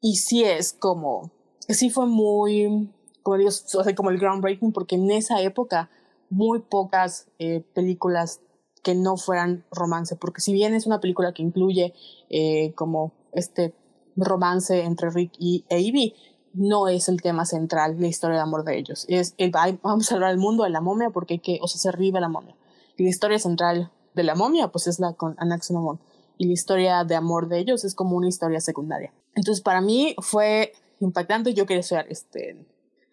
[0.00, 1.30] Y sí es como,
[1.68, 2.90] sí fue muy,
[3.22, 5.88] como digo, o como el groundbreaking porque en esa época
[6.28, 8.40] muy pocas eh, películas
[8.82, 11.94] que no fueran romance, porque si bien es una película que incluye
[12.28, 13.74] eh, como este
[14.16, 16.14] romance entre Rick y Ivy
[16.56, 19.04] no es el tema central, la historia de amor de ellos.
[19.08, 19.50] Es el,
[19.82, 22.18] vamos a hablar del mundo de la momia porque hay que, o sea, se arriba
[22.18, 22.56] la momia.
[22.96, 26.00] Y la historia central de la momia, pues es la con Anaximamon.
[26.38, 29.12] Y la historia de amor de ellos es como una historia secundaria.
[29.34, 31.52] Entonces, para mí fue impactante.
[31.52, 32.66] Yo quería estudiar este,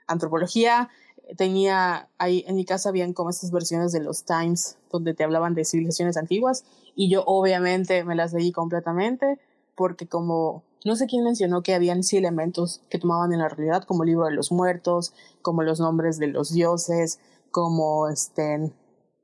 [0.08, 0.90] antropología.
[1.38, 5.54] Tenía ahí en mi casa, habían como estas versiones de los Times donde te hablaban
[5.54, 6.64] de civilizaciones antiguas.
[6.96, 9.40] Y yo, obviamente, me las leí completamente
[9.76, 13.84] porque, como no sé quién mencionó que habían sí elementos que tomaban en la realidad,
[13.84, 17.19] como el libro de los muertos, como los nombres de los dioses,
[17.51, 18.73] como este,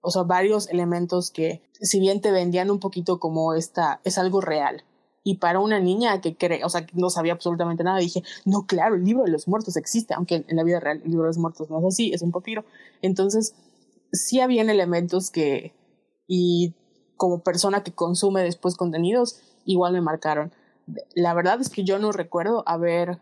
[0.02, 4.42] o sea, varios elementos que, si bien te vendían un poquito como esta, es algo
[4.42, 4.84] real,
[5.24, 8.66] Y para una niña que cree, o sea, que no sabía absolutamente nada, dije, no,
[8.66, 11.30] claro, el libro de los muertos existe, aunque en la vida real el libro de
[11.30, 12.64] los muertos no es así, es un papiro.
[13.02, 13.54] Entonces,
[14.12, 15.74] sí habían elementos que,
[16.28, 16.76] y
[17.18, 20.54] como persona que consume después contenidos, igual me marcaron.
[21.14, 23.20] La verdad es que yo no recuerdo haber,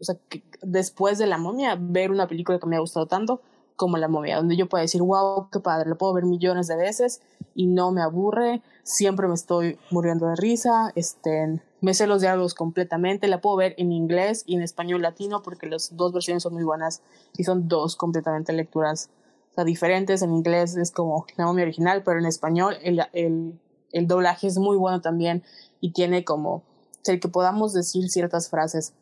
[0.00, 3.40] o sea, que después de la momia, ver una película que me ha gustado tanto
[3.76, 6.76] como la momia, donde yo puedo decir, wow, qué padre, lo puedo ver millones de
[6.76, 7.20] veces
[7.54, 12.54] y no me aburre, siempre me estoy muriendo de risa, este, me sé los diálogos
[12.54, 16.54] completamente, la puedo ver en inglés y en español latino porque las dos versiones son
[16.54, 17.02] muy buenas
[17.36, 19.10] y son dos completamente lecturas
[19.50, 20.22] o sea, diferentes.
[20.22, 23.60] En inglés es como la momia original, pero en español el, el,
[23.92, 25.42] el doblaje es muy bueno también
[25.80, 26.62] y tiene como,
[27.12, 28.94] el que podamos decir ciertas frases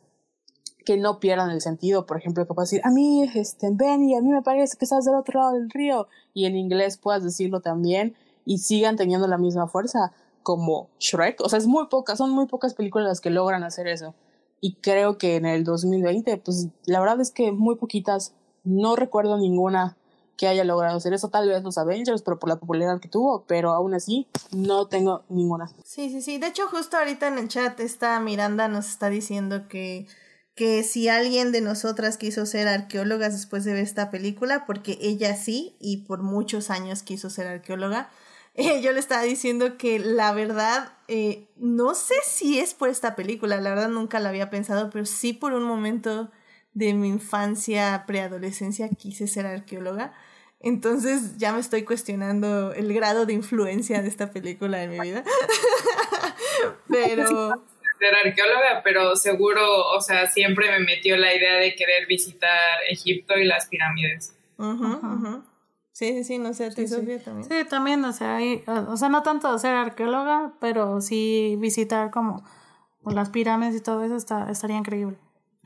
[0.84, 4.20] que no pierdan el sentido, por ejemplo, que puedas decir, a mí, este, Benny, a
[4.20, 7.60] mí me parece que estás del otro lado del río, y en inglés puedas decirlo
[7.60, 10.12] también, y sigan teniendo la misma fuerza,
[10.42, 13.86] como Shrek, o sea, es muy pocas, son muy pocas películas las que logran hacer
[13.86, 14.14] eso,
[14.60, 18.34] y creo que en el 2020, pues la verdad es que muy poquitas,
[18.64, 19.96] no recuerdo ninguna
[20.42, 23.44] que haya logrado hacer eso, tal vez los Avengers, pero por la popularidad que tuvo,
[23.46, 25.68] pero aún así no tengo ninguna.
[25.84, 29.68] Sí, sí, sí, de hecho justo ahorita en el chat esta Miranda nos está diciendo
[29.68, 30.08] que
[30.56, 35.36] que si alguien de nosotras quiso ser arqueólogas después de ver esta película, porque ella
[35.36, 38.10] sí, y por muchos años quiso ser arqueóloga,
[38.82, 43.60] yo le estaba diciendo que la verdad, eh, no sé si es por esta película,
[43.60, 46.32] la verdad nunca la había pensado, pero sí por un momento
[46.74, 50.12] de mi infancia, preadolescencia, quise ser arqueóloga.
[50.62, 55.24] Entonces ya me estoy cuestionando el grado de influencia de esta película en mi vida.
[56.88, 57.66] pero
[58.02, 63.38] ser arqueóloga, pero seguro, o sea, siempre me metió la idea de querer visitar Egipto
[63.38, 64.36] y las pirámides.
[65.92, 67.48] Sí, sí, sí, no sé, a ti, Sofía, también.
[67.48, 72.44] Sí, también, o sea, hay, o sea, no tanto ser arqueóloga, pero sí visitar como
[73.04, 75.16] las pirámides y todo eso está, estaría increíble.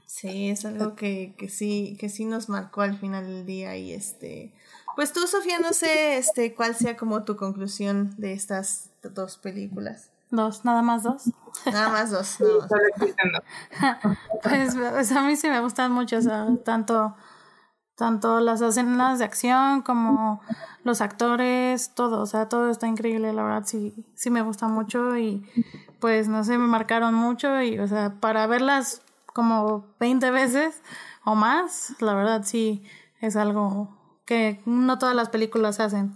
[0.07, 3.93] Sí, es algo que, que sí, que sí nos marcó al final del día y
[3.93, 4.53] este,
[4.97, 10.11] pues tú, Sofía, no sé, este, cuál sea como tu conclusión de estas dos películas.
[10.31, 11.31] Dos, nada más dos.
[11.67, 12.39] Nada más dos.
[12.41, 14.19] Nada más.
[14.43, 17.15] pues, pues, a mí sí me gustan mucho, o sea, tanto,
[17.95, 20.41] tanto las escenas de acción como
[20.83, 25.17] los actores, todo, o sea, todo está increíble, la verdad sí, sí me gusta mucho
[25.17, 25.45] y
[26.01, 30.83] pues no sé, me marcaron mucho y, o sea, para verlas como 20 veces
[31.25, 32.85] o más, la verdad sí
[33.21, 33.96] es algo
[34.27, 36.13] que no todas las películas hacen.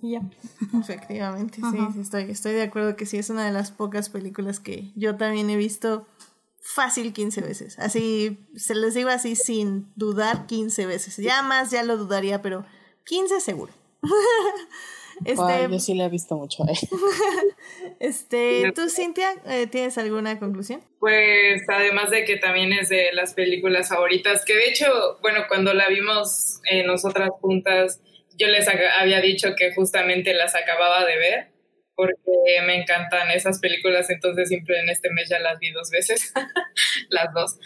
[0.00, 0.22] Y ya.
[0.80, 4.60] Efectivamente, sí, sí, estoy, estoy de acuerdo que sí es una de las pocas películas
[4.60, 6.06] que yo también he visto
[6.62, 7.78] fácil 15 veces.
[7.78, 11.16] Así, se les digo así sin dudar 15 veces.
[11.18, 12.64] Ya más, ya lo dudaría, pero
[13.04, 13.72] 15 seguro.
[15.24, 16.64] este, yo sí la he visto mucho.
[16.64, 16.74] Eh.
[18.00, 20.82] este, ¿tú, Cintia, eh, tienes alguna conclusión?
[20.98, 25.74] Pues además de que también es de las películas favoritas, que de hecho, bueno, cuando
[25.74, 28.00] la vimos eh, nosotras juntas,
[28.36, 31.51] yo les había dicho que justamente las acababa de ver
[31.94, 36.32] porque me encantan esas películas, entonces siempre en este mes ya las vi dos veces,
[37.10, 37.58] las dos.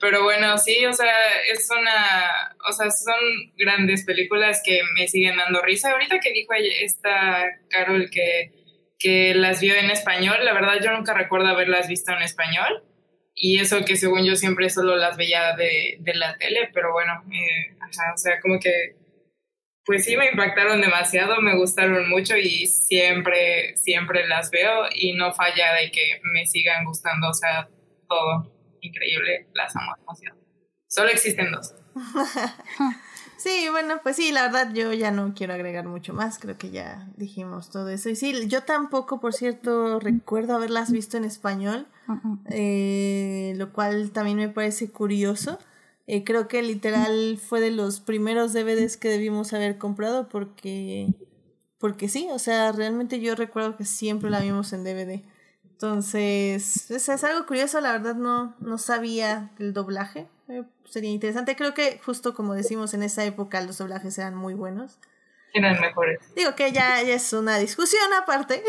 [0.00, 1.12] Pero bueno, sí, o sea,
[1.52, 3.18] es una, o sea, son
[3.56, 5.90] grandes películas que me siguen dando risa.
[5.90, 8.52] Ahorita que dijo esta Carol que,
[8.98, 12.84] que las vio en español, la verdad yo nunca recuerdo haberlas visto en español.
[13.40, 17.22] Y eso que según yo siempre solo las veía de, de la tele, pero bueno,
[17.32, 17.76] eh,
[18.12, 18.97] o sea, como que
[19.88, 25.32] pues sí me impactaron demasiado, me gustaron mucho y siempre, siempre las veo y no
[25.32, 27.70] falla de que me sigan gustando, o sea,
[28.06, 28.52] todo
[28.82, 30.36] increíble, las amo demasiado.
[30.88, 31.74] Solo existen dos.
[33.38, 36.68] sí, bueno, pues sí, la verdad yo ya no quiero agregar mucho más, creo que
[36.68, 38.10] ya dijimos todo eso.
[38.10, 41.86] Y sí, yo tampoco, por cierto, recuerdo haberlas visto en español,
[42.50, 45.58] eh, lo cual también me parece curioso.
[46.10, 51.08] Eh, creo que literal fue de los primeros DVDs que debimos haber comprado porque,
[51.78, 55.22] porque sí, o sea, realmente yo recuerdo que siempre la vimos en DVD.
[55.70, 60.26] Entonces, es, es algo curioso, la verdad no, no sabía el doblaje.
[60.48, 61.56] Eh, sería interesante.
[61.56, 64.98] Creo que justo como decimos en esa época los doblajes eran muy buenos.
[65.52, 66.20] Eran mejores.
[66.34, 68.62] Digo que ya, ya es una discusión aparte.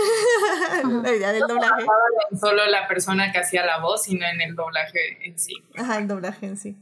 [0.84, 1.86] la idea del doblaje.
[2.32, 5.54] No solo la persona que hacía la voz, sino en el doblaje en sí.
[5.78, 6.76] Ajá, el doblaje en sí.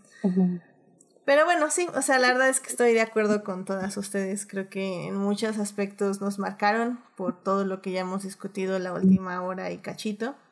[1.25, 4.45] Pero bueno, sí, o sea, la verdad es que estoy de acuerdo con todas ustedes.
[4.45, 8.93] Creo que en muchos aspectos nos marcaron por todo lo que ya hemos discutido la
[8.93, 10.35] última hora y cachito.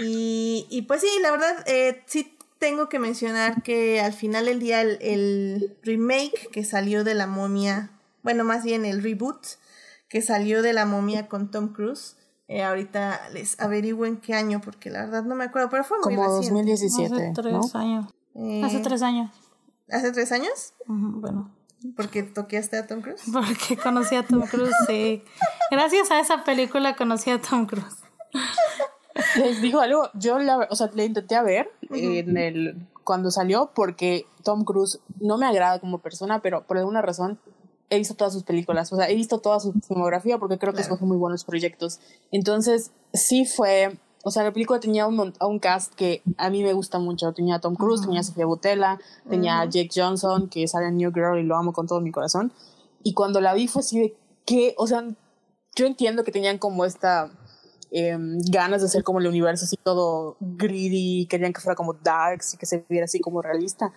[0.00, 4.60] Y, y pues sí, la verdad, eh, sí tengo que mencionar que al final del
[4.60, 7.90] día el, el remake que salió de la momia,
[8.22, 9.44] bueno, más bien el reboot
[10.08, 12.14] que salió de la momia con Tom Cruise,
[12.48, 15.98] Eh, ahorita les averiguo en qué año, porque la verdad no me acuerdo, pero fue
[15.98, 16.70] muy Como reciente.
[16.70, 17.80] 2017, Hace tres ¿no?
[17.80, 18.06] años.
[18.38, 19.30] Eh, Hace tres años.
[19.90, 20.74] ¿Hace tres años?
[20.86, 21.50] Bueno,
[21.96, 23.22] Porque toqueaste a Tom Cruise.
[23.32, 25.22] porque conocí a Tom Cruise, sí.
[25.70, 27.96] Gracias a esa película conocí a Tom Cruise.
[29.36, 33.70] Les digo algo, yo la, o sea, le intenté a ver en el, cuando salió
[33.74, 37.38] porque Tom Cruise no me agrada como persona, pero por alguna razón
[37.88, 40.78] he visto todas sus películas, o sea, he visto toda su filmografía porque creo que
[40.78, 40.94] Claro.
[40.94, 42.00] escoge muy buenos proyectos.
[42.32, 46.64] Entonces, sí fue, o sea, la película tenía un, a un cast que a mí
[46.64, 47.32] me gusta mucho.
[47.32, 48.98] Tenía a Tom Cruise, tenía a Sofía Boutella,
[49.30, 52.10] tenía a Jake Johnson, que sale en New Girl y lo amo con todo mi
[52.10, 52.50] corazón.
[53.04, 55.04] Y cuando la vi fue así de que, o sea,
[55.76, 57.30] yo entiendo que tenían como esta
[57.92, 62.54] em, ganas de hacer como el universo así todo greedy, querían que fuera como darks
[62.54, 63.92] y que se viera así como realista,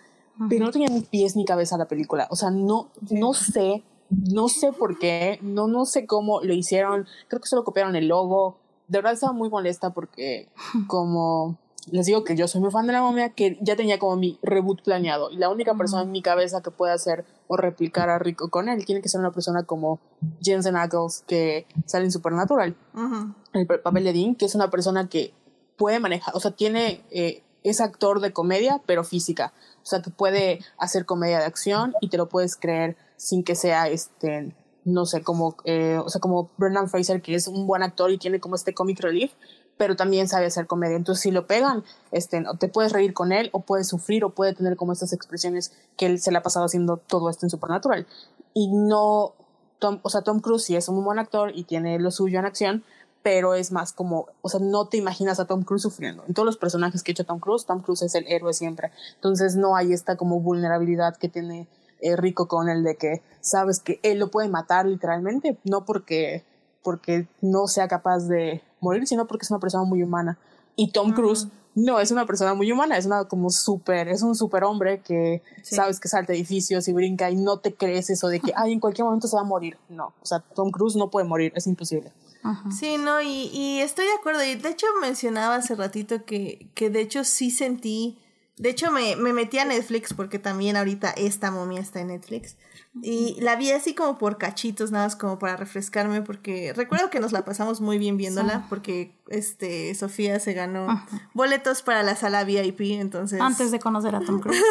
[0.47, 4.47] pero no tenían ni pies ni cabeza la película, o sea, no, no sé, no
[4.47, 8.60] sé por qué, no, no sé cómo lo hicieron, creo que solo copiaron el logo,
[8.90, 10.49] de verdad estaba muy molesta porque
[10.88, 11.57] como
[11.91, 14.38] les digo que yo soy muy fan de la momia, que ya tenía como mi
[14.44, 18.20] reboot planeado y la única persona en mi cabeza que puede hacer o replicar a
[18.20, 19.99] Rico con él tiene que ser una persona como
[20.41, 23.34] Jensen Ackles que sale en Supernatural Ujú.
[23.53, 25.34] el pa- papel de Dean, que es una persona que
[25.78, 29.53] puede manejar, o sea, tiene, eh, es actor de comedia, pero física.
[29.82, 33.56] O sea, que puede hacer comedia de acción y te lo puedes creer sin que
[33.56, 34.53] sea, este,
[34.85, 38.18] no sé, como, eh, o sea, como Brendan Fraser, que es un buen actor y
[38.18, 39.31] tiene como este comic relief,
[39.77, 40.97] pero también sabe hacer comedia.
[40.97, 44.53] Entonces, si lo pegan, este, te puedes reír con él, o puedes sufrir, o puede
[44.53, 48.06] tener como estas expresiones que él se le ha pasado haciendo todo esto en Supernatural.
[48.53, 49.34] Y no,
[49.80, 52.45] Tom, o sea, Tom Cruise sí es un buen actor y tiene lo suyo en
[52.45, 52.84] acción,
[53.23, 56.23] pero es más como, o sea, no te imaginas a Tom Cruise sufriendo.
[56.27, 58.91] En todos los personajes que ha hecho Tom Cruise, Tom Cruise es el héroe siempre.
[59.15, 61.68] Entonces no hay esta como vulnerabilidad que tiene
[62.02, 66.44] eh, Rico con el de que sabes que él lo puede matar literalmente, no porque,
[66.84, 70.38] porque no sea capaz de morir, sino porque es una persona muy humana.
[70.76, 74.36] Y Tom Cruise no es una persona muy humana, es una como súper, es un
[74.36, 75.76] súper hombre que Sí.
[75.76, 78.80] sabes que salta edificios y brinca y no te crees eso de que, ay, en
[78.80, 79.78] cualquier momento se va a morir.
[79.90, 82.12] No, o sea, Tom Cruise no puede morir, es imposible.
[82.44, 82.72] Ajá.
[82.72, 84.44] Sí, no, y, y estoy de acuerdo.
[84.46, 88.18] Y de hecho mencionaba hace ratito que, que de hecho sí sentí.
[88.60, 92.57] De hecho me, me metí a Netflix porque también ahorita esta momia está en Netflix.
[93.02, 97.19] Y la vi así como por cachitos, nada más como para refrescarme, porque recuerdo que
[97.19, 100.88] nos la pasamos muy bien viéndola, porque este Sofía se ganó
[101.34, 103.40] boletos para la sala VIP, entonces...
[103.40, 104.61] Antes de conocer a Tom Cruise.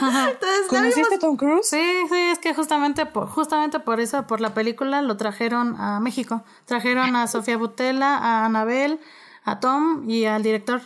[0.00, 1.68] Entonces, ¿Conociste a Tom Cruise?
[1.68, 6.00] Sí, sí, es que justamente por, justamente por eso, por la película, lo trajeron a
[6.00, 6.42] México.
[6.64, 8.98] Trajeron a Sofía Butela, a Anabel,
[9.44, 10.80] a Tom y al director.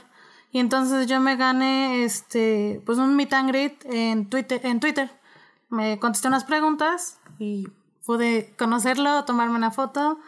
[0.52, 5.10] Y entonces yo me gané este pues un meet and greet en Twitter, en Twitter.
[5.70, 7.68] Me contesté unas preguntas y
[8.04, 10.18] pude conocerlo, tomarme una foto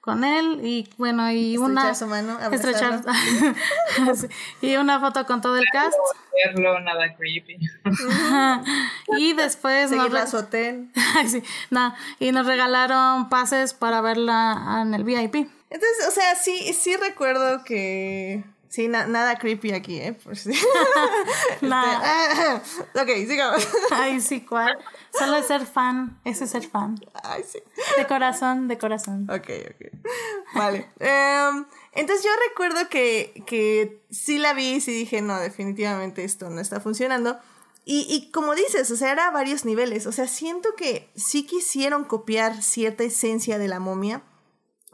[0.00, 3.02] con él y bueno, y Estrechar una su mano, estrechar
[4.60, 5.96] y una foto con todo el cast
[6.44, 7.58] Verlo, nada creepy.
[9.18, 10.90] y después nos a su hotel.
[11.16, 15.34] Ay, sí, no, y nos regalaron pases para verla en el VIP.
[15.70, 18.44] Entonces, o sea, sí, sí recuerdo que...
[18.72, 20.14] Sí, na- nada creepy aquí, ¿eh?
[20.14, 20.50] Por si-
[21.60, 22.56] Nah.
[22.94, 23.68] ok, sigamos.
[23.90, 24.78] Ay, sí, cuál.
[25.12, 26.94] Solo es ser fan, ese es ser fan.
[27.22, 27.58] Ay, sí.
[27.98, 29.28] De corazón, de corazón.
[29.30, 30.08] Ok, ok.
[30.54, 30.90] Vale.
[31.00, 36.48] Em, entonces yo recuerdo que, que sí la vi y sí dije, no, definitivamente esto
[36.48, 37.38] no está funcionando.
[37.84, 40.06] Y, y como dices, o sea, era a varios niveles.
[40.06, 44.22] O sea, siento que sí quisieron copiar cierta esencia de la momia.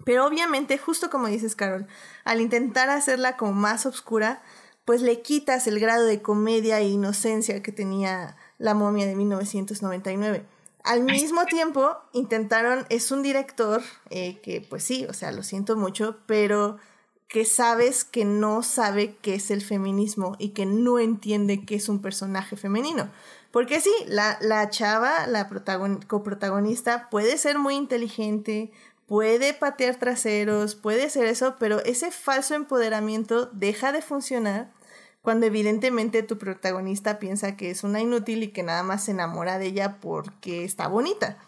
[0.05, 1.87] Pero obviamente, justo como dices, Carol,
[2.25, 4.43] al intentar hacerla como más oscura,
[4.85, 10.45] pues le quitas el grado de comedia e inocencia que tenía la momia de 1999.
[10.85, 15.77] Al mismo tiempo, intentaron, es un director eh, que, pues sí, o sea, lo siento
[15.77, 16.79] mucho, pero
[17.27, 21.91] que sabes que no sabe qué es el feminismo y que no entiende qué es
[21.91, 23.11] un personaje femenino.
[23.51, 28.71] Porque sí, la, la chava, la protagon- coprotagonista, puede ser muy inteligente,
[29.09, 34.71] puede patear traseros, puede ser eso, pero ese falso empoderamiento deja de funcionar
[35.23, 39.59] cuando evidentemente tu protagonista piensa que es una inútil y que nada más se enamora
[39.59, 41.39] de ella porque está bonita.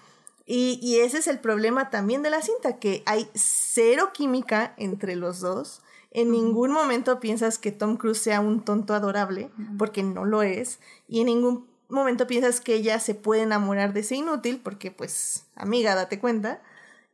[0.47, 5.15] Y, y ese es el problema también de la cinta, que hay cero química entre
[5.15, 5.83] los dos.
[6.11, 10.81] En ningún momento piensas que Tom Cruise sea un tonto adorable, porque no lo es.
[11.07, 15.45] Y en ningún momento piensas que ella se puede enamorar de ese inútil, porque pues,
[15.55, 16.63] amiga, date cuenta.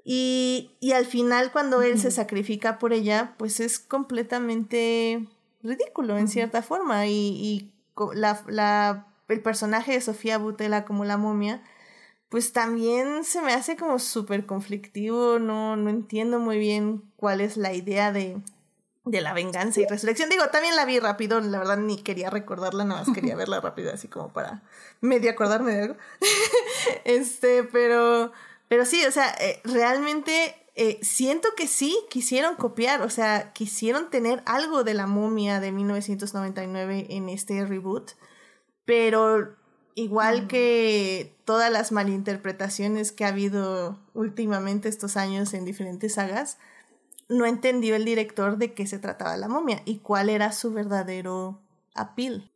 [0.09, 5.27] Y, y al final cuando él se sacrifica por ella, pues es completamente
[5.65, 7.07] ridículo en cierta forma.
[7.09, 11.61] Y, y co- la, la- el personaje de Sofía Butela como la momia,
[12.28, 17.57] pues también se me hace como súper conflictivo, no, no entiendo muy bien cuál es
[17.57, 18.37] la idea de,
[19.05, 20.28] de la venganza y resurrección.
[20.31, 23.93] Digo, también la vi rápido, la verdad ni quería recordarla, nada más quería verla rápido,
[23.93, 24.62] así como para
[25.01, 25.97] medio acordarme de algo.
[27.05, 28.31] este, pero,
[28.69, 34.11] pero sí, o sea, eh, realmente eh, siento que sí quisieron copiar, o sea, quisieron
[34.11, 38.13] tener algo de la momia de 1999 en este reboot,
[38.85, 39.57] pero
[39.95, 46.59] igual que todas las malinterpretaciones que ha habido últimamente estos años en diferentes sagas,
[47.29, 51.61] no entendió el director de qué se trataba la momia y cuál era su verdadero
[51.95, 52.51] appeal.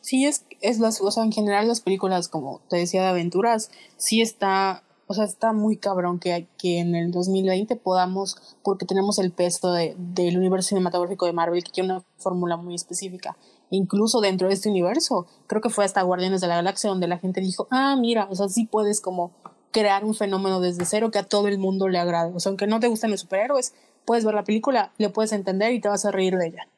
[0.00, 3.70] Sí, es, es las, o sea, en general las películas, como te decía, de aventuras,
[3.96, 9.18] sí está, o sea, está muy cabrón que, que en el 2020 podamos, porque tenemos
[9.18, 13.36] el peso de, del universo cinematográfico de Marvel, que tiene una fórmula muy específica,
[13.70, 17.18] incluso dentro de este universo, creo que fue hasta Guardianes de la Galaxia donde la
[17.18, 19.32] gente dijo, ah, mira, o sea, sí puedes como
[19.70, 22.32] crear un fenómeno desde cero que a todo el mundo le agrade.
[22.34, 23.74] O sea, aunque no te gusten los superhéroes,
[24.04, 26.68] puedes ver la película, le puedes entender y te vas a reír de ella.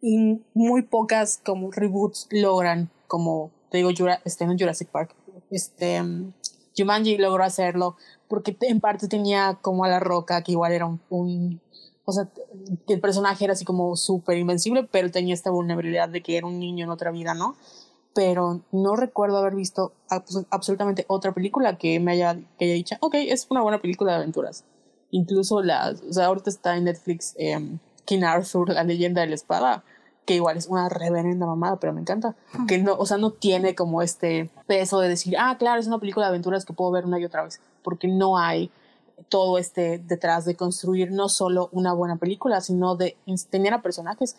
[0.00, 3.90] Y muy pocas como reboots logran, como te digo,
[4.24, 5.14] este, en Jurassic Park,
[5.50, 6.32] este, um,
[6.76, 7.96] Jumanji logró hacerlo
[8.28, 11.60] porque en parte tenía como a la roca, que igual era un,
[12.04, 12.28] o sea,
[12.88, 16.58] el personaje era así como súper invencible, pero tenía esta vulnerabilidad de que era un
[16.58, 17.56] niño en otra vida, ¿no?
[18.14, 19.92] Pero no recuerdo haber visto
[20.50, 24.18] absolutamente otra película que me haya, que haya dicho, ok, es una buena película de
[24.18, 24.64] aventuras.
[25.10, 29.34] Incluso las, o sea, ahorita está en Netflix eh, King Arthur, la leyenda de la
[29.34, 29.84] espada,
[30.26, 32.36] que igual es una reverenda mamada, pero me encanta.
[32.68, 35.98] Que no, o sea, no tiene como este peso de decir, ah, claro, es una
[35.98, 38.70] película de aventuras que puedo ver una y otra vez, porque no hay
[39.28, 43.16] todo este detrás de construir no solo una buena película, sino de
[43.50, 44.36] tener a personajes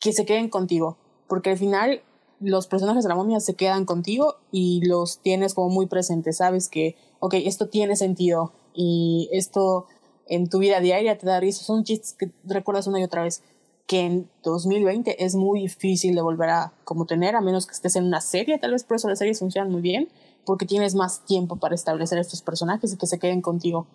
[0.00, 0.96] que se queden contigo,
[1.28, 2.02] porque al final
[2.40, 6.68] los personajes de la momia se quedan contigo y los tienes como muy presentes, sabes
[6.68, 9.86] que, ok, esto tiene sentido, y esto
[10.26, 11.64] en tu vida diaria te da risa.
[11.64, 13.42] Son chistes que recuerdas una y otra vez
[13.90, 17.96] que en 2020 es muy difícil de volver a como tener, a menos que estés
[17.96, 20.08] en una serie, tal vez por eso las series funcionan muy bien,
[20.46, 23.88] porque tienes más tiempo para establecer estos personajes y que se queden contigo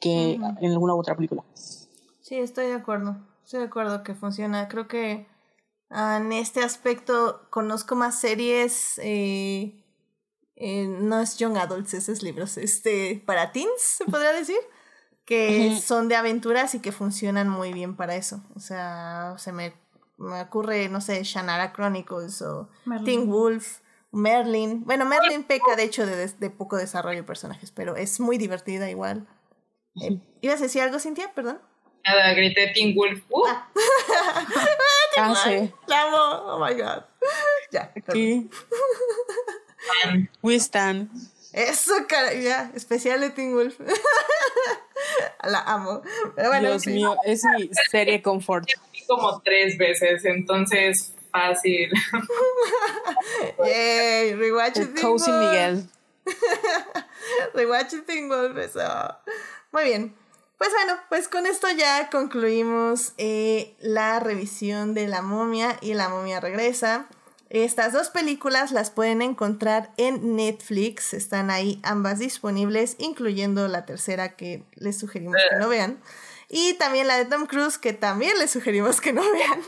[0.00, 1.42] que en alguna otra película.
[2.20, 4.68] Sí, estoy de acuerdo, estoy de acuerdo que funciona.
[4.68, 5.26] Creo que
[5.90, 9.84] ah, en este aspecto conozco más series eh,
[10.54, 14.60] eh, no es young adults esos libros, este, para teens, se podría decir,
[15.24, 18.42] que son de aventuras y que funcionan muy bien para eso.
[18.54, 19.72] O sea, se me,
[20.18, 22.68] me ocurre, no sé, Shannara Chronicles o
[23.04, 23.78] Teen Wolf,
[24.10, 24.84] Merlin.
[24.84, 28.90] Bueno, Merlin peca de hecho de, de, poco desarrollo de personajes, pero es muy divertida
[28.90, 29.26] igual.
[30.00, 31.32] Eh, ¿Ibas a decir algo, Cintia?
[31.34, 31.60] Perdón.
[32.04, 33.22] Nada, grité Teen Wolf.
[33.30, 33.44] Uh.
[33.46, 33.68] Ah.
[35.18, 35.72] ah, sí.
[35.86, 36.52] La amo.
[36.52, 37.04] Oh my god.
[37.70, 37.92] Ya.
[38.12, 38.50] Sí.
[40.42, 41.10] We stand.
[41.52, 43.78] Eso, cara, ya, especial de Teen Wolf.
[45.44, 46.02] La amo.
[46.60, 48.68] Dios mío, es mi serie confort.
[49.06, 51.90] Como tres veces, entonces fácil.
[53.66, 55.88] Yay, rewatch Teen Cozy Miguel.
[57.54, 59.16] rewatch Teen Wolf, eso.
[59.72, 60.14] Muy bien.
[60.58, 66.08] Pues bueno, pues con esto ya concluimos eh, la revisión de La momia y La
[66.08, 67.08] momia regresa.
[67.52, 74.36] Estas dos películas las pueden encontrar en Netflix, están ahí ambas disponibles, incluyendo la tercera
[74.36, 76.00] que les sugerimos que no vean.
[76.48, 79.60] Y también la de Tom Cruise, que también les sugerimos que no vean.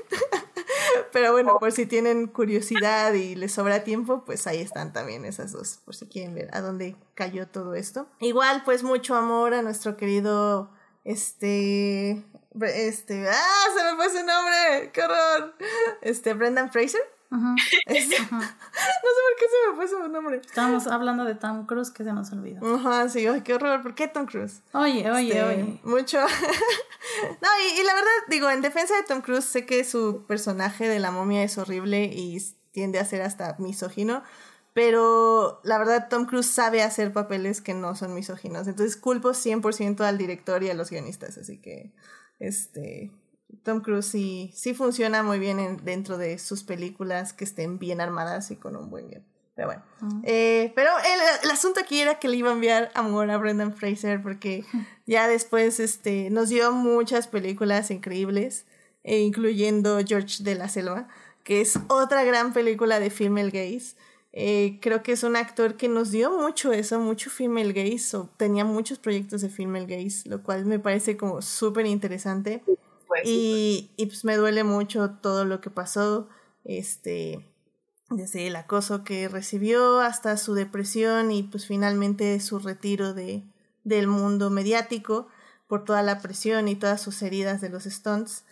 [1.13, 5.53] Pero bueno, por si tienen curiosidad y les sobra tiempo, pues ahí están también esas
[5.53, 8.09] dos, por si quieren ver a dónde cayó todo esto.
[8.19, 10.71] Igual, pues mucho amor a nuestro querido,
[11.05, 12.25] este,
[12.63, 15.55] este, ah, se me fue su nombre, qué horror.
[16.01, 17.14] Este, Brendan Fraser.
[17.31, 20.41] no sé por qué se me fue su nombre.
[20.45, 22.77] Estábamos hablando de Tom Cruise que se nos olvidó.
[22.77, 23.83] Ajá, sí, ay, qué horror.
[23.83, 24.63] ¿Por qué Tom Cruise?
[24.73, 25.81] Oye, oye, este, oye.
[25.83, 26.19] Mucho.
[27.43, 27.49] no,
[27.79, 31.11] y, la verdad, digo, en defensa de Tom Cruise, sé que su personaje de la
[31.11, 32.41] momia es horrible y
[32.73, 34.23] tiende a ser hasta misógino.
[34.73, 38.67] Pero la verdad, Tom Cruise sabe hacer papeles que no son misóginos.
[38.67, 41.39] Entonces culpo 100% al director y a los guionistas.
[41.39, 41.93] Así que,
[42.41, 43.13] este,
[43.63, 48.51] Tom Cruise sí, sí funciona muy bien dentro de sus películas que estén bien armadas
[48.51, 49.25] y con un buen guion.
[49.55, 49.83] Pero bueno.
[50.25, 50.91] Eh, pero
[51.45, 54.65] el, asunto aquí era que le iba a enviar amor a Brendan Fraser porque
[55.07, 58.67] ya después este, nos dio muchas películas increíbles,
[59.05, 61.09] e incluyendo George de la Selva,
[61.45, 63.97] que es otra gran película de female gaze.
[64.33, 68.29] Eh, creo que es un actor que nos dio mucho eso, mucho female gaze, o
[68.37, 72.65] tenía muchos proyectos de female gaze, lo cual me parece como súper interesante.
[73.23, 76.29] Y, y, pues me duele mucho todo lo que pasó.
[76.65, 77.47] Este.
[78.11, 83.45] desde el acoso que recibió hasta su depresión y pues finalmente su retiro de,
[83.85, 85.29] del mundo mediático
[85.67, 88.45] por toda la presión y todas sus heridas de los stunts.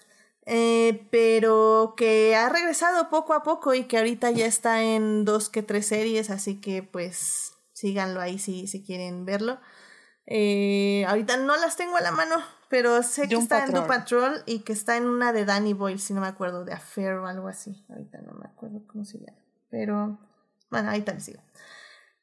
[0.44, 5.48] Eh, pero que ha regresado poco a poco y que ahorita ya está en dos
[5.48, 9.60] que tres series, así que pues síganlo ahí si, si quieren verlo.
[10.26, 14.32] Eh, ahorita no las tengo a la mano, pero sé que está en Doom Patrol.
[14.32, 17.16] Patrol y que está en una de Danny Boyle, si no me acuerdo, de Affair
[17.16, 17.84] o algo así.
[17.90, 19.36] Ahorita no me acuerdo cómo se llama.
[19.68, 20.18] Pero
[20.70, 21.42] bueno, ahorita les digo.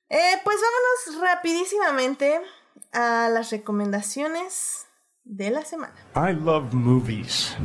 [0.09, 2.41] Eh, pues vámonos rapidísimamente
[2.91, 4.87] a las recomendaciones
[5.23, 5.93] de la semana.
[6.15, 7.55] I love movies.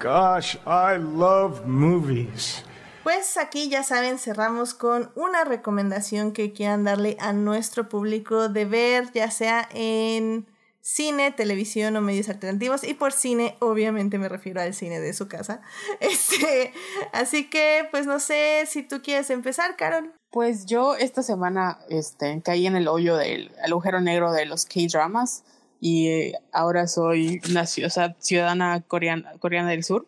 [0.00, 2.64] Gosh, I love movies.
[3.04, 8.64] Pues aquí ya saben, cerramos con una recomendación que quieran darle a nuestro público de
[8.64, 10.48] ver, ya sea en
[10.80, 12.84] cine, televisión o medios alternativos.
[12.84, 15.60] Y por cine, obviamente me refiero al cine de su casa.
[16.00, 16.72] Este,
[17.12, 20.12] así que, pues no sé si tú quieres empezar, Carol.
[20.30, 24.64] Pues yo esta semana este, caí en el hoyo del el agujero negro de los
[24.64, 25.44] K-dramas
[25.80, 30.06] y eh, ahora soy una o sea, ciudadana coreana, coreana del sur.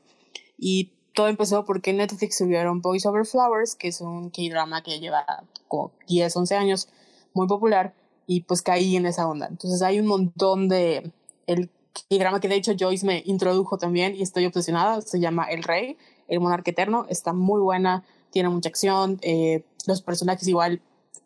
[0.58, 5.24] Y todo empezó porque Netflix subieron Boys Over Flowers, que es un K-drama que lleva
[5.68, 6.88] como 10, 11 años,
[7.34, 7.94] muy popular,
[8.26, 9.46] y pues caí en esa onda.
[9.46, 11.12] Entonces hay un montón de...
[11.46, 15.62] El K-drama que de hecho Joyce me introdujo también y estoy obsesionada, se llama El
[15.62, 20.80] Rey, El Monarca Eterno, está muy buena, tiene mucha acción, eh, los personajes igual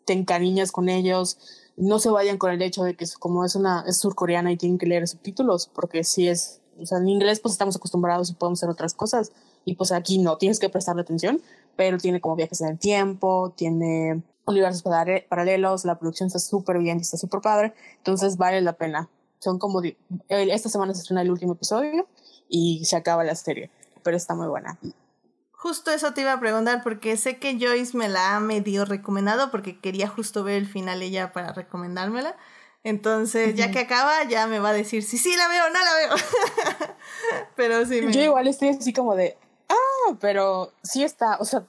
[0.05, 1.37] te encariñas con ellos,
[1.77, 4.77] no se vayan con el hecho de que como es una es surcoreana y tienen
[4.77, 8.59] que leer subtítulos, porque si es, o sea, en inglés pues estamos acostumbrados y podemos
[8.59, 9.31] hacer otras cosas,
[9.63, 11.41] y pues aquí no, tienes que prestarle atención,
[11.77, 16.79] pero tiene como viajes en el tiempo, tiene universos parale- paralelos, la producción está súper
[16.79, 19.07] bien está súper padre, entonces vale la pena.
[19.39, 19.81] Son como,
[20.27, 22.07] esta semana se estrena el último episodio
[22.49, 23.69] y se acaba la serie,
[24.03, 24.79] pero está muy buena.
[25.51, 29.51] Justo eso te iba a preguntar porque sé que Joyce me la ha medio recomendado
[29.51, 32.35] porque quería justo ver el final ella para recomendármela.
[32.83, 35.79] Entonces, ya que acaba, ya me va a decir si sí la veo o no
[35.83, 36.95] la veo.
[37.55, 38.13] Pero sí me...
[38.13, 39.37] Yo igual estoy así como de,
[40.19, 41.63] pero sí está, o sea,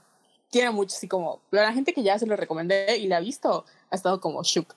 [0.50, 3.64] tiene mucho así como, la gente que ya se lo recomendé y la ha visto
[3.90, 4.74] ha estado como shook,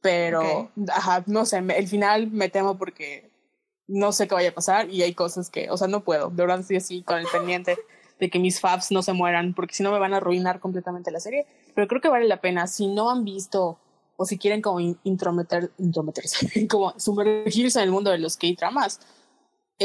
[0.00, 0.88] pero, Ok.
[0.90, 3.30] ajá, no sé, me- el final me temo porque
[3.86, 6.36] no sé qué vaya a pasar y hay cosas que, o sea, no puedo, de
[6.36, 7.76] verdad estoy así con el pendiente
[8.18, 11.10] de que mis faves no se mueran porque si no me van a arruinar completamente
[11.10, 13.78] la serie, pero creo que vale la pena, si no han visto
[14.16, 19.00] o si quieren como in- intrometer, intrometerse, como sumergirse en el mundo de los K-dramas,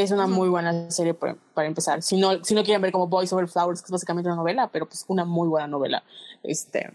[0.02, 2.02] es una muy buena serie para, para empezar.
[2.02, 4.70] Si no, si no quieren ver como Boys Over Flowers, que es básicamente una novela,
[4.72, 6.04] pero pues una muy buena novela.
[6.44, 6.92] Este.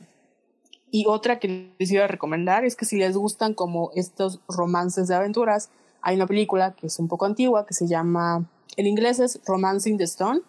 [0.90, 5.08] Y otra que les iba a recomendar es que si les gustan como estos romances
[5.08, 5.70] de aventuras,
[6.02, 8.46] hay una película que es un poco antigua que se llama,
[8.76, 10.40] en inglés es Romancing the Stone,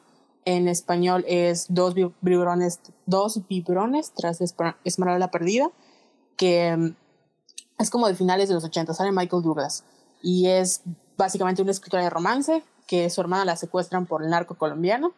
[0.46, 5.70] en español es Dos vi- vibrones, dos vibrones tras Esper- Esmeralda Perdida,
[6.36, 6.96] que mm,
[7.80, 9.86] es como de finales de los 80, sale Michael Douglas
[10.22, 10.82] y es
[11.24, 15.14] básicamente una escritora de romance que su hermana la secuestran por el narco colombiano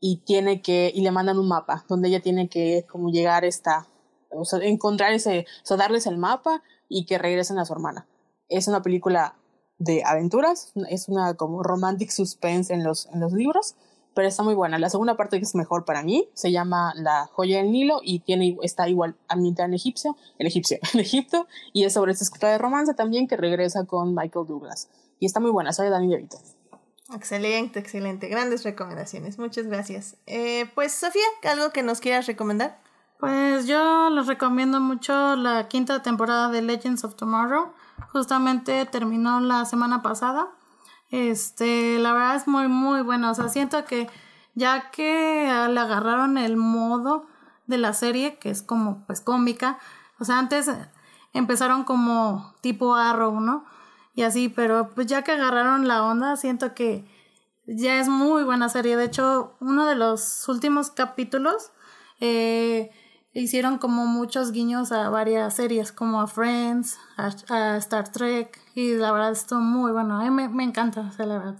[0.00, 3.86] y tiene que y le mandan un mapa donde ella tiene que como llegar esta
[4.30, 8.06] o encontrar ese, o darles el mapa y que regresen a su hermana.
[8.48, 9.34] Es una película
[9.78, 13.76] de aventuras, es una como romantic suspense en los, en los libros,
[14.14, 14.78] pero está muy buena.
[14.78, 18.20] La segunda parte que es mejor para mí se llama La joya del Nilo y
[18.20, 22.52] tiene, está igual ambientada en egipcio, en egipcio, en Egipto, y es sobre esta escritora
[22.52, 24.88] de romance también que regresa con Michael Douglas.
[25.18, 26.38] Y está muy buena, sale Danny DeVito.
[27.14, 28.28] Excelente, excelente.
[28.28, 29.38] Grandes recomendaciones.
[29.38, 30.16] Muchas gracias.
[30.26, 32.80] Eh, pues, Sofía, ¿algo que nos quieras recomendar?
[33.18, 37.72] Pues yo les recomiendo mucho la quinta temporada de Legends of Tomorrow.
[38.12, 40.48] Justamente terminó la semana pasada.
[41.10, 43.30] Este, la verdad es muy, muy buena.
[43.30, 44.08] O sea, siento que
[44.54, 47.26] ya que le agarraron el modo
[47.66, 49.78] de la serie, que es como pues cómica.
[50.18, 50.70] O sea, antes
[51.32, 53.64] empezaron como tipo Arrow, ¿no?
[54.16, 57.04] Y así, pero pues ya que agarraron la onda, siento que
[57.66, 58.96] ya es muy buena serie.
[58.96, 61.70] De hecho, uno de los últimos capítulos
[62.20, 62.90] eh,
[63.34, 69.12] hicieron como muchos guiños a varias series, como a Friends, a, Star Trek, y la
[69.12, 70.18] verdad estuvo muy bueno.
[70.22, 71.58] Mí me, me encanta, o la verdad.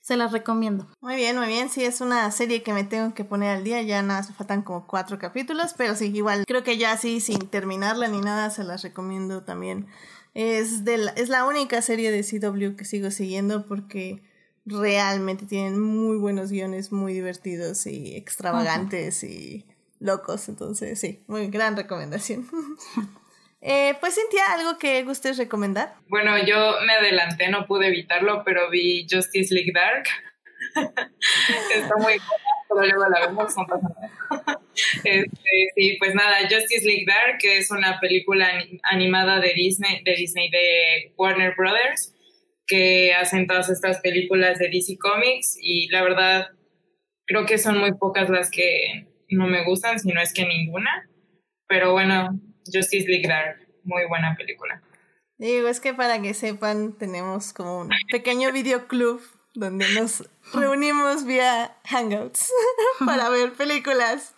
[0.00, 0.86] Se las recomiendo.
[1.00, 1.68] Muy bien, muy bien.
[1.68, 3.82] Sí, es una serie que me tengo que poner al día.
[3.82, 8.08] Ya nada, faltan como cuatro capítulos, pero sí, igual creo que ya sí, sin terminarla
[8.08, 9.88] ni nada, se las recomiendo también.
[10.34, 14.22] Es, de la, es la única serie de CW que sigo siguiendo porque
[14.66, 19.66] realmente tienen muy buenos guiones, muy divertidos y extravagantes y
[19.98, 20.48] locos.
[20.48, 22.46] Entonces, sí, muy gran recomendación.
[23.60, 25.94] eh, pues, Cintia, ¿algo que gustes recomendar?
[26.08, 30.04] Bueno, yo me adelanté, no pude evitarlo, pero vi Justice League Dark.
[31.74, 33.54] Está muy buena, pero luego la vemos.
[35.04, 38.48] Este, sí, pues nada, Justice League Dark, que es una película
[38.84, 42.14] animada de Disney, de Disney, de Warner Brothers,
[42.66, 46.46] que hacen todas estas películas de DC Comics y la verdad
[47.26, 51.10] creo que son muy pocas las que no me gustan, si no es que ninguna.
[51.66, 54.82] Pero bueno, Justice League Dark, muy buena película.
[55.36, 59.20] Digo, es que para que sepan, tenemos como un pequeño videoclub
[59.54, 62.52] donde nos reunimos vía Hangouts
[63.04, 64.34] para ver películas.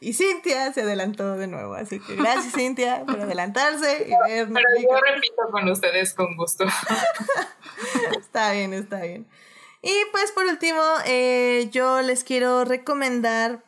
[0.00, 4.48] Y Cintia se adelantó de nuevo, así que gracias Cintia por adelantarse y ver.
[4.52, 6.64] Pero yo repito con ustedes con gusto.
[8.20, 9.26] está bien, está bien.
[9.82, 13.62] Y pues por último, eh, yo les quiero recomendar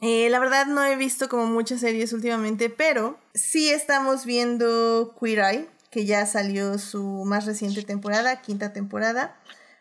[0.00, 5.38] eh, la verdad no he visto como muchas series últimamente, pero sí estamos viendo Queer
[5.40, 9.36] Eye, que ya salió su más reciente temporada, quinta temporada,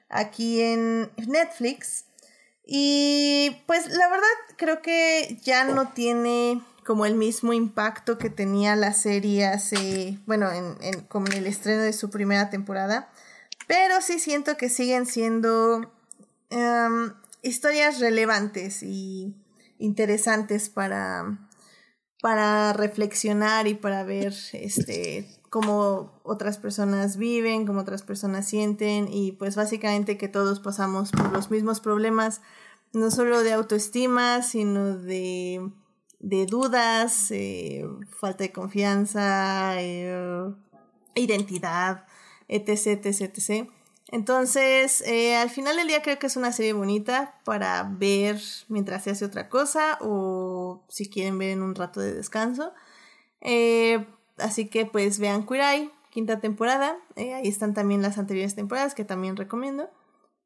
[0.09, 2.05] aquí en Netflix.
[2.65, 4.27] Y pues la verdad
[4.57, 10.51] creo que ya no tiene como el mismo impacto que tenía la serie hace, bueno,
[10.51, 13.09] en, en, como en el estreno de su primera temporada.
[13.67, 15.91] Pero sí siento que siguen siendo
[16.49, 17.13] um,
[17.43, 19.35] historias relevantes y
[19.77, 21.37] interesantes para,
[22.21, 29.33] para reflexionar y para ver este cómo otras personas viven, cómo otras personas sienten y
[29.33, 32.41] pues básicamente que todos pasamos por los mismos problemas,
[32.93, 35.69] no solo de autoestima, sino de,
[36.19, 40.53] de dudas, eh, falta de confianza, eh,
[41.15, 42.05] identidad,
[42.47, 43.69] etc, etc, etc.
[44.11, 49.03] Entonces, eh, al final del día creo que es una serie bonita para ver mientras
[49.03, 52.73] se hace otra cosa o si quieren ver en un rato de descanso.
[54.41, 56.97] Así que pues vean Queer quinta temporada.
[57.15, 59.89] Eh, ahí están también las anteriores temporadas que también recomiendo.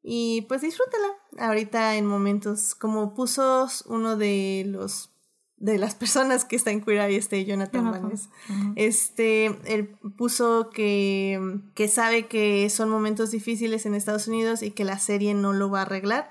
[0.02, 1.08] Y pues disfrútala.
[1.38, 5.10] Ahorita en momentos como puso uno de los
[5.56, 8.28] de las personas que está en Queer Eye, este Jonathan Manes.
[8.76, 14.84] Este, él puso que, que sabe que son momentos difíciles en Estados Unidos y que
[14.84, 16.28] la serie no lo va a arreglar,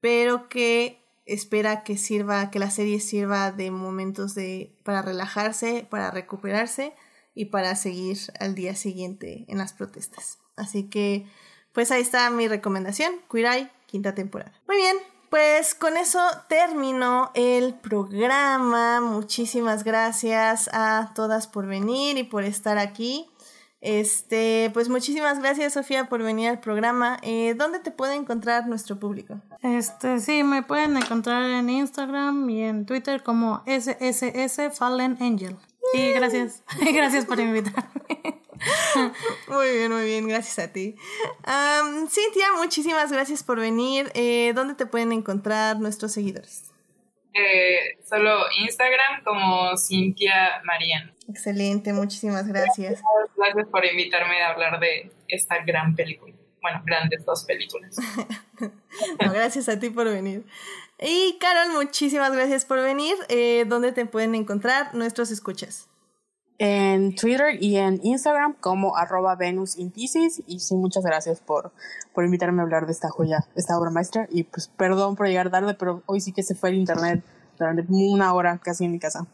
[0.00, 0.99] pero que
[1.34, 6.92] espera que sirva, que la serie sirva de momentos de, para relajarse, para recuperarse
[7.34, 10.38] y para seguir al día siguiente en las protestas.
[10.56, 11.26] Así que,
[11.72, 14.52] pues ahí está mi recomendación, Queer quinta temporada.
[14.66, 14.96] Muy bien,
[15.30, 19.00] pues con eso terminó el programa.
[19.00, 23.29] Muchísimas gracias a todas por venir y por estar aquí.
[23.80, 27.18] Este, pues muchísimas gracias Sofía por venir al programa.
[27.22, 29.40] Eh, ¿Dónde te puede encontrar nuestro público?
[29.62, 35.56] Este, sí, me pueden encontrar en Instagram y en Twitter como SSS Fallen Angel.
[35.94, 36.62] Y gracias,
[36.94, 38.40] gracias por invitarme.
[39.48, 40.94] muy bien, muy bien, gracias a ti.
[42.08, 44.10] Cintia, muchísimas gracias por venir.
[44.14, 46.69] Eh, ¿Dónde te pueden encontrar nuestros seguidores?
[47.32, 51.14] Eh, solo Instagram como Cintia Marian.
[51.28, 53.02] Excelente, muchísimas gracias.
[53.36, 56.34] Gracias por invitarme a hablar de esta gran película.
[56.60, 57.96] Bueno, grandes dos películas.
[59.18, 60.44] gracias a ti por venir.
[60.98, 63.14] Y Carol, muchísimas gracias por venir.
[63.28, 65.89] Eh, ¿Dónde te pueden encontrar nuestros escuchas?
[66.60, 69.76] En Twitter y en Instagram como arroba Venus.
[69.78, 71.72] Y sí, muchas gracias por,
[72.12, 74.28] por invitarme a hablar de esta joya, esta obra maestra.
[74.30, 77.24] Y pues perdón por llegar tarde, pero hoy sí que se fue el internet
[77.58, 79.26] durante una hora casi en mi casa.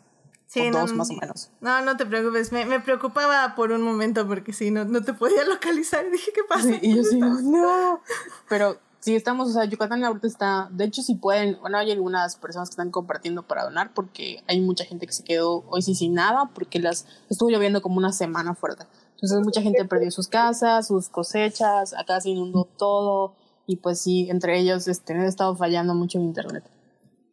[0.47, 1.51] Sí, dos más o menos.
[1.61, 2.53] No, no te preocupes.
[2.53, 6.09] Me, me, preocupaba por un momento porque sí, no, no te podía localizar.
[6.09, 6.71] Dije, ¿qué pasa?
[6.81, 8.01] y yo sí, no.
[8.49, 12.35] Pero sí estamos, o sea, Yucatán ahorita está, de hecho si pueden, bueno, hay algunas
[12.35, 15.95] personas que están compartiendo para donar porque hay mucha gente que se quedó hoy sí
[15.95, 18.85] sin nada porque las estuvo lloviendo como una semana fuerte.
[19.13, 23.37] Entonces mucha gente perdió sus casas, sus cosechas, acá se inundó todo
[23.69, 26.65] y pues sí, entre ellos este, han estado fallando mucho en internet.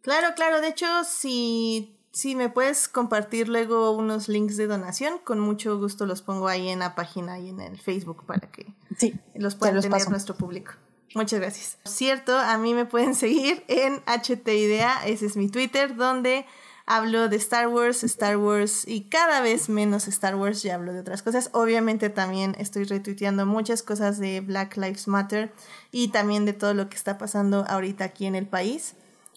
[0.03, 5.39] Claro, claro, de hecho si, si me puedes compartir luego unos links de donación, con
[5.39, 9.19] mucho gusto los pongo ahí en la página y en el Facebook para que sí,
[9.33, 10.73] los puedan tener nuestro público.
[11.15, 11.77] Muchas gracias.
[11.85, 16.45] Cierto, a mí me pueden seguir en HTIDEA, ese es mi Twitter, donde
[16.85, 20.99] hablo de Star Wars, Star Wars y cada vez menos Star Wars, ya hablo de
[20.99, 21.49] otras cosas.
[21.53, 25.53] Obviamente también estoy retuiteando muchas cosas de Black Lives Matter
[25.91, 28.95] y también de todo lo que está pasando ahorita aquí en el país.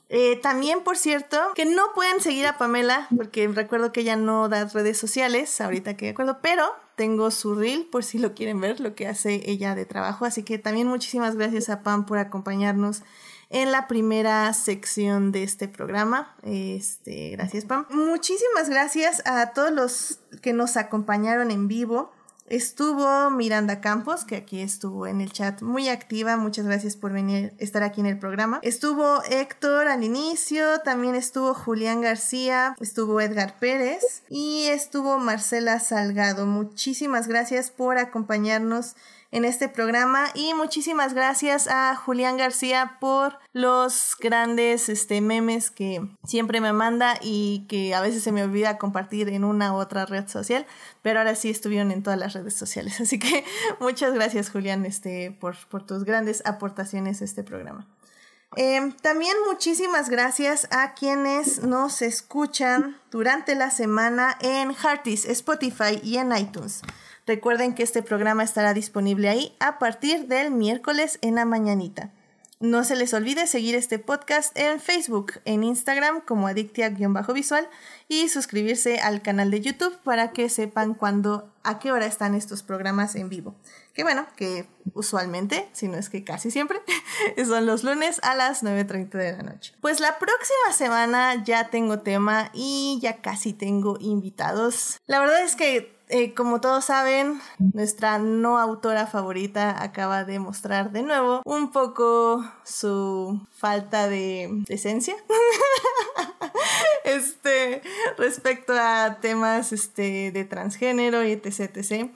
[0.08, 4.48] Eh, también, por cierto, que no pueden seguir a Pamela, porque recuerdo que ella no
[4.48, 8.60] da redes sociales, ahorita que de acuerdo, pero tengo su reel por si lo quieren
[8.60, 10.24] ver, lo que hace ella de trabajo.
[10.24, 13.02] Así que también muchísimas gracias a Pam por acompañarnos
[13.50, 16.34] en la primera sección de este programa.
[16.42, 17.86] Este, gracias Pam.
[17.90, 22.10] Muchísimas gracias a todos los que nos acompañaron en vivo.
[22.48, 26.36] Estuvo Miranda Campos, que aquí estuvo en el chat muy activa.
[26.36, 28.60] Muchas gracias por venir, estar aquí en el programa.
[28.62, 36.46] Estuvo Héctor al inicio, también estuvo Julián García, estuvo Edgar Pérez y estuvo Marcela Salgado.
[36.46, 38.94] Muchísimas gracias por acompañarnos
[39.30, 46.00] en este programa y muchísimas gracias a Julián García por los grandes este, memes que
[46.24, 50.06] siempre me manda y que a veces se me olvida compartir en una u otra
[50.06, 50.66] red social,
[51.02, 53.00] pero ahora sí estuvieron en todas las redes sociales.
[53.00, 53.44] Así que
[53.80, 57.86] muchas gracias Julián este, por, por tus grandes aportaciones a este programa.
[58.56, 66.18] Eh, también muchísimas gracias a quienes nos escuchan durante la semana en Heartis, Spotify y
[66.18, 66.82] en iTunes.
[67.26, 72.12] Recuerden que este programa estará disponible ahí a partir del miércoles en la mañanita.
[72.58, 77.68] No se les olvide seguir este podcast en Facebook, en Instagram como adictia-visual
[78.08, 82.62] y suscribirse al canal de YouTube para que sepan cuándo, a qué hora están estos
[82.62, 83.56] programas en vivo.
[83.92, 86.80] Que bueno, que usualmente, si no es que casi siempre,
[87.46, 89.74] son los lunes a las 9.30 de la noche.
[89.82, 94.98] Pues la próxima semana ya tengo tema y ya casi tengo invitados.
[95.06, 100.92] La verdad es que eh, como todos saben, nuestra no autora favorita acaba de mostrar
[100.92, 105.16] de nuevo un poco su falta de esencia.
[107.04, 107.82] este,
[108.18, 112.10] respecto a temas este, de transgénero y etc, etc.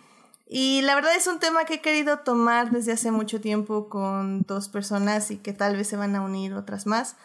[0.48, 4.42] Y la verdad es un tema que he querido tomar desde hace mucho tiempo con
[4.42, 7.16] dos personas y que tal vez se van a unir otras más.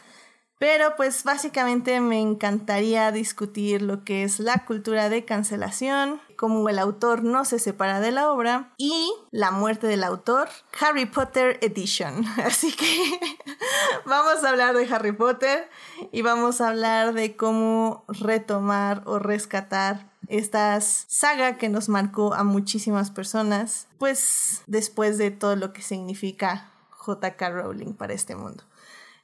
[0.58, 6.80] Pero pues básicamente me encantaría discutir lo que es la cultura de cancelación, cómo el
[6.80, 10.48] autor no se separa de la obra y la muerte del autor,
[10.80, 12.26] Harry Potter Edition.
[12.46, 12.86] Así que
[14.06, 15.70] vamos a hablar de Harry Potter
[16.14, 22.44] y vamos a hablar de cómo retomar o rescatar esta saga que nos marcó a
[22.44, 26.70] muchísimas personas, pues después de todo lo que significa
[27.06, 28.64] JK Rowling para este mundo.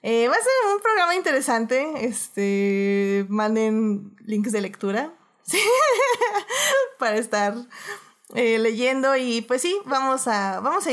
[0.03, 2.05] Eh, va a ser un programa interesante.
[2.05, 5.13] Este, manden links de lectura
[6.99, 7.55] para estar
[8.35, 10.91] eh, leyendo y pues sí, vamos a, vamos a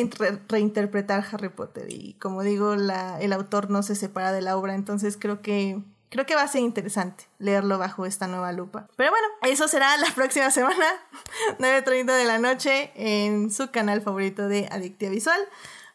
[0.49, 4.75] reinterpretar Harry Potter y como digo, la, el autor no se separa de la obra,
[4.75, 5.81] entonces creo que
[6.11, 8.89] creo que va a ser interesante leerlo bajo esta nueva lupa.
[8.97, 10.87] Pero bueno, eso será la próxima semana,
[11.59, 15.41] 9.30 de la noche, en su canal favorito de Adictia Visual.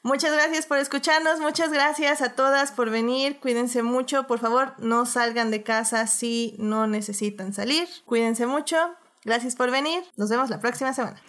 [0.05, 5.05] Muchas gracias por escucharnos, muchas gracias a todas por venir, cuídense mucho, por favor no
[5.05, 8.75] salgan de casa si no necesitan salir, cuídense mucho,
[9.23, 11.21] gracias por venir, nos vemos la próxima semana.